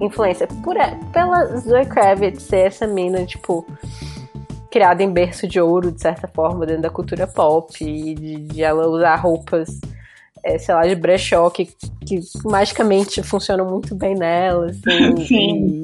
influência. 0.01 0.46
Por, 0.64 0.76
pela 1.12 1.44
Zoe 1.59 1.84
Kravitz 1.84 2.44
ser 2.44 2.68
essa 2.68 2.86
mina, 2.86 3.26
tipo, 3.26 3.66
criada 4.70 5.03
em 5.03 5.12
berço 5.12 5.46
de 5.46 5.61
ouro, 5.61 5.92
de 5.92 6.01
certa 6.01 6.26
forma, 6.26 6.64
dentro 6.64 6.82
da 6.82 6.90
cultura 6.90 7.26
pop, 7.26 7.84
e 7.84 8.14
de, 8.14 8.36
de 8.36 8.62
ela 8.62 8.88
usar 8.88 9.16
roupas, 9.16 9.78
é, 10.45 10.59
sei 10.59 10.74
lá, 10.74 10.82
de 10.82 10.95
brechó, 10.95 11.49
que, 11.51 11.66
que 12.07 12.20
magicamente 12.45 13.22
funcionam 13.22 13.68
muito 13.68 13.95
bem 13.95 14.14
nela, 14.14 14.66
assim, 14.66 15.16
Sim. 15.26 15.82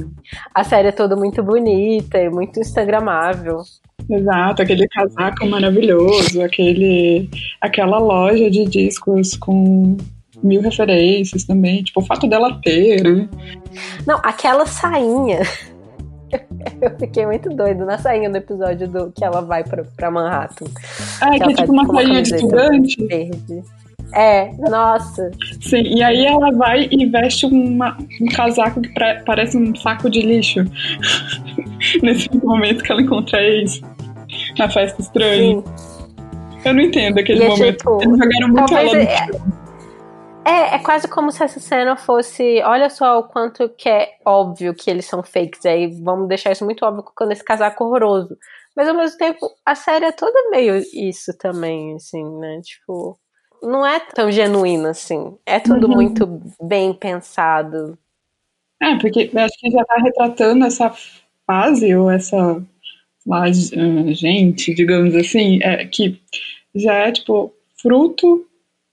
a 0.54 0.64
série 0.64 0.88
é 0.88 0.92
toda 0.92 1.16
muito 1.16 1.42
bonita 1.42 2.18
e 2.18 2.28
muito 2.28 2.60
instagramável. 2.60 3.62
Exato, 4.08 4.62
aquele 4.62 4.86
casaco 4.88 5.46
maravilhoso, 5.46 6.42
aquele, 6.42 7.28
aquela 7.60 7.98
loja 7.98 8.50
de 8.50 8.64
discos 8.64 9.36
com 9.36 9.96
mil 10.42 10.60
referências 10.60 11.44
também, 11.44 11.82
tipo, 11.82 12.00
o 12.00 12.04
fato 12.04 12.28
dela 12.28 12.60
ter, 12.62 13.02
né? 13.02 13.28
Não, 14.06 14.20
aquela 14.22 14.66
sainha 14.66 15.40
Eu 16.80 16.90
fiquei 16.98 17.26
muito 17.26 17.50
doido 17.50 17.84
na 17.84 17.98
sainha 17.98 18.28
do 18.28 18.36
episódio 18.36 18.88
do 18.88 19.12
que 19.12 19.24
ela 19.24 19.40
vai 19.40 19.64
pra, 19.64 19.84
pra 19.96 20.10
Manhattan. 20.10 20.66
Ah, 21.20 21.30
que, 21.30 21.38
que 21.38 21.50
é 21.50 21.54
tipo 21.54 21.72
uma 21.72 21.86
sainha 21.86 22.22
de 22.22 22.34
estudante. 22.34 23.06
Verde. 23.06 23.62
É, 24.14 24.50
nossa. 24.70 25.30
Sim, 25.60 25.82
e 25.82 26.02
aí 26.02 26.26
ela 26.26 26.50
vai 26.52 26.88
e 26.90 27.06
veste 27.06 27.46
uma, 27.46 27.96
um 28.20 28.26
casaco 28.26 28.80
que 28.80 28.88
pra, 28.94 29.22
parece 29.26 29.56
um 29.56 29.74
saco 29.74 30.08
de 30.08 30.22
lixo. 30.22 30.60
Nesse 32.02 32.34
momento 32.36 32.82
que 32.82 32.92
ela 32.92 33.02
encontra 33.02 33.42
ex 33.42 33.80
na 34.58 34.70
festa 34.70 35.00
estranha. 35.00 35.60
Sim. 35.60 35.96
Eu 36.64 36.74
não 36.74 36.80
entendo 36.80 37.18
aquele 37.18 37.44
e 37.44 37.48
momento. 37.48 37.62
É, 37.64 37.72
tipo, 37.72 38.02
Eles 38.02 38.18
jogaram 38.18 38.48
muito 38.48 38.74
ela 38.74 38.92
no 38.92 38.98
é, 38.98 39.28
é, 40.46 40.76
é 40.76 40.78
quase 40.78 41.08
como 41.08 41.30
se 41.30 41.42
essa 41.42 41.60
cena 41.60 41.96
fosse. 41.96 42.62
Olha 42.62 42.88
só 42.88 43.18
o 43.18 43.24
quanto 43.24 43.68
que 43.68 43.88
é 43.88 44.14
óbvio 44.24 44.74
que 44.74 44.88
eles 44.88 45.04
são 45.06 45.22
fakes. 45.22 45.66
Aí 45.66 45.88
vamos 46.02 46.28
deixar 46.28 46.52
isso 46.52 46.64
muito 46.64 46.84
óbvio 46.84 47.04
quando 47.16 47.32
esse 47.32 47.44
casaco 47.44 47.84
horroroso. 47.84 48.36
Mas 48.76 48.88
ao 48.88 48.94
mesmo 48.94 49.18
tempo, 49.18 49.48
a 49.64 49.74
série 49.74 50.04
é 50.04 50.12
toda 50.12 50.50
meio 50.50 50.76
isso 50.76 51.36
também, 51.38 51.94
assim, 51.94 52.24
né? 52.38 52.60
Tipo. 52.62 53.18
Não 53.66 53.84
é 53.84 53.98
tão 53.98 54.30
genuíno 54.30 54.86
assim. 54.86 55.36
É 55.44 55.58
tudo 55.58 55.88
uhum. 55.88 55.94
muito 55.94 56.40
bem 56.62 56.94
pensado. 56.94 57.98
É, 58.80 58.96
porque 58.96 59.28
acho 59.34 59.58
que 59.58 59.70
já 59.70 59.84
tá 59.84 59.96
retratando 59.96 60.64
essa 60.64 60.94
fase, 61.44 61.92
ou 61.96 62.08
essa 62.08 62.62
lá, 63.26 63.50
gente, 63.50 64.72
digamos 64.72 65.16
assim, 65.16 65.58
é, 65.62 65.84
que 65.84 66.20
já 66.72 66.94
é, 66.94 67.10
tipo, 67.10 67.52
fruto 67.80 68.46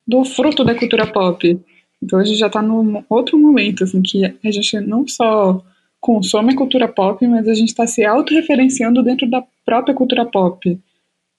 do 0.08 0.26
fruto 0.26 0.64
da 0.64 0.74
cultura 0.74 1.06
pop. 1.06 1.60
Então 2.02 2.18
a 2.18 2.24
gente 2.24 2.40
já 2.40 2.48
está 2.48 2.62
num 2.62 3.04
outro 3.08 3.38
momento, 3.38 3.84
assim, 3.84 4.02
que 4.02 4.26
a 4.26 4.52
gente 4.52 4.80
não 4.80 5.08
só 5.08 5.64
consome 6.02 6.56
cultura 6.56 6.88
pop, 6.88 7.26
mas 7.28 7.48
a 7.48 7.54
gente 7.54 7.70
está 7.70 7.86
se 7.86 8.04
autorreferenciando 8.04 9.04
dentro 9.04 9.30
da 9.30 9.44
própria 9.64 9.94
cultura 9.94 10.26
pop. 10.26 10.80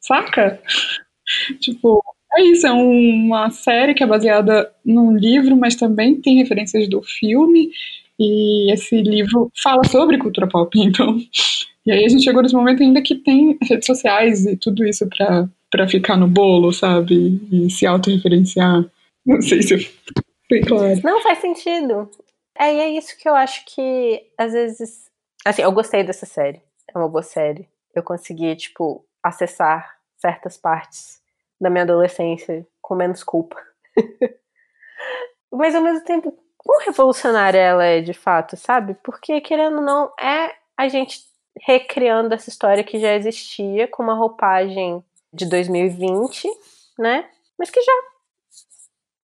Saca? 0.00 0.62
tipo, 1.58 2.00
é 2.36 2.42
isso, 2.42 2.66
é 2.66 2.72
uma 2.72 3.50
série 3.50 3.94
que 3.94 4.02
é 4.02 4.06
baseada 4.06 4.72
num 4.84 5.16
livro, 5.16 5.56
mas 5.56 5.74
também 5.74 6.20
tem 6.20 6.36
referências 6.36 6.88
do 6.88 7.02
filme, 7.02 7.70
e 8.18 8.72
esse 8.72 9.00
livro 9.02 9.50
fala 9.62 9.84
sobre 9.84 10.18
cultura 10.18 10.46
pop, 10.46 10.70
então. 10.80 11.18
E 11.86 11.92
aí 11.92 12.04
a 12.04 12.08
gente 12.08 12.24
chegou 12.24 12.42
nesse 12.42 12.54
momento 12.54 12.82
ainda 12.82 13.02
que 13.02 13.16
tem 13.16 13.58
redes 13.62 13.86
sociais 13.86 14.46
e 14.46 14.56
tudo 14.56 14.84
isso 14.84 15.08
para 15.08 15.48
para 15.74 15.88
ficar 15.88 16.16
no 16.16 16.28
bolo, 16.28 16.72
sabe? 16.72 17.40
E 17.50 17.68
se 17.68 17.84
autorreferenciar. 17.84 18.84
Não 19.26 19.42
sei 19.42 19.60
se 19.60 19.76
foi 20.48 20.60
claro. 20.60 21.00
Não 21.02 21.20
faz 21.20 21.40
sentido. 21.40 22.08
É, 22.56 22.72
e 22.72 22.78
é 22.78 22.90
isso 22.96 23.18
que 23.18 23.28
eu 23.28 23.34
acho 23.34 23.64
que, 23.66 24.22
às 24.38 24.52
vezes. 24.52 25.10
Assim, 25.44 25.62
eu 25.62 25.72
gostei 25.72 26.04
dessa 26.04 26.26
série. 26.26 26.60
É 26.94 26.96
uma 26.96 27.08
boa 27.08 27.24
série. 27.24 27.66
Eu 27.92 28.04
consegui, 28.04 28.54
tipo, 28.54 29.04
acessar 29.20 29.96
certas 30.16 30.56
partes 30.56 31.18
da 31.64 31.70
minha 31.70 31.82
adolescência 31.82 32.66
com 32.80 32.94
menos 32.94 33.24
culpa. 33.24 33.56
Mas 35.50 35.74
ao 35.74 35.82
mesmo 35.82 36.04
tempo, 36.04 36.36
quão 36.58 36.84
revolucionária 36.84 37.58
ela 37.58 37.84
é 37.84 38.00
de 38.00 38.12
fato, 38.12 38.56
sabe? 38.56 38.94
Porque, 39.02 39.40
querendo 39.40 39.76
ou 39.76 39.82
não, 39.82 40.12
é 40.20 40.54
a 40.76 40.88
gente 40.88 41.20
recriando 41.62 42.34
essa 42.34 42.50
história 42.50 42.84
que 42.84 42.98
já 42.98 43.14
existia 43.14 43.88
com 43.88 44.02
uma 44.02 44.14
roupagem 44.14 45.02
de 45.32 45.46
2020, 45.46 46.48
né? 46.98 47.28
Mas 47.58 47.70
que 47.70 47.80
já 47.80 47.92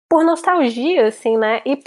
por 0.08 0.24
nostalgia, 0.24 1.08
assim, 1.08 1.36
né? 1.36 1.60
E 1.66 1.82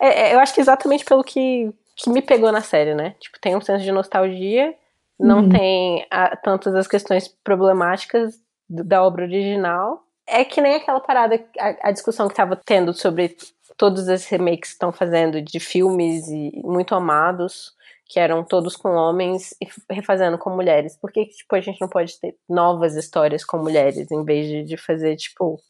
é, 0.00 0.30
é, 0.30 0.34
eu 0.34 0.40
acho 0.40 0.54
que 0.54 0.60
exatamente 0.60 1.04
pelo 1.04 1.24
que, 1.24 1.72
que 1.96 2.10
me 2.10 2.20
pegou 2.20 2.52
na 2.52 2.60
série, 2.60 2.94
né? 2.94 3.16
Tipo, 3.18 3.40
tem 3.40 3.56
um 3.56 3.60
senso 3.60 3.84
de 3.84 3.92
nostalgia, 3.92 4.74
não 5.18 5.40
uhum. 5.40 5.48
tem 5.48 6.06
a, 6.10 6.36
tantas 6.36 6.74
as 6.74 6.86
questões 6.86 7.28
problemáticas 7.28 8.40
da 8.70 9.02
obra 9.02 9.24
original. 9.24 10.04
É 10.26 10.44
que 10.44 10.60
nem 10.60 10.76
aquela 10.76 11.00
parada, 11.00 11.44
a, 11.58 11.88
a 11.88 11.92
discussão 11.92 12.28
que 12.28 12.34
tava 12.34 12.54
tendo 12.64 12.94
sobre 12.94 13.36
todos 13.76 14.08
esses 14.08 14.28
remakes 14.28 14.70
que 14.70 14.74
estão 14.74 14.92
fazendo 14.92 15.42
de 15.42 15.58
filmes 15.58 16.28
e 16.28 16.52
muito 16.64 16.94
amados 16.94 17.74
que 18.10 18.18
eram 18.18 18.42
todos 18.42 18.76
com 18.76 18.88
homens 18.88 19.54
e 19.62 19.68
refazendo 19.88 20.36
com 20.36 20.50
mulheres. 20.50 20.96
Por 20.96 21.12
que, 21.12 21.26
tipo, 21.26 21.54
a 21.54 21.60
gente 21.60 21.80
não 21.80 21.88
pode 21.88 22.18
ter 22.18 22.34
novas 22.48 22.96
histórias 22.96 23.44
com 23.44 23.56
mulheres, 23.58 24.10
em 24.10 24.24
vez 24.24 24.48
de, 24.48 24.64
de 24.64 24.76
fazer, 24.76 25.14
tipo. 25.14 25.60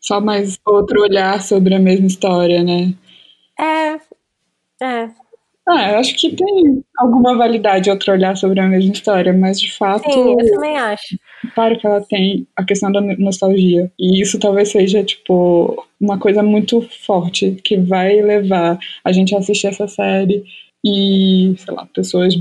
Só 0.00 0.20
mais 0.20 0.56
outro 0.64 1.02
olhar 1.02 1.42
sobre 1.42 1.74
a 1.74 1.80
mesma 1.80 2.06
história, 2.06 2.62
né? 2.62 2.94
É. 3.58 3.94
É. 4.80 5.10
Ah, 5.68 5.92
eu 5.92 5.98
acho 5.98 6.16
que 6.16 6.34
tem 6.34 6.82
alguma 6.98 7.36
validade 7.36 7.88
outro 7.88 8.12
olhar 8.12 8.36
sobre 8.36 8.58
a 8.58 8.66
mesma 8.66 8.92
história, 8.92 9.32
mas 9.32 9.60
de 9.60 9.72
fato. 9.72 10.10
Sim, 10.10 10.34
eu 10.38 10.50
também 10.50 10.76
acho. 10.76 11.16
Claro 11.54 11.78
que 11.78 11.86
ela 11.86 12.00
tem 12.00 12.46
a 12.56 12.64
questão 12.64 12.90
da 12.90 13.00
nostalgia. 13.00 13.90
E 13.98 14.20
isso 14.20 14.40
talvez 14.40 14.70
seja, 14.70 15.04
tipo, 15.04 15.86
uma 16.00 16.18
coisa 16.18 16.42
muito 16.42 16.80
forte 17.06 17.56
que 17.62 17.76
vai 17.76 18.20
levar 18.20 18.78
a 19.04 19.12
gente 19.12 19.34
a 19.34 19.38
assistir 19.38 19.68
essa 19.68 19.86
série 19.86 20.44
e, 20.84 21.54
sei 21.56 21.74
lá, 21.74 21.86
pessoas 21.94 22.34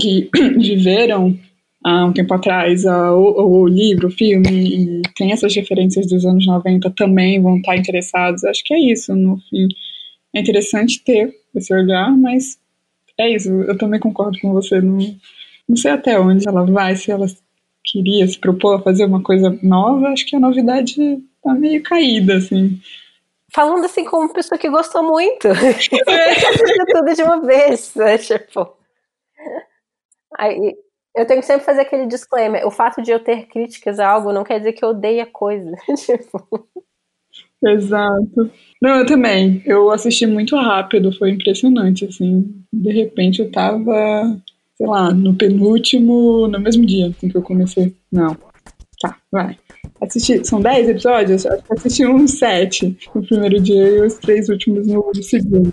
que 0.00 0.30
viveram 0.56 1.36
há 1.84 2.06
um 2.06 2.12
tempo 2.12 2.32
atrás 2.32 2.84
o, 2.84 3.66
livro, 3.66 4.06
o 4.06 4.12
filme, 4.12 5.00
e 5.00 5.02
tem 5.16 5.32
essas 5.32 5.52
referências 5.52 6.06
dos 6.06 6.24
anos 6.24 6.46
90 6.46 6.90
também 6.90 7.42
vão 7.42 7.56
estar 7.56 7.76
interessados. 7.76 8.44
Acho 8.44 8.62
que 8.64 8.72
é 8.72 8.78
isso, 8.78 9.16
no 9.16 9.36
fim. 9.50 9.66
É 10.34 10.40
interessante 10.40 11.02
ter 11.04 11.41
esse 11.54 11.72
olhar, 11.74 12.10
mas 12.16 12.58
é 13.18 13.30
isso, 13.30 13.50
eu 13.50 13.76
também 13.76 14.00
concordo 14.00 14.38
com 14.40 14.52
você. 14.52 14.80
Não, 14.80 14.98
não 15.68 15.76
sei 15.76 15.92
até 15.92 16.18
onde 16.18 16.48
ela 16.48 16.64
vai, 16.64 16.96
se 16.96 17.10
ela 17.10 17.26
queria 17.84 18.26
se 18.26 18.38
propor 18.38 18.76
a 18.76 18.82
fazer 18.82 19.04
uma 19.04 19.22
coisa 19.22 19.58
nova, 19.62 20.08
acho 20.08 20.26
que 20.26 20.36
a 20.36 20.40
novidade 20.40 20.94
tá 21.42 21.54
meio 21.54 21.82
caída, 21.82 22.36
assim. 22.36 22.80
falando 23.54 23.84
assim 23.84 24.04
como 24.04 24.24
uma 24.24 24.32
pessoa 24.32 24.58
que 24.58 24.68
gostou 24.70 25.02
muito. 25.02 25.48
É. 26.08 26.34
tudo 26.92 27.14
de 27.14 27.22
uma 27.22 27.40
vez, 27.42 27.94
né? 27.94 28.18
Tipo. 28.18 28.76
Aí, 30.38 30.74
eu 31.14 31.26
tenho 31.26 31.40
que 31.40 31.46
sempre 31.46 31.64
fazer 31.64 31.82
aquele 31.82 32.06
disclaimer. 32.06 32.66
O 32.66 32.70
fato 32.70 33.02
de 33.02 33.10
eu 33.10 33.22
ter 33.22 33.46
críticas 33.46 33.98
a 33.98 34.08
algo 34.08 34.32
não 34.32 34.44
quer 34.44 34.58
dizer 34.58 34.72
que 34.72 34.84
eu 34.84 34.90
odeie 34.90 35.20
a 35.20 35.26
coisa. 35.26 35.70
tipo. 35.96 36.68
Exato. 37.64 38.50
Não, 38.80 38.98
eu 38.98 39.06
também. 39.06 39.62
Eu 39.64 39.90
assisti 39.90 40.26
muito 40.26 40.56
rápido, 40.56 41.12
foi 41.12 41.30
impressionante, 41.30 42.04
assim. 42.04 42.52
De 42.72 42.92
repente 42.92 43.40
eu 43.40 43.50
tava, 43.50 44.36
sei 44.76 44.86
lá, 44.86 45.12
no 45.12 45.34
penúltimo, 45.34 46.48
no 46.48 46.58
mesmo 46.58 46.84
dia 46.84 47.06
em 47.06 47.28
que 47.28 47.36
eu 47.36 47.42
comecei. 47.42 47.94
Não. 48.10 48.36
Tá, 49.00 49.16
vai. 49.30 49.56
Assisti, 50.00 50.44
são 50.44 50.60
10 50.60 50.88
episódios? 50.88 51.46
Acho 51.46 51.62
que 51.62 51.72
assisti 51.74 52.06
uns 52.06 52.32
7 52.38 52.98
no 53.14 53.24
primeiro 53.24 53.60
dia 53.60 53.88
e 53.88 54.00
os 54.00 54.14
três 54.14 54.48
últimos 54.48 54.86
no 54.88 55.12
segundo. 55.22 55.72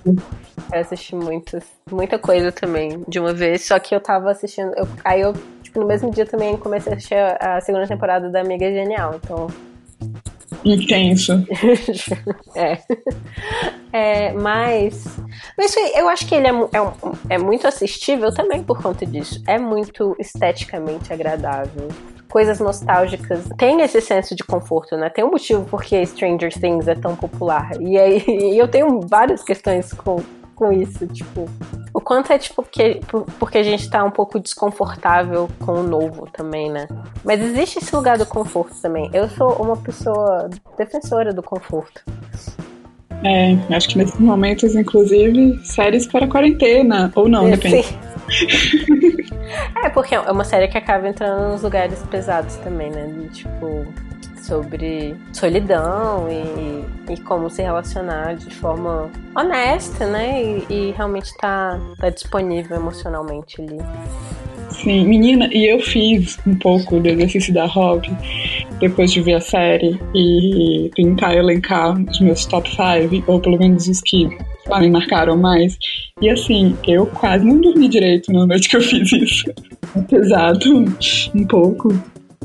Eu 0.72 0.80
assisti 0.80 1.16
muitas, 1.16 1.64
muita 1.92 2.20
coisa 2.20 2.52
também 2.52 3.04
de 3.08 3.20
uma 3.20 3.34
vez, 3.34 3.66
só 3.66 3.80
que 3.80 3.96
eu 3.96 4.00
tava 4.00 4.30
assistindo. 4.30 4.72
Eu, 4.76 4.88
aí 5.04 5.22
eu, 5.22 5.34
tipo, 5.64 5.80
no 5.80 5.88
mesmo 5.88 6.12
dia 6.12 6.28
também 6.28 6.56
comecei 6.58 6.94
a 6.94 6.96
assistir 6.96 7.16
a 7.16 7.60
segunda 7.62 7.88
temporada 7.88 8.30
da 8.30 8.42
Amiga 8.42 8.72
Genial, 8.72 9.20
então 9.24 9.48
Intenso. 10.66 11.46
é. 12.56 12.78
é. 13.92 14.34
Mas. 14.34 15.06
Mas 15.58 15.76
eu 15.96 16.10
acho 16.10 16.28
que 16.28 16.36
ele 16.36 16.48
é, 16.48 16.52
é, 16.52 17.36
é 17.36 17.38
muito 17.38 17.68
assistível 17.68 18.34
também 18.34 18.64
por 18.64 18.82
conta 18.82 19.06
disso. 19.06 19.42
É 19.48 19.58
muito 19.58 20.16
esteticamente 20.20 21.12
agradável 21.14 21.88
coisas 22.30 22.60
nostálgicas 22.60 23.50
tem 23.58 23.82
esse 23.82 24.00
senso 24.00 24.36
de 24.36 24.44
conforto, 24.44 24.96
né? 24.96 25.10
Tem 25.10 25.24
um 25.24 25.32
motivo 25.32 25.66
porque 25.66 26.06
Stranger 26.06 26.54
Things 26.54 26.88
é 26.88 26.96
tão 26.96 27.16
popular. 27.16 27.72
E 27.82 27.98
aí 27.98 28.24
eu 28.58 28.68
tenho 28.68 29.02
várias 29.02 29.44
questões 29.44 29.92
com, 29.94 30.22
com 30.60 30.74
isso, 30.74 31.08
tipo, 31.08 31.50
o 31.94 32.02
quanto 32.02 32.34
é 32.34 32.38
tipo 32.38 32.62
porque, 32.62 33.00
porque 33.40 33.58
a 33.58 33.64
gente 33.64 33.90
tá 33.90 34.04
um 34.04 34.12
pouco 34.12 34.38
desconfortável 34.38 35.50
com 35.58 35.72
o 35.72 35.84
novo 35.84 36.28
também, 36.34 36.70
né? 36.70 36.86
Mas 37.24 37.42
existe 37.42 37.80
esse 37.80 37.96
lugar 37.96 38.18
do 38.18 38.26
conforto 38.26 38.76
também. 38.82 39.10
Eu 39.14 39.30
sou 39.30 39.54
uma 39.54 39.78
pessoa 39.78 40.50
defensora 40.78 41.34
do 41.34 41.42
conforto. 41.42 42.04
É, 43.24 43.56
acho 43.74 43.88
que 43.88 43.98
nesses 43.98 44.20
momentos, 44.20 44.76
inclusive, 44.76 45.58
séries 45.66 46.06
para 46.06 46.28
quarentena, 46.28 47.10
ou 47.16 47.30
não, 47.30 47.50
depende. 47.50 47.88
é, 49.82 49.90
porque 49.90 50.16
é 50.16 50.20
uma 50.20 50.44
série 50.44 50.68
que 50.68 50.78
acaba 50.78 51.08
entrando 51.08 51.54
nos 51.54 51.62
lugares 51.62 52.04
pesados 52.12 52.58
também, 52.58 52.90
né? 52.90 53.08
De, 53.08 53.30
tipo, 53.30 53.86
sobre 54.50 55.16
solidão 55.32 56.28
e, 56.30 57.14
e 57.14 57.18
como 57.22 57.50
se 57.50 57.62
relacionar 57.62 58.36
de 58.36 58.50
forma 58.56 59.10
honesta, 59.36 60.08
né? 60.08 60.44
E, 60.44 60.66
e 60.70 60.92
realmente 60.92 61.32
tá, 61.38 61.80
tá 62.00 62.10
disponível 62.10 62.78
emocionalmente 62.78 63.62
ali. 63.62 63.78
Sim, 64.72 65.06
menina, 65.08 65.50
e 65.52 65.66
eu 65.66 65.80
fiz 65.80 66.38
um 66.46 66.56
pouco 66.56 67.00
do 67.00 67.08
exercício 67.08 67.54
da 67.54 67.66
Rob 67.66 68.08
depois 68.80 69.12
de 69.12 69.22
ver 69.22 69.36
a 69.36 69.42
série 69.42 70.00
e 70.16 70.90
tentar 70.96 71.36
elencar 71.36 72.00
os 72.00 72.20
meus 72.20 72.46
top 72.46 72.70
5, 72.70 73.24
ou 73.30 73.40
pelo 73.40 73.58
menos 73.58 73.88
os 73.88 74.02
que 74.02 74.30
me 74.80 74.90
marcaram 74.90 75.36
mais. 75.36 75.78
E 76.22 76.30
assim, 76.30 76.78
eu 76.88 77.06
quase 77.08 77.46
não 77.46 77.60
dormi 77.60 77.90
direito 77.90 78.32
na 78.32 78.46
noite 78.46 78.70
que 78.70 78.78
eu 78.78 78.82
fiz 78.82 79.12
isso. 79.12 79.52
É 79.96 80.02
pesado, 80.02 80.86
um 81.36 81.48
pouco. 81.48 81.90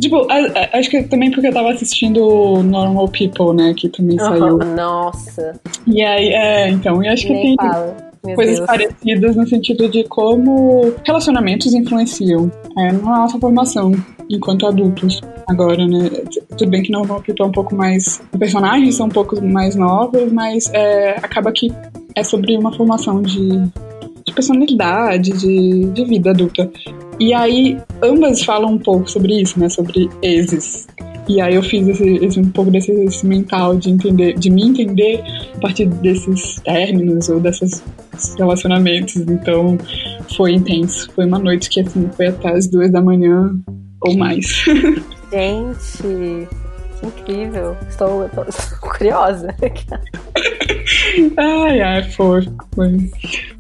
Tipo, 0.00 0.26
a, 0.30 0.34
a, 0.34 0.78
acho 0.78 0.90
que 0.90 1.02
também 1.04 1.30
porque 1.30 1.46
eu 1.46 1.52
tava 1.52 1.70
assistindo 1.70 2.62
Normal 2.62 3.08
People, 3.08 3.54
né? 3.54 3.74
Que 3.76 3.88
também 3.88 4.18
uhum, 4.20 4.26
saiu. 4.26 4.58
Nossa. 4.58 5.60
E 5.86 6.02
aí, 6.02 6.28
é, 6.28 6.70
então, 6.70 7.02
e 7.02 7.08
acho 7.08 7.28
Nem 7.28 7.36
que 7.36 7.42
tem 7.42 7.56
fala. 7.56 7.96
coisas 8.34 8.56
Deus. 8.56 8.66
parecidas 8.66 9.36
no 9.36 9.46
sentido 9.46 9.88
de 9.88 10.04
como 10.04 10.92
relacionamentos 11.04 11.72
influenciam 11.74 12.50
é, 12.76 12.92
na 12.92 13.18
nossa 13.18 13.38
formação 13.38 13.92
enquanto 14.28 14.66
adultos. 14.66 15.20
Agora, 15.46 15.86
né? 15.86 16.10
Tudo 16.56 16.70
bem 16.70 16.82
que 16.82 16.90
Normal 16.90 17.22
People 17.22 17.44
é 17.44 17.48
um 17.48 17.52
pouco 17.52 17.74
mais. 17.74 18.20
Os 18.32 18.38
personagens 18.38 18.96
são 18.96 19.06
um 19.06 19.10
pouco 19.10 19.40
mais 19.44 19.76
novos, 19.76 20.32
mas 20.32 20.68
é, 20.72 21.10
acaba 21.22 21.52
que 21.52 21.72
é 22.16 22.24
sobre 22.24 22.56
uma 22.56 22.72
formação 22.72 23.22
de, 23.22 23.48
de 24.26 24.34
personalidade, 24.34 25.32
de, 25.32 25.84
de 25.86 26.04
vida 26.04 26.30
adulta. 26.30 26.70
E 27.18 27.32
aí, 27.32 27.78
ambas 28.02 28.42
falam 28.42 28.72
um 28.72 28.78
pouco 28.78 29.08
sobre 29.10 29.40
isso, 29.40 29.58
né? 29.58 29.68
Sobre 29.68 30.08
exes. 30.22 30.86
E 31.28 31.40
aí 31.40 31.54
eu 31.54 31.62
fiz 31.62 31.88
esse, 31.88 32.16
esse, 32.16 32.38
um 32.38 32.50
pouco 32.50 32.70
desse 32.70 32.90
exercício 32.92 33.26
mental 33.26 33.76
de 33.76 33.90
entender, 33.90 34.34
de 34.34 34.50
me 34.50 34.62
entender 34.62 35.22
a 35.56 35.60
partir 35.60 35.86
desses 35.86 36.60
términos 36.60 37.28
ou 37.28 37.40
desses 37.40 37.82
relacionamentos. 38.36 39.16
Então 39.16 39.78
foi 40.36 40.52
intenso. 40.52 41.10
Foi 41.14 41.24
uma 41.24 41.38
noite 41.38 41.70
que 41.70 41.80
assim 41.80 42.08
foi 42.14 42.26
até 42.26 42.50
as 42.50 42.68
duas 42.68 42.90
da 42.90 43.00
manhã 43.00 43.54
ou 44.02 44.16
mais. 44.16 44.64
Gente, 45.32 46.46
incrível. 47.06 47.76
Estou, 47.88 48.26
estou, 48.26 48.44
estou 48.48 48.78
curiosa. 48.90 49.54
ai, 51.36 51.80
ai, 51.80 52.02
foi. 52.10 52.46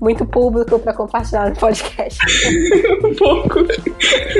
Muito 0.00 0.24
público 0.26 0.78
para 0.78 0.92
compartilhar 0.92 1.50
no 1.50 1.56
podcast. 1.56 2.18
um 3.04 3.14
pouco. 3.14 3.64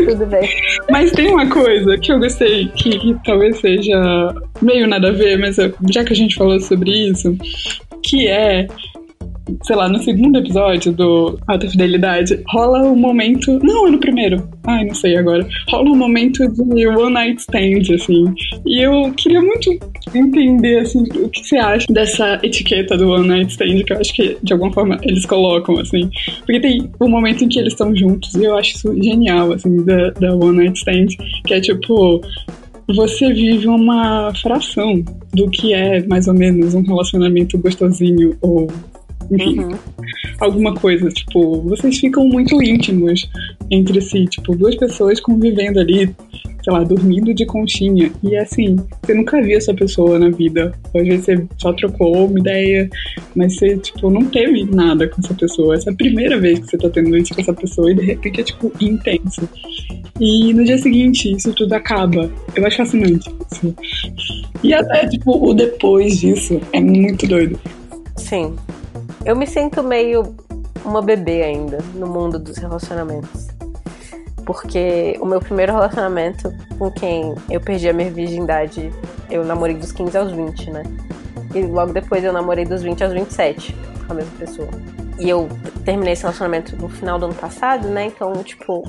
Tudo 0.07 0.27
bem. 0.27 0.49
Mas 0.91 1.13
tem 1.13 1.29
uma 1.33 1.49
coisa 1.49 1.97
que 1.99 2.13
eu 2.13 2.19
gostei, 2.19 2.69
que, 2.69 2.99
que 2.99 3.17
talvez 3.25 3.59
seja 3.59 4.35
meio 4.61 4.87
nada 4.87 5.09
a 5.09 5.13
ver, 5.13 5.39
mas 5.39 5.57
já 5.91 6.05
que 6.05 6.13
a 6.13 6.17
gente 6.17 6.37
falou 6.37 6.59
sobre 6.61 6.91
isso, 7.11 7.37
que 8.03 8.29
é 8.29 8.67
sei 9.63 9.77
lá, 9.77 9.89
no 9.89 10.03
segundo 10.03 10.39
episódio 10.39 10.93
do 10.93 11.39
Alta 11.47 11.69
Fidelidade, 11.69 12.41
rola 12.49 12.83
um 12.83 12.97
momento. 12.97 13.59
Não, 13.63 13.87
é 13.87 13.91
no 13.91 13.99
primeiro. 13.99 14.49
Ai, 14.67 14.85
não 14.85 14.95
sei 14.95 15.17
agora. 15.17 15.47
Rola 15.69 15.91
um 15.91 15.97
momento 15.97 16.47
de 16.49 16.87
One 16.87 17.13
Night 17.13 17.41
Stand, 17.41 17.95
assim. 17.95 18.25
E 18.67 18.83
eu 18.83 19.13
queria 19.17 19.43
muito 19.43 19.71
entender, 20.15 20.81
assim, 20.81 21.03
o 21.17 21.29
que 21.29 21.45
você 21.45 21.57
acha 21.57 21.87
dessa 21.93 22.41
etiqueta 22.43 22.97
do 22.97 23.11
One 23.11 23.29
Night 23.29 23.53
Stand, 23.53 23.85
que 23.85 23.93
eu 23.93 23.99
acho 23.99 24.15
que, 24.15 24.37
de 24.43 24.53
alguma 24.53 24.73
forma, 24.73 24.99
eles 25.03 25.27
colocam, 25.27 25.79
assim. 25.79 26.09
Porque 26.39 26.61
tem 26.61 26.91
um 27.01 27.09
momento 27.09 27.45
em 27.45 27.49
que 27.49 27.59
eles 27.59 27.73
estão 27.73 27.95
juntos, 27.95 28.35
e 28.35 28.45
eu 28.45 28.57
acho 28.57 28.77
isso 28.77 29.03
genial, 29.03 29.53
assim, 29.53 29.85
da, 29.85 30.11
da 30.11 30.35
One 30.35 30.57
Night 30.57 30.79
Stand, 30.79 31.07
que 31.45 31.55
é 31.55 31.61
tipo, 31.61 32.21
você 32.89 33.33
vive 33.33 33.67
uma 33.67 34.33
fração 34.35 35.03
do 35.33 35.49
que 35.51 35.73
é 35.73 36.07
mais 36.07 36.29
ou 36.29 36.35
menos 36.35 36.75
um 36.75 36.83
relacionamento 36.83 37.59
gostosinho 37.59 38.37
ou 38.41 38.69
enfim, 39.31 39.61
uhum. 39.61 39.79
alguma 40.41 40.75
coisa, 40.75 41.09
tipo, 41.11 41.61
vocês 41.63 41.99
ficam 41.99 42.27
muito 42.29 42.63
íntimos 42.63 43.29
entre 43.71 44.01
si, 44.01 44.27
tipo, 44.27 44.57
duas 44.57 44.75
pessoas 44.77 45.21
convivendo 45.21 45.81
ali, 45.81 46.15
sei 46.63 46.73
lá, 46.73 46.83
dormindo 46.83 47.35
de 47.35 47.45
conchinha. 47.47 48.11
E 48.23 48.37
assim, 48.37 48.77
você 49.03 49.15
nunca 49.15 49.41
viu 49.43 49.57
essa 49.57 49.75
pessoa 49.75 50.19
na 50.19 50.31
vida. 50.31 50.73
Às 50.95 51.03
vezes 51.03 51.25
você 51.25 51.47
só 51.59 51.73
trocou 51.73 52.27
uma 52.27 52.39
ideia, 52.39 52.89
mas 53.35 53.57
você, 53.57 53.77
tipo, 53.79 54.11
não 54.11 54.25
teve 54.27 54.65
nada 54.65 55.09
com 55.09 55.21
essa 55.21 55.35
pessoa. 55.35 55.75
Essa 55.75 55.91
é 55.91 55.93
a 55.93 55.97
primeira 55.97 56.39
vez 56.39 56.59
que 56.61 56.67
você 56.71 56.79
tá 56.79 56.91
tendo 56.91 57.17
isso 57.17 57.35
com 57.35 57.41
essa 57.41 57.53
pessoa 57.55 57.91
e 57.91 57.95
de 57.95 58.03
repente 58.03 58.41
é, 58.41 58.45
tipo, 58.45 58.73
intenso. 58.81 59.49
E 60.21 60.55
no 60.55 60.65
dia 60.65 60.79
seguinte, 60.79 61.33
isso 61.33 61.53
tudo 61.53 61.73
acaba. 61.73 62.31
Eu 62.55 62.67
acho 62.67 62.77
fascinante 62.77 63.29
isso. 63.51 63.75
E 64.63 64.73
até, 64.73 65.07
tipo, 65.09 65.33
o 65.33 65.53
depois 65.53 66.19
disso 66.21 66.61
é 66.73 66.81
muito 66.81 67.27
doido. 67.27 67.59
Sim. 68.17 68.55
Eu 69.25 69.35
me 69.35 69.47
sinto 69.47 69.83
meio 69.83 70.37
uma 70.85 71.01
bebê 71.01 71.43
ainda 71.43 71.79
no 71.95 72.07
mundo 72.07 72.39
dos 72.39 72.59
relacionamentos. 72.59 73.49
Porque 74.45 75.17
o 75.19 75.25
meu 75.25 75.41
primeiro 75.41 75.73
relacionamento 75.73 76.53
com 76.79 76.91
quem 76.91 77.35
eu 77.51 77.59
perdi 77.59 77.89
a 77.89 77.95
minha 77.95 78.11
virgindade, 78.11 78.93
eu 79.31 79.43
namorei 79.43 79.75
dos 79.77 79.93
15 79.93 80.19
aos 80.19 80.33
20, 80.33 80.71
né? 80.71 80.83
E 81.55 81.63
logo 81.63 81.95
depois 81.95 82.23
eu 82.23 82.35
namorei 82.35 82.67
dos 82.67 82.83
20 82.83 83.03
aos 83.03 83.13
27 83.15 83.75
com 84.07 84.13
a 84.13 84.17
mesma 84.17 84.39
pessoa. 84.39 84.69
E 85.19 85.31
eu 85.31 85.49
terminei 85.87 86.13
esse 86.13 86.23
relacionamento 86.23 86.77
no 86.77 86.91
final 86.91 87.19
do 87.19 87.25
ano 87.25 87.35
passado, 87.35 87.89
né? 87.89 88.05
Então, 88.05 88.45
tipo, 88.45 88.83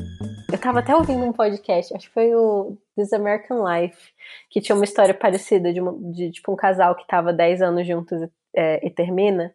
eu 0.52 0.58
tava 0.58 0.80
até 0.80 0.94
ouvindo 0.94 1.24
um 1.24 1.32
podcast, 1.32 1.96
acho 1.96 2.08
que 2.08 2.14
foi 2.14 2.36
o 2.36 2.78
This 2.98 3.14
American 3.14 3.64
Life, 3.66 4.12
que 4.50 4.60
tinha 4.60 4.76
uma 4.76 4.84
história 4.84 5.14
parecida 5.14 5.72
de, 5.72 5.80
uma, 5.80 5.94
de 6.12 6.32
tipo, 6.32 6.52
um 6.52 6.58
casal 6.58 6.94
que 6.94 7.08
tava 7.08 7.32
10 7.32 7.62
anos 7.62 7.88
juntos 7.88 8.28
é, 8.54 8.86
e 8.86 8.90
termina. 8.90 9.54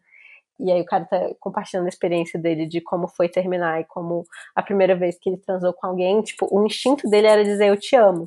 E 0.65 0.71
aí 0.71 0.81
o 0.81 0.85
cara 0.85 1.05
tá 1.05 1.19
compartilhando 1.41 1.87
a 1.87 1.89
experiência 1.89 2.39
dele 2.39 2.67
de 2.67 2.81
como 2.81 3.09
foi 3.09 3.29
terminar 3.29 3.81
e 3.81 3.85
como 3.85 4.25
a 4.55 4.63
primeira 4.63 4.95
vez 4.97 5.19
que 5.21 5.31
ele 5.31 5.39
transou 5.39 5.73
com 5.73 5.87
alguém, 5.87 6.23
tipo, 6.23 6.47
o 6.51 6.67
instinto 6.67 7.09
dele 7.09 7.27
era 7.27 7.45
dizer 7.45 7.69
eu 7.69 7.77
te 7.77 7.97
amo. 7.97 8.27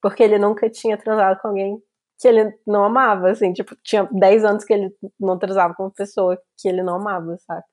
Porque 0.00 0.22
ele 0.22 0.38
nunca 0.38 0.68
tinha 0.70 0.96
transado 0.96 1.40
com 1.40 1.48
alguém 1.48 1.80
que 2.20 2.28
ele 2.28 2.54
não 2.66 2.84
amava, 2.84 3.30
assim, 3.30 3.52
tipo, 3.52 3.76
tinha 3.82 4.08
10 4.12 4.44
anos 4.44 4.64
que 4.64 4.72
ele 4.72 4.94
não 5.18 5.38
transava 5.38 5.74
com 5.74 5.84
uma 5.84 5.90
pessoa 5.90 6.38
que 6.56 6.68
ele 6.68 6.82
não 6.82 6.96
amava, 6.96 7.36
sabe? 7.38 7.64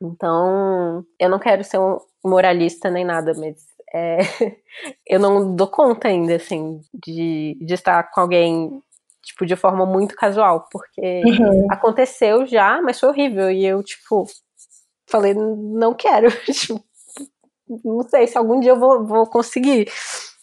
Então, 0.00 1.04
eu 1.18 1.28
não 1.28 1.38
quero 1.38 1.62
ser 1.64 1.78
um 1.78 1.98
moralista 2.24 2.90
nem 2.90 3.04
nada, 3.04 3.34
mas 3.34 3.56
é, 3.94 4.18
eu 5.06 5.20
não 5.20 5.54
dou 5.54 5.66
conta 5.68 6.08
ainda, 6.08 6.36
assim, 6.36 6.80
de, 6.94 7.58
de 7.60 7.74
estar 7.74 8.02
com 8.10 8.20
alguém 8.20 8.82
tipo, 9.28 9.44
de 9.46 9.56
forma 9.56 9.84
muito 9.84 10.14
casual, 10.16 10.66
porque 10.70 11.22
uhum. 11.24 11.66
aconteceu 11.70 12.46
já, 12.46 12.80
mas 12.82 12.98
foi 12.98 13.08
horrível. 13.10 13.50
E 13.50 13.64
eu, 13.64 13.82
tipo, 13.82 14.26
falei, 15.08 15.34
não 15.34 15.94
quero. 15.94 16.28
Tipo, 17.68 17.84
não 17.84 18.02
sei 18.08 18.26
se 18.26 18.38
algum 18.38 18.58
dia 18.60 18.70
eu 18.70 18.78
vou, 18.78 19.06
vou 19.06 19.26
conseguir. 19.26 19.90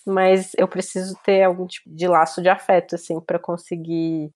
Mas 0.06 0.52
eu 0.60 0.68
preciso 0.68 1.18
ter 1.24 1.42
algum 1.42 1.66
tipo 1.66 1.90
de 1.90 2.08
laço 2.08 2.40
de 2.40 2.50
afeto, 2.50 2.94
assim, 2.94 3.20
para 3.20 3.40
conseguir. 3.40 4.30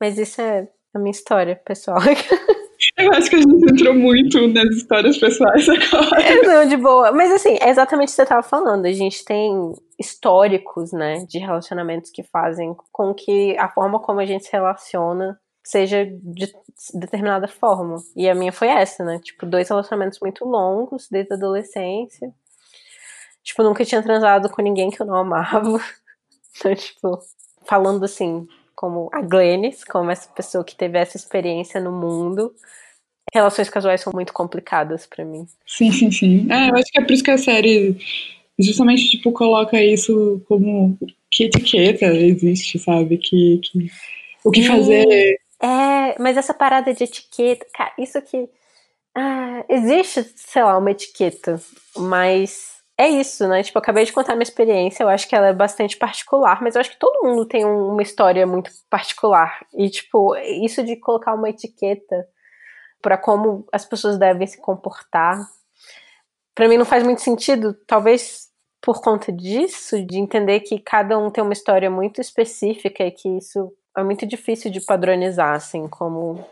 Mas 0.00 0.18
isso 0.18 0.40
é 0.40 0.68
a 0.92 0.98
minha 0.98 1.12
história, 1.12 1.54
pessoal. 1.64 1.98
Eu 2.98 3.10
acho 3.12 3.30
que 3.30 3.36
a 3.36 3.40
gente 3.40 3.72
entrou 3.72 3.94
muito 3.94 4.46
nas 4.48 4.68
histórias 4.76 5.16
pessoais 5.16 5.68
agora. 5.68 6.42
Não, 6.44 6.68
de 6.68 6.76
boa. 6.76 7.12
Mas 7.12 7.32
assim, 7.32 7.56
é 7.60 7.70
exatamente 7.70 8.08
o 8.08 8.10
que 8.10 8.16
você 8.16 8.22
estava 8.22 8.42
falando. 8.42 8.84
A 8.86 8.92
gente 8.92 9.24
tem 9.24 9.72
históricos, 9.98 10.92
né, 10.92 11.24
de 11.26 11.38
relacionamentos 11.38 12.10
que 12.10 12.22
fazem 12.22 12.74
com 12.92 13.14
que 13.14 13.56
a 13.58 13.68
forma 13.68 14.00
como 14.00 14.20
a 14.20 14.26
gente 14.26 14.44
se 14.44 14.52
relaciona 14.52 15.38
seja 15.64 16.04
de 16.06 16.52
determinada 16.92 17.48
forma. 17.48 17.96
E 18.14 18.28
a 18.28 18.34
minha 18.34 18.52
foi 18.52 18.68
essa, 18.68 19.02
né? 19.02 19.18
Tipo, 19.18 19.46
dois 19.46 19.68
relacionamentos 19.68 20.20
muito 20.20 20.44
longos 20.44 21.08
desde 21.10 21.32
a 21.32 21.36
adolescência. 21.36 22.30
Tipo, 23.42 23.62
nunca 23.62 23.84
tinha 23.84 24.02
transado 24.02 24.50
com 24.50 24.60
ninguém 24.60 24.90
que 24.90 25.00
eu 25.00 25.06
não 25.06 25.16
amava. 25.16 25.78
Então, 26.56 26.72
tipo, 26.72 27.18
falando 27.66 28.04
assim, 28.04 28.46
como 28.76 29.10
a 29.12 29.20
Glennis, 29.20 29.82
como 29.82 30.08
essa 30.08 30.28
pessoa 30.30 30.62
que 30.62 30.76
teve 30.76 30.96
essa 30.96 31.16
experiência 31.16 31.80
no 31.80 31.90
mundo, 31.90 32.54
relações 33.32 33.68
casuais 33.68 34.00
são 34.00 34.12
muito 34.14 34.32
complicadas 34.32 35.04
para 35.04 35.24
mim. 35.24 35.48
Sim, 35.66 35.90
sim, 35.90 36.12
sim. 36.12 36.46
É, 36.52 36.70
eu 36.70 36.76
acho 36.76 36.92
que 36.92 37.00
é 37.00 37.02
por 37.02 37.10
isso 37.10 37.24
que 37.24 37.30
a 37.32 37.38
série 37.38 37.98
justamente, 38.58 39.10
tipo, 39.10 39.32
coloca 39.32 39.82
isso 39.82 40.42
como 40.48 40.96
que 41.30 41.44
etiqueta 41.44 42.06
existe, 42.06 42.78
sabe? 42.78 43.18
Que, 43.18 43.60
que 43.62 43.90
o 44.44 44.50
que 44.50 44.62
fazer. 44.62 45.38
É, 45.60 46.20
mas 46.20 46.36
essa 46.36 46.54
parada 46.54 46.92
de 46.92 47.04
etiqueta, 47.04 47.66
cara, 47.74 47.92
isso 47.98 48.20
que. 48.22 48.48
Ah, 49.16 49.64
existe, 49.68 50.24
sei 50.34 50.62
lá, 50.62 50.76
uma 50.76 50.90
etiqueta, 50.90 51.60
mas 51.96 52.74
é 52.98 53.08
isso, 53.08 53.46
né? 53.48 53.62
Tipo, 53.62 53.78
eu 53.78 53.82
acabei 53.82 54.04
de 54.04 54.12
contar 54.12 54.34
minha 54.34 54.42
experiência, 54.42 55.02
eu 55.02 55.08
acho 55.08 55.28
que 55.28 55.34
ela 55.34 55.48
é 55.48 55.52
bastante 55.52 55.96
particular, 55.96 56.60
mas 56.62 56.74
eu 56.74 56.80
acho 56.80 56.90
que 56.90 56.98
todo 56.98 57.24
mundo 57.24 57.46
tem 57.46 57.64
uma 57.64 58.02
história 58.02 58.46
muito 58.46 58.70
particular. 58.90 59.64
E, 59.72 59.88
tipo, 59.88 60.36
isso 60.36 60.82
de 60.84 60.96
colocar 60.96 61.34
uma 61.34 61.48
etiqueta 61.48 62.26
para 63.02 63.18
como 63.18 63.66
as 63.72 63.84
pessoas 63.84 64.18
devem 64.18 64.46
se 64.46 64.60
comportar, 64.60 65.38
para 66.54 66.68
mim 66.68 66.76
não 66.78 66.84
faz 66.84 67.02
muito 67.02 67.20
sentido, 67.20 67.74
talvez 67.86 68.48
por 68.80 69.00
conta 69.00 69.32
disso, 69.32 70.04
de 70.04 70.18
entender 70.18 70.60
que 70.60 70.78
cada 70.78 71.18
um 71.18 71.30
tem 71.30 71.42
uma 71.42 71.54
história 71.54 71.90
muito 71.90 72.20
específica 72.20 73.04
e 73.04 73.10
que 73.10 73.28
isso 73.38 73.72
é 73.96 74.02
muito 74.02 74.26
difícil 74.26 74.70
de 74.70 74.80
padronizar, 74.80 75.54
assim, 75.54 75.88
como. 75.88 76.46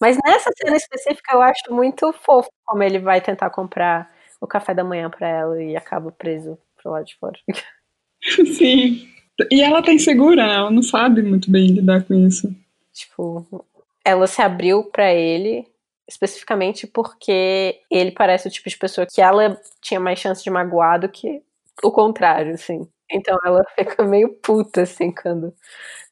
Mas 0.00 0.18
nessa 0.24 0.50
cena 0.56 0.76
específica 0.76 1.32
eu 1.32 1.40
acho 1.40 1.62
muito 1.70 2.12
fofo 2.12 2.50
como 2.66 2.82
ele 2.82 2.98
vai 2.98 3.20
tentar 3.20 3.50
comprar 3.50 4.12
o 4.40 4.46
café 4.46 4.74
da 4.74 4.84
manhã 4.84 5.08
para 5.08 5.28
ela 5.28 5.62
e 5.62 5.76
acaba 5.76 6.10
preso 6.12 6.58
pro 6.76 6.90
lado 6.90 7.06
de 7.06 7.16
fora. 7.16 7.38
Sim. 8.58 9.08
E 9.50 9.62
ela 9.62 9.82
tá 9.82 9.92
insegura, 9.92 10.46
né? 10.46 10.54
Ela 10.54 10.70
não 10.70 10.82
sabe 10.82 11.22
muito 11.22 11.50
bem 11.50 11.68
lidar 11.68 12.04
com 12.04 12.14
isso. 12.14 12.54
Tipo, 12.92 13.64
ela 14.04 14.26
se 14.26 14.42
abriu 14.42 14.84
para 14.84 15.12
ele 15.14 15.66
especificamente 16.12 16.86
porque 16.86 17.80
ele 17.90 18.12
parece 18.12 18.46
o 18.46 18.50
tipo 18.50 18.68
de 18.68 18.76
pessoa 18.76 19.06
que 19.06 19.20
ela 19.20 19.58
tinha 19.80 19.98
mais 19.98 20.18
chance 20.18 20.42
de 20.44 20.50
magoar 20.50 21.00
do 21.00 21.08
que 21.08 21.42
o 21.82 21.90
contrário, 21.90 22.54
assim. 22.54 22.86
Então 23.10 23.36
ela 23.44 23.62
fica 23.74 24.04
meio 24.04 24.34
puta, 24.40 24.82
assim, 24.82 25.12
quando, 25.12 25.54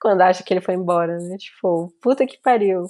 quando 0.01 0.23
acha 0.23 0.43
que 0.43 0.53
ele 0.53 0.61
foi 0.61 0.75
embora, 0.75 1.19
né? 1.19 1.37
Tipo, 1.37 1.93
puta 2.03 2.27
que 2.27 2.39
pariu. 2.39 2.87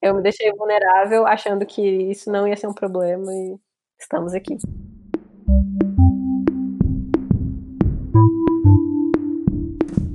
Eu 0.00 0.14
me 0.14 0.22
deixei 0.22 0.52
vulnerável 0.52 1.26
achando 1.26 1.66
que 1.66 1.82
isso 1.82 2.30
não 2.30 2.46
ia 2.46 2.56
ser 2.56 2.68
um 2.68 2.74
problema 2.74 3.32
e 3.32 3.56
estamos 3.98 4.32
aqui. 4.32 4.56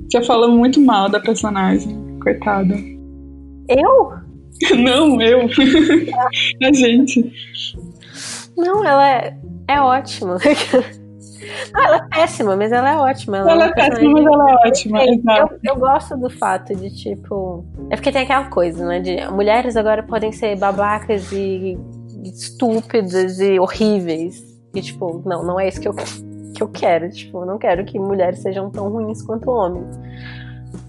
Você 0.08 0.22
falou 0.22 0.52
muito 0.52 0.80
mal 0.80 1.10
da 1.10 1.20
personagem, 1.20 2.18
coitada. 2.20 2.74
Eu? 3.68 4.23
Não, 4.78 5.20
eu. 5.20 5.40
A 6.62 6.72
gente. 6.72 7.32
Não, 8.56 8.84
ela 8.84 9.10
é, 9.10 9.36
é 9.68 9.80
ótima. 9.80 10.38
Não, 11.74 11.82
ela 11.82 11.96
é 11.96 12.08
péssima, 12.08 12.56
mas 12.56 12.72
ela 12.72 12.90
é 12.90 12.96
ótima. 12.96 13.38
Ela, 13.38 13.52
ela 13.52 13.64
é, 13.66 13.68
é 13.68 13.72
péssima, 13.72 14.12
mas 14.12 14.26
ela 14.26 14.50
é 14.50 14.54
ótima. 14.68 15.04
Eu, 15.04 15.48
eu, 15.62 15.76
gosto 15.76 16.16
do 16.16 16.30
fato 16.30 16.74
de, 16.74 16.90
tipo. 16.90 17.64
É 17.90 17.96
porque 17.96 18.10
tem 18.10 18.22
aquela 18.22 18.48
coisa, 18.48 18.86
né? 18.86 19.00
De 19.00 19.28
mulheres 19.28 19.76
agora 19.76 20.02
podem 20.02 20.32
ser 20.32 20.56
babacas 20.56 21.30
e 21.32 21.78
estúpidas 22.22 23.40
e 23.40 23.58
horríveis. 23.58 24.42
E, 24.74 24.80
tipo, 24.80 25.22
não, 25.26 25.44
não 25.44 25.60
é 25.60 25.68
isso 25.68 25.80
que 25.80 25.88
eu, 25.88 25.94
que 26.54 26.62
eu 26.62 26.68
quero. 26.68 27.10
Tipo, 27.10 27.42
eu 27.42 27.46
não 27.46 27.58
quero 27.58 27.84
que 27.84 27.98
mulheres 27.98 28.40
sejam 28.40 28.70
tão 28.70 28.88
ruins 28.88 29.22
quanto 29.22 29.50
homens. 29.50 29.98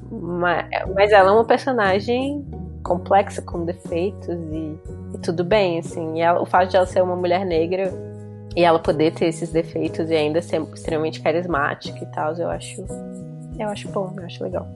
Mas, 0.09 0.65
mas 0.95 1.11
ela 1.11 1.31
é 1.31 1.33
uma 1.33 1.45
personagem 1.45 2.45
complexa, 2.85 3.41
com 3.41 3.65
defeitos 3.65 4.37
e, 4.51 4.77
e 5.15 5.17
tudo 5.23 5.43
bem, 5.43 5.79
assim. 5.79 6.17
E 6.17 6.21
ela, 6.21 6.41
o 6.41 6.45
fato 6.45 6.69
de 6.69 6.77
ela 6.77 6.85
ser 6.85 7.01
uma 7.01 7.15
mulher 7.15 7.43
negra 7.43 7.91
e 8.55 8.63
ela 8.63 8.79
poder 8.79 9.11
ter 9.11 9.25
esses 9.25 9.51
defeitos 9.51 10.09
e 10.09 10.15
ainda 10.15 10.41
ser 10.41 10.61
extremamente 10.73 11.19
carismática 11.19 11.97
e 12.01 12.05
tal, 12.13 12.33
eu 12.35 12.49
acho, 12.49 12.85
eu 13.59 13.67
acho 13.67 13.89
bom, 13.89 14.13
eu 14.17 14.25
acho 14.25 14.43
legal. 14.43 14.67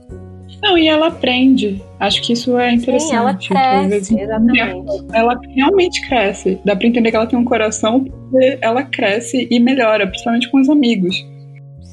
Não, 0.61 0.77
e 0.77 0.87
ela 0.87 1.07
aprende. 1.07 1.81
Acho 1.99 2.21
que 2.23 2.33
isso 2.33 2.57
é 2.57 2.73
interessante. 2.73 3.47
Sim, 3.47 3.53
ela 3.55 3.87
cresce, 3.87 4.19
exatamente. 4.19 5.05
Ela 5.13 5.39
realmente 5.55 6.09
cresce. 6.09 6.59
Dá 6.65 6.75
pra 6.75 6.87
entender 6.87 7.11
que 7.11 7.15
ela 7.15 7.27
tem 7.27 7.37
um 7.37 7.45
coração, 7.45 8.03
porque 8.03 8.57
ela 8.59 8.83
cresce 8.83 9.47
e 9.49 9.59
melhora, 9.59 10.07
principalmente 10.07 10.49
com 10.49 10.59
os 10.59 10.67
amigos. 10.67 11.15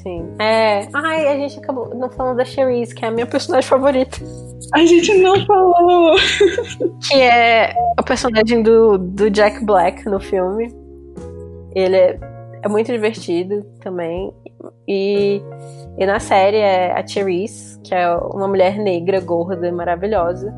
Sim. 0.07 0.25
É. 0.39 0.87
Ai, 0.93 1.27
a 1.27 1.35
gente 1.35 1.59
acabou 1.59 1.93
não 1.93 2.09
falando 2.09 2.37
da 2.37 2.45
Cherise, 2.45 2.95
que 2.95 3.03
é 3.03 3.09
a 3.09 3.11
minha 3.11 3.25
personagem 3.25 3.67
favorita. 3.67 4.17
A 4.73 4.79
gente 4.85 5.13
não 5.15 5.45
falou! 5.45 6.15
que 7.09 7.15
é 7.15 7.73
o 7.99 8.03
personagem 8.03 8.63
do, 8.63 8.97
do 8.97 9.29
Jack 9.29 9.65
Black 9.65 10.05
no 10.05 10.17
filme. 10.21 10.73
Ele 11.75 11.97
é, 11.97 12.19
é 12.63 12.69
muito 12.69 12.89
divertido 12.89 13.65
também. 13.81 14.33
E, 14.87 15.41
e 15.97 16.05
na 16.05 16.21
série 16.21 16.57
é 16.57 16.97
a 16.97 17.05
Cherise, 17.05 17.77
que 17.81 17.93
é 17.93 18.09
uma 18.15 18.47
mulher 18.47 18.77
negra, 18.77 19.19
gorda 19.19 19.67
e 19.67 19.71
maravilhosa. 19.73 20.55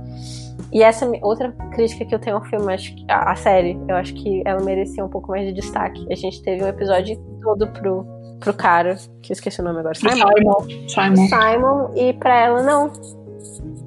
E 0.72 0.84
essa 0.84 1.06
é 1.06 1.20
outra 1.24 1.52
crítica 1.74 2.06
que 2.06 2.14
eu 2.14 2.20
tenho 2.20 2.36
ao 2.36 2.46
filme, 2.46 2.72
acho 2.72 2.94
que, 2.94 3.04
a, 3.10 3.32
a 3.32 3.36
série, 3.36 3.80
eu 3.88 3.96
acho 3.96 4.14
que 4.14 4.44
ela 4.46 4.62
merecia 4.64 5.04
um 5.04 5.10
pouco 5.10 5.30
mais 5.30 5.48
de 5.48 5.54
destaque. 5.54 6.06
A 6.12 6.16
gente 6.16 6.40
teve 6.44 6.64
um 6.64 6.68
episódio 6.68 7.20
todo 7.42 7.68
pro 7.70 8.19
pro 8.40 8.54
cara, 8.54 8.98
que 9.22 9.32
eu 9.32 9.34
esqueci 9.34 9.62
o 9.62 9.64
nome 9.64 9.80
agora. 9.80 9.96
Simon. 9.96 10.14
Simon. 10.14 10.88
Simon. 10.88 11.28
Simon. 11.28 11.92
E 11.96 12.14
pra 12.14 12.46
ela, 12.46 12.64
não. 12.64 12.92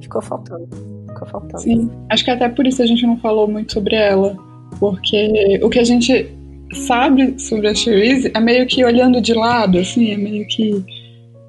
Ficou 0.00 0.22
faltando. 0.22 0.68
Ficou 1.08 1.28
faltando. 1.28 1.62
Sim. 1.62 1.90
Acho 2.10 2.24
que 2.24 2.30
até 2.30 2.48
por 2.48 2.66
isso 2.66 2.82
a 2.82 2.86
gente 2.86 3.06
não 3.06 3.18
falou 3.18 3.48
muito 3.48 3.72
sobre 3.72 3.96
ela. 3.96 4.36
Porque 4.78 5.60
o 5.62 5.68
que 5.68 5.78
a 5.78 5.84
gente 5.84 6.30
sabe 6.86 7.38
sobre 7.38 7.68
a 7.68 7.74
Cherise 7.74 8.30
é 8.34 8.40
meio 8.40 8.66
que 8.66 8.84
olhando 8.84 9.20
de 9.20 9.34
lado, 9.34 9.78
assim, 9.78 10.12
é 10.12 10.16
meio 10.16 10.46
que 10.48 10.84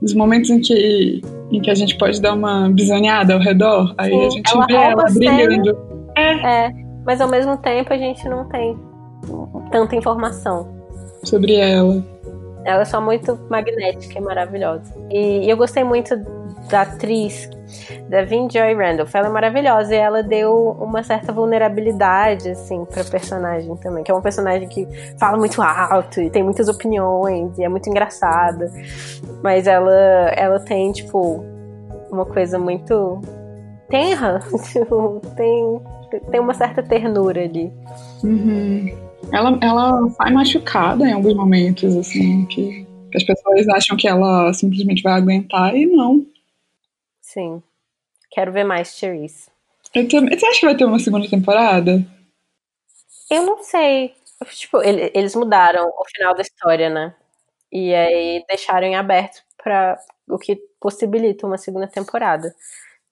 os 0.02 0.14
momentos 0.14 0.50
em 0.50 0.60
que, 0.60 1.22
em 1.52 1.62
que 1.62 1.72
a 1.72 1.76
gente 1.76 1.98
pode 1.98 2.22
dar 2.22 2.34
uma 2.34 2.70
bisoneada 2.70 3.34
ao 3.34 3.40
redor, 3.40 3.96
aí 3.98 4.12
Sim, 4.12 4.26
a 4.26 4.30
gente 4.30 4.54
ela 4.54 4.66
vê 4.68 4.74
ela 4.74 5.04
brilhando. 5.06 5.78
É. 6.16 6.66
é, 6.66 6.72
mas 7.06 7.22
ao 7.22 7.30
mesmo 7.30 7.58
tempo 7.58 7.94
a 7.94 7.98
gente 7.98 8.28
não 8.28 8.48
tem 8.50 8.78
tanta 9.72 9.96
informação 9.96 10.68
sobre 11.24 11.56
ela. 11.56 12.04
Ela 12.66 12.82
é 12.82 12.86
só 12.86 13.02
muito 13.02 13.38
magnética 13.50 14.18
e 14.18 14.22
maravilhosa. 14.22 14.94
E, 15.10 15.50
eu 15.50 15.58
gostei 15.58 15.84
muito 15.84 16.16
da 16.70 16.82
atriz, 16.82 17.50
da 18.10 18.24
Vin 18.24 18.50
Joy 18.50 18.74
Randolph. 18.74 19.14
Ela 19.14 19.28
é 19.28 19.30
maravilhosa 19.30 19.94
e 19.94 19.98
ela 19.98 20.24
deu 20.24 20.78
uma 20.80 21.04
certa 21.04 21.32
vulnerabilidade, 21.32 22.50
assim, 22.50 22.86
pra 22.86 23.04
personagem 23.04 23.76
também. 23.78 24.04
Que 24.04 24.12
é 24.12 24.14
uma 24.14 24.22
personagem 24.22 24.68
que 24.68 24.88
fala 25.20 25.38
muito 25.38 25.62
alto 25.62 26.22
e 26.22 26.30
tem 26.30 26.44
muitas 26.44 26.70
opiniões 26.70 27.58
e 27.58 27.64
é 27.64 27.70
muito 27.70 27.90
engraçada. 27.90 28.72
Mas 29.44 29.68
ela, 29.68 29.92
ela 30.36 30.60
tem, 30.60 30.92
tipo, 30.92 31.44
uma 32.12 32.26
coisa 32.26 32.58
muito 32.58 33.20
tenra. 33.90 34.40
Tem, 35.36 35.82
tem 36.30 36.40
uma 36.40 36.54
certa 36.54 36.84
ternura 36.84 37.44
ali. 37.44 37.74
Uhum. 38.24 39.13
Ela, 39.32 39.58
ela 39.62 40.10
sai 40.12 40.32
machucada 40.32 41.08
em 41.08 41.14
alguns 41.14 41.36
momentos, 41.36 41.96
assim, 41.96 42.46
que, 42.46 42.86
as 43.16 43.24
pessoas 43.24 43.68
acham 43.70 43.96
que 43.96 44.08
ela 44.08 44.52
simplesmente 44.54 45.04
vai 45.04 45.14
aguentar 45.14 45.76
e 45.76 45.86
não. 45.86 46.26
Sim. 47.22 47.62
Quero 48.32 48.52
ver 48.52 48.64
mais 48.64 48.96
Cherise. 48.96 49.52
Você 49.94 50.46
acha 50.46 50.60
que 50.60 50.66
vai 50.66 50.76
ter 50.76 50.86
uma 50.86 51.00
segunda 51.00 51.30
temporada? 51.30 52.04
Eu 53.30 53.46
não 53.46 53.64
sei. 53.64 54.14
Tipo, 54.52 54.82
eles 54.82 55.36
mudaram 55.36 55.88
o 55.88 56.06
final 56.16 56.36
da 56.36 56.42
história, 56.42 56.90
né? 56.90 57.16
E 57.72 57.94
aí 57.94 58.44
deixaram 58.48 58.88
em 58.88 58.96
aberto 58.96 59.44
pra 59.64 59.98
o 60.28 60.38
que 60.38 60.56
possibilita 60.80 61.48
uma 61.48 61.58
segunda 61.58 61.88
temporada. 61.88 62.54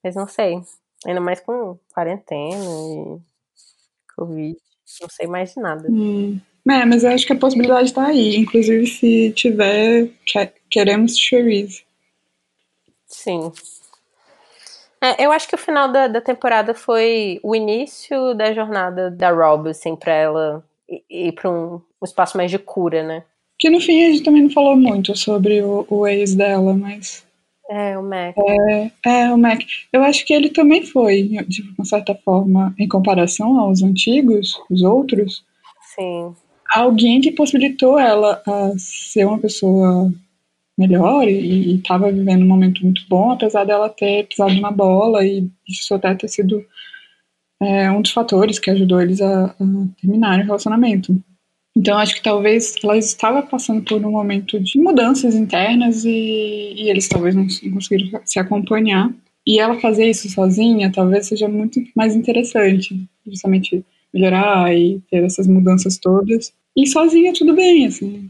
Mas 0.04 0.16
não 0.16 0.28
sei. 0.28 0.62
Ainda 1.06 1.22
mais 1.22 1.40
com 1.40 1.78
quarentena 1.94 2.64
e 2.66 3.20
Covid. 4.16 4.58
Não 5.00 5.10
sei 5.10 5.28
mais 5.28 5.54
de 5.54 5.62
nada. 5.62 5.88
Hum. 5.90 6.40
É, 6.70 6.86
mas 6.86 7.04
eu 7.04 7.12
acho 7.12 7.26
que 7.26 7.34
a 7.34 7.38
possibilidade 7.38 7.90
está 7.90 8.08
aí. 8.08 8.36
Inclusive, 8.36 8.86
se 8.86 9.32
tiver, 9.32 10.10
queremos 10.70 11.18
Cherise. 11.18 11.84
Sim. 13.08 13.52
É, 15.04 15.26
eu 15.26 15.32
acho 15.32 15.48
que 15.48 15.56
o 15.56 15.58
final 15.58 15.92
da, 15.92 16.08
da 16.08 16.22
temporada 16.22 16.76
foi 16.76 17.40
o 17.42 17.56
início 17.56 18.36
da 18.36 18.54
jornada 18.54 19.10
da 19.10 19.32
Rob, 19.32 19.70
assim, 19.70 19.96
pra 19.96 20.14
ela 20.14 20.64
ir 21.10 21.32
para 21.32 21.50
um, 21.50 21.76
um, 21.76 22.06
espaço 22.06 22.38
mais 22.38 22.52
de 22.52 22.60
cura, 22.60 23.02
né? 23.02 23.24
Que 23.58 23.70
no 23.70 23.82
fim 23.82 24.04
a 24.04 24.12
gente 24.12 24.24
também 24.24 24.44
não 24.44 24.50
falou 24.52 24.76
muito 24.76 25.18
sobre 25.18 25.62
o, 25.62 25.86
o 25.90 26.08
ex 26.08 26.36
dela, 26.36 26.74
mas. 26.76 27.26
É, 27.72 27.98
o 27.98 28.04
Mac. 28.04 28.36
É, 28.38 28.92
é, 29.06 29.34
o 29.34 29.38
Mac. 29.38 29.62
Eu 29.94 30.04
acho 30.04 30.26
que 30.26 30.34
ele 30.34 30.50
também 30.50 30.86
foi, 30.86 31.24
de 31.48 31.62
uma 31.78 31.86
certa 31.86 32.14
forma, 32.14 32.76
em 32.78 32.86
comparação 32.86 33.58
aos 33.58 33.82
antigos, 33.82 34.62
os 34.70 34.82
outros. 34.82 35.46
Sim. 35.96 36.36
Alguém 36.76 37.22
que 37.22 37.32
possibilitou 37.32 37.98
ela 37.98 38.42
a 38.46 38.74
ser 38.78 39.26
uma 39.26 39.40
pessoa 39.40 40.12
melhor 40.78 41.26
e 41.30 41.76
estava 41.76 42.12
vivendo 42.12 42.44
um 42.44 42.48
momento 42.48 42.84
muito 42.84 43.04
bom, 43.08 43.32
apesar 43.32 43.64
dela 43.64 43.88
ter 43.88 44.28
pisado 44.28 44.60
na 44.60 44.72
bola 44.72 45.26
e 45.26 45.50
isso 45.66 45.96
até 45.96 46.14
ter 46.14 46.28
sido 46.28 46.62
é, 47.62 47.90
um 47.90 48.02
dos 48.02 48.12
fatores 48.12 48.60
que 48.60 48.70
ajudou 48.70 49.02
eles 49.02 49.22
a, 49.22 49.46
a 49.46 49.56
terminar 50.02 50.40
o 50.40 50.44
relacionamento. 50.44 51.16
Então 51.76 51.98
acho 51.98 52.16
que 52.16 52.22
talvez 52.22 52.76
ela 52.84 52.98
estava 52.98 53.42
passando 53.42 53.82
por 53.82 54.04
um 54.06 54.12
momento 54.12 54.60
de 54.60 54.78
mudanças 54.78 55.36
internas 55.36 56.04
e, 56.04 56.74
e 56.76 56.90
eles 56.90 57.08
talvez 57.08 57.34
não 57.34 57.48
conseguiram 57.74 58.22
se 58.26 58.40
acompanhar. 58.40 59.10
E 59.46 59.60
ela 59.60 59.80
fazer 59.80 60.10
isso 60.10 60.30
sozinha 60.30 60.92
talvez 60.92 61.28
seja 61.28 61.48
muito 61.48 61.82
mais 61.96 62.16
interessante, 62.16 62.96
justamente 63.26 63.84
melhorar 64.14 64.74
e 64.76 65.02
ter 65.10 65.24
essas 65.24 65.48
mudanças 65.48 65.98
todas. 65.98 66.54
E 66.76 66.86
sozinha 66.88 67.34
tudo 67.34 67.54
bem, 67.56 67.88
assim. 67.88 68.30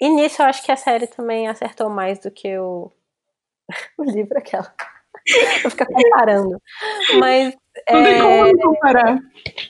E 0.00 0.08
nisso 0.08 0.42
eu 0.42 0.46
acho 0.46 0.62
que 0.62 0.70
a 0.70 0.76
série 0.76 1.06
também 1.06 1.48
acertou 1.48 1.88
mais 1.88 2.18
do 2.18 2.30
que 2.30 2.56
o, 2.58 2.90
o 3.98 4.04
livro 4.04 4.38
aquela. 4.38 4.72
Vou 5.62 5.70
ficar 5.70 5.86
comparando. 5.86 6.60
Mas. 7.18 7.54
Não 7.90 7.98
é... 7.98 8.04
tem 8.04 8.22
como 8.56 8.74
comparar. 8.74 9.18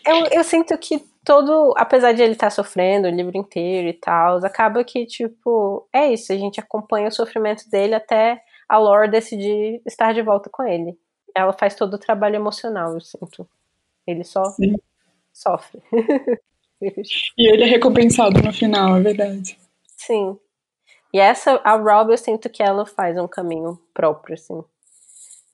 Eu, 0.04 0.26
eu 0.26 0.44
sinto 0.44 0.76
que 0.78 1.02
todo. 1.26 1.74
Apesar 1.76 2.12
de 2.12 2.22
ele 2.22 2.32
estar 2.32 2.46
tá 2.46 2.50
sofrendo 2.50 3.08
o 3.08 3.10
livro 3.10 3.36
inteiro 3.36 3.88
e 3.88 3.92
tal, 3.92 4.38
acaba 4.38 4.82
que, 4.84 5.04
tipo, 5.04 5.86
é 5.92 6.12
isso. 6.12 6.32
A 6.32 6.36
gente 6.36 6.60
acompanha 6.60 7.08
o 7.08 7.12
sofrimento 7.12 7.68
dele 7.68 7.94
até 7.94 8.40
a 8.68 8.78
Lore 8.78 9.10
decidir 9.10 9.82
estar 9.84 10.14
de 10.14 10.22
volta 10.22 10.48
com 10.48 10.62
ele. 10.62 10.96
Ela 11.34 11.52
faz 11.52 11.74
todo 11.74 11.94
o 11.94 11.98
trabalho 11.98 12.36
emocional, 12.36 12.94
eu 12.94 13.00
sinto. 13.00 13.46
Ele 14.06 14.24
só 14.24 14.44
Sim. 14.44 14.76
sofre. 15.32 15.82
e 16.80 17.52
ele 17.52 17.64
é 17.64 17.66
recompensado 17.66 18.40
no 18.40 18.52
final, 18.52 18.96
é 18.96 19.00
verdade. 19.00 19.58
Sim. 19.96 20.38
E 21.12 21.18
essa, 21.18 21.60
a 21.64 21.76
Rob, 21.76 22.12
eu 22.12 22.18
sinto 22.18 22.48
que 22.48 22.62
ela 22.62 22.86
faz 22.86 23.18
um 23.18 23.26
caminho 23.26 23.78
próprio, 23.92 24.34
assim, 24.34 24.62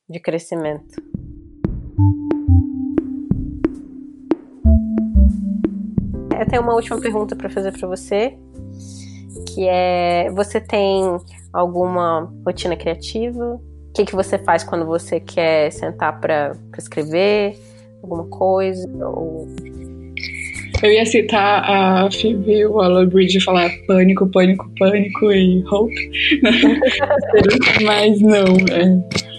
de 0.08 0.20
crescimento. 0.20 1.00
Eu 6.38 6.46
tenho 6.46 6.62
uma 6.62 6.74
última 6.74 7.00
pergunta 7.00 7.36
para 7.36 7.48
fazer 7.48 7.72
para 7.72 7.88
você, 7.88 8.34
que 9.48 9.66
é: 9.68 10.30
você 10.30 10.60
tem 10.60 11.16
alguma 11.52 12.32
rotina 12.44 12.76
criativa? 12.76 13.54
O 13.54 13.92
que, 13.94 14.04
que 14.06 14.14
você 14.14 14.38
faz 14.38 14.64
quando 14.64 14.86
você 14.86 15.20
quer 15.20 15.70
sentar 15.70 16.18
para 16.20 16.56
escrever 16.78 17.56
alguma 18.02 18.24
coisa? 18.26 18.88
Ou 19.06 19.46
eu 20.82 20.90
ia 20.90 21.06
citar 21.06 21.62
a 21.64 22.10
Phoebe 22.10 22.66
Waller-Bridge 22.66 23.40
falar 23.40 23.70
pânico, 23.86 24.26
pânico, 24.26 24.68
pânico 24.76 25.32
e 25.32 25.62
hope, 25.70 26.10
mas 27.84 28.20
não. 28.20 28.46
É, 28.72 29.31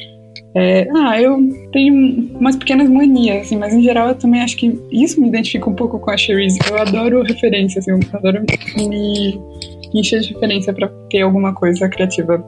é, 0.55 0.87
ah, 0.95 1.19
eu 1.19 1.37
tenho 1.71 2.29
umas 2.37 2.55
pequenas 2.55 2.87
manias, 2.89 3.47
assim, 3.47 3.57
mas 3.57 3.73
em 3.73 3.81
geral 3.81 4.09
eu 4.09 4.15
também 4.15 4.41
acho 4.41 4.55
que 4.55 4.79
isso 4.91 5.19
me 5.19 5.27
identifica 5.27 5.69
um 5.69 5.73
pouco 5.73 5.99
com 5.99 6.11
a 6.11 6.17
Cherise. 6.17 6.59
Eu 6.69 6.77
adoro 6.77 7.23
referência, 7.23 7.79
assim, 7.79 7.91
eu 7.91 7.99
adoro 8.13 8.43
me 8.77 9.39
encher 9.93 10.21
de 10.21 10.33
referência 10.33 10.73
para 10.73 10.87
ter 11.09 11.21
alguma 11.21 11.53
coisa 11.53 11.87
criativa 11.89 12.43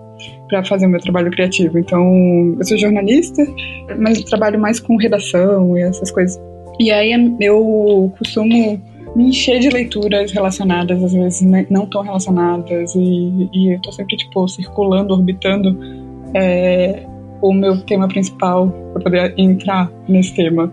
para 0.50 0.64
fazer 0.64 0.86
o 0.86 0.90
meu 0.90 1.00
trabalho 1.00 1.32
criativo. 1.32 1.80
Então, 1.80 2.56
eu 2.58 2.66
sou 2.66 2.78
jornalista, 2.78 3.44
mas 4.00 4.24
trabalho 4.24 4.60
mais 4.60 4.80
com 4.80 4.96
redação 4.98 5.78
e 5.78 5.82
essas 5.82 6.12
coisas. 6.12 6.40
E 6.80 6.92
aí 6.92 7.12
eu 7.40 8.14
costumo 8.18 8.80
me 9.16 9.30
encher 9.30 9.60
de 9.60 9.70
leituras 9.70 10.32
relacionadas, 10.32 11.02
às 11.02 11.14
vezes 11.14 11.42
né, 11.42 11.66
não 11.70 11.88
tão 11.88 12.02
relacionadas, 12.02 12.94
e, 12.96 13.50
e 13.54 13.74
eu 13.74 13.82
tô 13.82 13.92
sempre, 13.92 14.18
tipo, 14.18 14.48
circulando, 14.48 15.14
orbitando 15.14 15.80
é, 16.34 17.04
o 17.42 17.54
meu 17.54 17.82
tema 17.86 18.08
principal 18.08 18.70
para 18.94 19.04
poder 19.04 19.34
entrar 19.38 19.92
nesse 20.08 20.34
tema. 20.36 20.72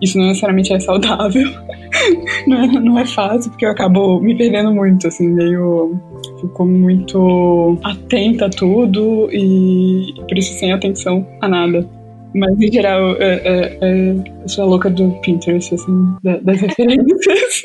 Isso 0.00 0.18
não 0.18 0.26
necessariamente 0.26 0.72
é 0.72 0.78
saudável, 0.78 1.48
não, 2.46 2.62
é, 2.62 2.66
não 2.66 2.98
é 2.98 3.06
fácil, 3.06 3.50
porque 3.50 3.64
eu 3.64 3.70
acabo 3.70 4.20
me 4.20 4.36
perdendo 4.36 4.72
muito, 4.72 5.08
assim, 5.08 5.28
meio. 5.28 5.98
Fico 6.40 6.66
muito 6.66 7.78
atenta 7.82 8.44
a 8.44 8.50
tudo 8.50 9.28
e 9.32 10.12
por 10.28 10.36
isso 10.36 10.52
sem 10.58 10.70
atenção 10.70 11.26
a 11.40 11.48
nada. 11.48 11.88
Mas, 12.34 12.60
em 12.60 12.70
geral, 12.70 13.16
é, 13.16 13.34
é, 13.36 13.78
é, 13.80 14.10
eu 14.42 14.48
sou 14.48 14.64
a 14.64 14.66
louca 14.66 14.90
do 14.90 15.10
Pinterest, 15.22 15.74
assim, 15.74 16.16
das 16.22 16.60
referências. 16.60 17.62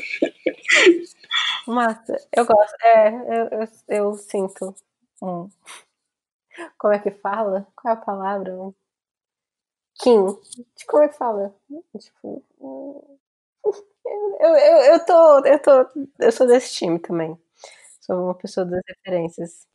Massa, 1.68 2.16
eu 2.36 2.46
gosto. 2.46 2.76
É, 2.86 3.10
eu, 3.10 3.60
eu, 3.60 3.68
eu 3.90 4.14
sinto 4.14 4.74
um. 5.22 5.50
Como 6.78 6.94
é 6.94 7.00
que 7.00 7.12
fala? 7.12 7.68
Qual 7.76 7.94
é 7.94 7.98
a 7.98 8.02
palavra? 8.02 8.52
Kim. 10.02 10.38
Como 10.88 11.04
é 11.04 11.08
que 11.08 11.18
fala? 11.18 11.54
Tipo. 11.98 12.44
Eu, 14.04 14.56
eu, 14.56 14.78
eu, 14.94 15.06
tô, 15.06 15.46
eu 15.46 15.60
tô. 15.60 15.86
Eu 16.20 16.32
sou 16.32 16.48
desse 16.48 16.74
time 16.74 16.98
também. 16.98 17.38
Sou 18.02 18.26
uma 18.26 18.34
pessoa 18.34 18.66
das 18.66 18.82
referências. 18.88 19.68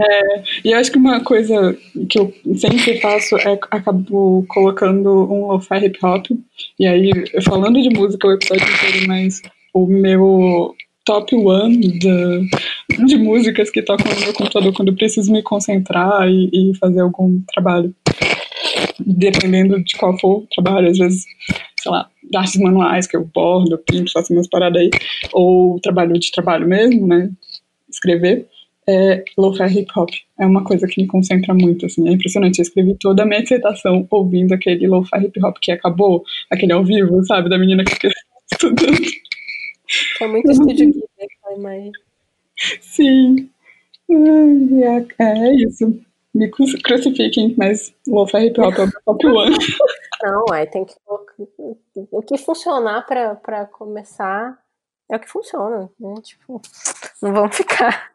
É, 0.00 0.42
e 0.64 0.70
eu 0.70 0.78
acho 0.78 0.92
que 0.92 0.98
uma 0.98 1.24
coisa 1.24 1.76
que 2.08 2.18
eu 2.18 2.32
sempre 2.56 3.00
faço 3.00 3.36
é 3.38 3.58
acabo 3.70 4.44
colocando 4.48 5.10
um 5.32 5.46
lo-fi 5.48 5.86
hip 5.86 5.98
hop. 6.04 6.26
E 6.78 6.86
aí, 6.86 7.10
falando 7.42 7.80
de 7.82 7.88
música 7.98 8.28
o 8.28 8.32
episódio 8.32 8.64
inteiro, 8.64 9.08
mas 9.08 9.42
o 9.72 9.86
meu 9.86 10.76
top 11.04 11.34
one 11.34 11.76
de, 11.98 12.48
de 13.06 13.16
músicas 13.16 13.70
que 13.70 13.82
tocam 13.82 14.12
no 14.12 14.20
meu 14.20 14.32
computador 14.32 14.72
quando 14.72 14.88
eu 14.88 14.96
preciso 14.96 15.32
me 15.32 15.42
concentrar 15.42 16.28
e, 16.28 16.50
e 16.52 16.76
fazer 16.78 17.00
algum 17.00 17.40
trabalho. 17.52 17.94
Dependendo 18.98 19.82
de 19.82 19.96
qual 19.96 20.18
for 20.18 20.38
o 20.38 20.46
trabalho, 20.54 20.88
às 20.88 20.98
vezes, 20.98 21.24
sei 21.78 21.92
lá, 21.92 22.08
artes 22.34 22.60
manuais 22.60 23.06
que 23.06 23.16
eu 23.16 23.24
bordo, 23.24 23.78
pinto, 23.78 24.12
faço 24.12 24.32
umas 24.32 24.48
paradas 24.48 24.80
aí, 24.80 24.90
ou 25.32 25.78
trabalho 25.80 26.14
de 26.14 26.30
trabalho 26.30 26.66
mesmo, 26.66 27.06
né? 27.06 27.30
Escrever 27.90 28.46
é 28.86 29.24
lo-fi 29.36 29.64
hip 29.64 29.90
hop. 29.96 30.10
É 30.38 30.46
uma 30.46 30.62
coisa 30.64 30.86
que 30.86 31.00
me 31.00 31.06
concentra 31.06 31.54
muito, 31.54 31.86
assim. 31.86 32.08
É 32.08 32.12
impressionante. 32.12 32.58
Eu 32.58 32.64
escrevi 32.64 32.96
toda 33.00 33.22
a 33.22 33.26
minha 33.26 33.40
excitação 33.40 34.06
ouvindo 34.10 34.52
aquele 34.52 34.86
lo-fi 34.86 35.24
hip 35.24 35.44
hop 35.44 35.56
que 35.60 35.72
acabou, 35.72 36.22
aquele 36.50 36.72
ao 36.72 36.84
vivo, 36.84 37.24
sabe? 37.24 37.48
Da 37.48 37.58
menina 37.58 37.84
que 37.84 37.94
fica 37.94 38.08
estudando. 38.52 38.98
É 40.20 40.26
muito 40.26 40.50
estúdio 40.50 40.86
Ghibli, 40.86 41.08
imagem. 41.56 41.92
Sim. 42.80 43.50
É, 44.10 45.22
é 45.22 45.54
isso. 45.54 46.00
Me 46.34 46.50
crucifiquem, 46.50 47.54
mas 47.56 47.94
lo-fi 48.06 48.46
hip 48.46 48.60
hop 48.60 48.74
é 48.76 48.84
o 48.84 48.90
top 49.04 49.26
one. 49.26 49.56
Não, 50.22 50.44
aí 50.52 50.66
tem 50.66 50.84
que... 50.84 50.94
O 52.10 52.22
que 52.22 52.36
funcionar 52.38 53.06
pra, 53.06 53.36
pra 53.36 53.66
começar 53.66 54.58
é 55.10 55.16
o 55.16 55.20
que 55.20 55.28
funciona, 55.28 55.90
né? 55.98 56.14
Tipo, 56.22 56.60
não 57.22 57.32
vamos 57.32 57.56
ficar 57.56 58.12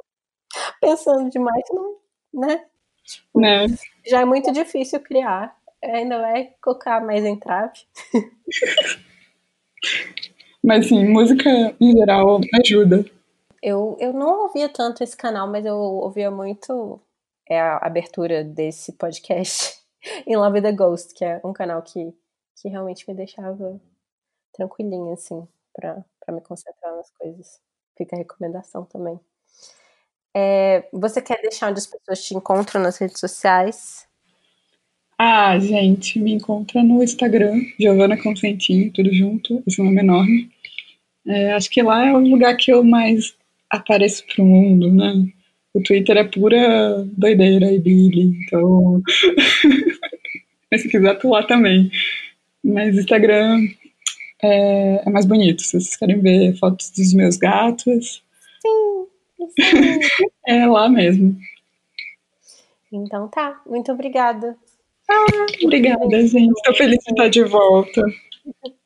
pensando 0.80 1.30
demais, 1.30 1.64
não, 1.70 1.96
né? 2.34 2.64
Tipo, 3.04 3.40
né? 3.40 3.66
Já 4.04 4.22
é 4.22 4.24
muito 4.24 4.52
difícil 4.52 5.00
criar. 5.00 5.56
Ainda 5.82 6.20
vai 6.20 6.54
colocar 6.60 7.00
mais 7.00 7.24
entrave. 7.24 7.80
Mas 10.66 10.88
sim, 10.88 11.06
música 11.06 11.48
em 11.80 11.96
geral 11.96 12.40
ajuda. 12.60 13.04
Eu, 13.62 13.96
eu 14.00 14.12
não 14.12 14.42
ouvia 14.42 14.68
tanto 14.68 15.04
esse 15.04 15.16
canal, 15.16 15.48
mas 15.48 15.64
eu 15.64 15.76
ouvia 15.76 16.28
muito 16.28 17.00
é 17.48 17.60
a 17.60 17.76
abertura 17.76 18.42
desse 18.42 18.92
podcast 18.94 19.78
em 20.26 20.36
Love 20.36 20.60
the 20.60 20.72
Ghost, 20.72 21.14
que 21.14 21.24
é 21.24 21.40
um 21.44 21.52
canal 21.52 21.80
que, 21.82 22.12
que 22.60 22.68
realmente 22.68 23.08
me 23.08 23.14
deixava 23.14 23.80
tranquilinha, 24.52 25.14
assim, 25.14 25.46
pra, 25.72 26.04
pra 26.18 26.34
me 26.34 26.40
concentrar 26.40 26.96
nas 26.96 27.12
coisas. 27.12 27.60
Fica 27.96 28.16
a 28.16 28.18
recomendação 28.18 28.84
também. 28.84 29.20
É, 30.34 30.88
você 30.92 31.22
quer 31.22 31.40
deixar 31.40 31.70
onde 31.70 31.78
as 31.78 31.86
pessoas 31.86 32.24
te 32.24 32.34
encontram 32.34 32.82
nas 32.82 32.98
redes 32.98 33.20
sociais? 33.20 34.06
Ah, 35.18 35.58
gente, 35.58 36.18
me 36.18 36.32
encontra 36.32 36.82
no 36.82 37.02
Instagram, 37.02 37.54
Giovana 37.80 38.20
Consentinho, 38.20 38.92
tudo 38.92 39.14
junto, 39.14 39.62
esse 39.66 39.82
nome 39.82 39.98
é 39.98 40.02
enorme. 40.02 40.55
É, 41.26 41.52
acho 41.52 41.68
que 41.70 41.82
lá 41.82 42.06
é 42.06 42.12
o 42.12 42.18
lugar 42.18 42.56
que 42.56 42.72
eu 42.72 42.84
mais 42.84 43.34
apareço 43.70 44.24
pro 44.26 44.44
mundo, 44.44 44.92
né? 44.92 45.26
O 45.74 45.82
Twitter 45.82 46.16
é 46.16 46.24
pura 46.24 47.04
doideira 47.16 47.70
e 47.70 47.78
Billy, 47.78 48.38
então. 48.44 49.02
Mas 50.70 50.82
se 50.82 50.88
quiser 50.88 51.10
atuar 51.10 51.46
também. 51.46 51.90
Mas 52.64 52.96
Instagram 52.96 53.68
é, 54.42 55.02
é, 55.06 55.10
mais 55.10 55.26
bonito. 55.26 55.62
Se 55.62 55.80
vocês 55.80 55.96
querem 55.96 56.20
ver 56.20 56.56
fotos 56.58 56.90
dos 56.90 57.12
meus 57.12 57.36
gatos. 57.36 58.22
Sim, 58.62 59.06
sim. 59.60 60.26
é 60.46 60.66
lá 60.66 60.88
mesmo. 60.88 61.36
Então 62.92 63.28
tá. 63.28 63.60
Muito 63.66 63.92
obrigada. 63.92 64.56
Ah, 65.08 65.46
obrigada, 65.62 66.26
gente. 66.26 66.52
Estou 66.52 66.74
feliz 66.74 66.98
de 67.04 67.10
estar 67.10 67.28
de 67.28 67.44
volta. 67.44 68.02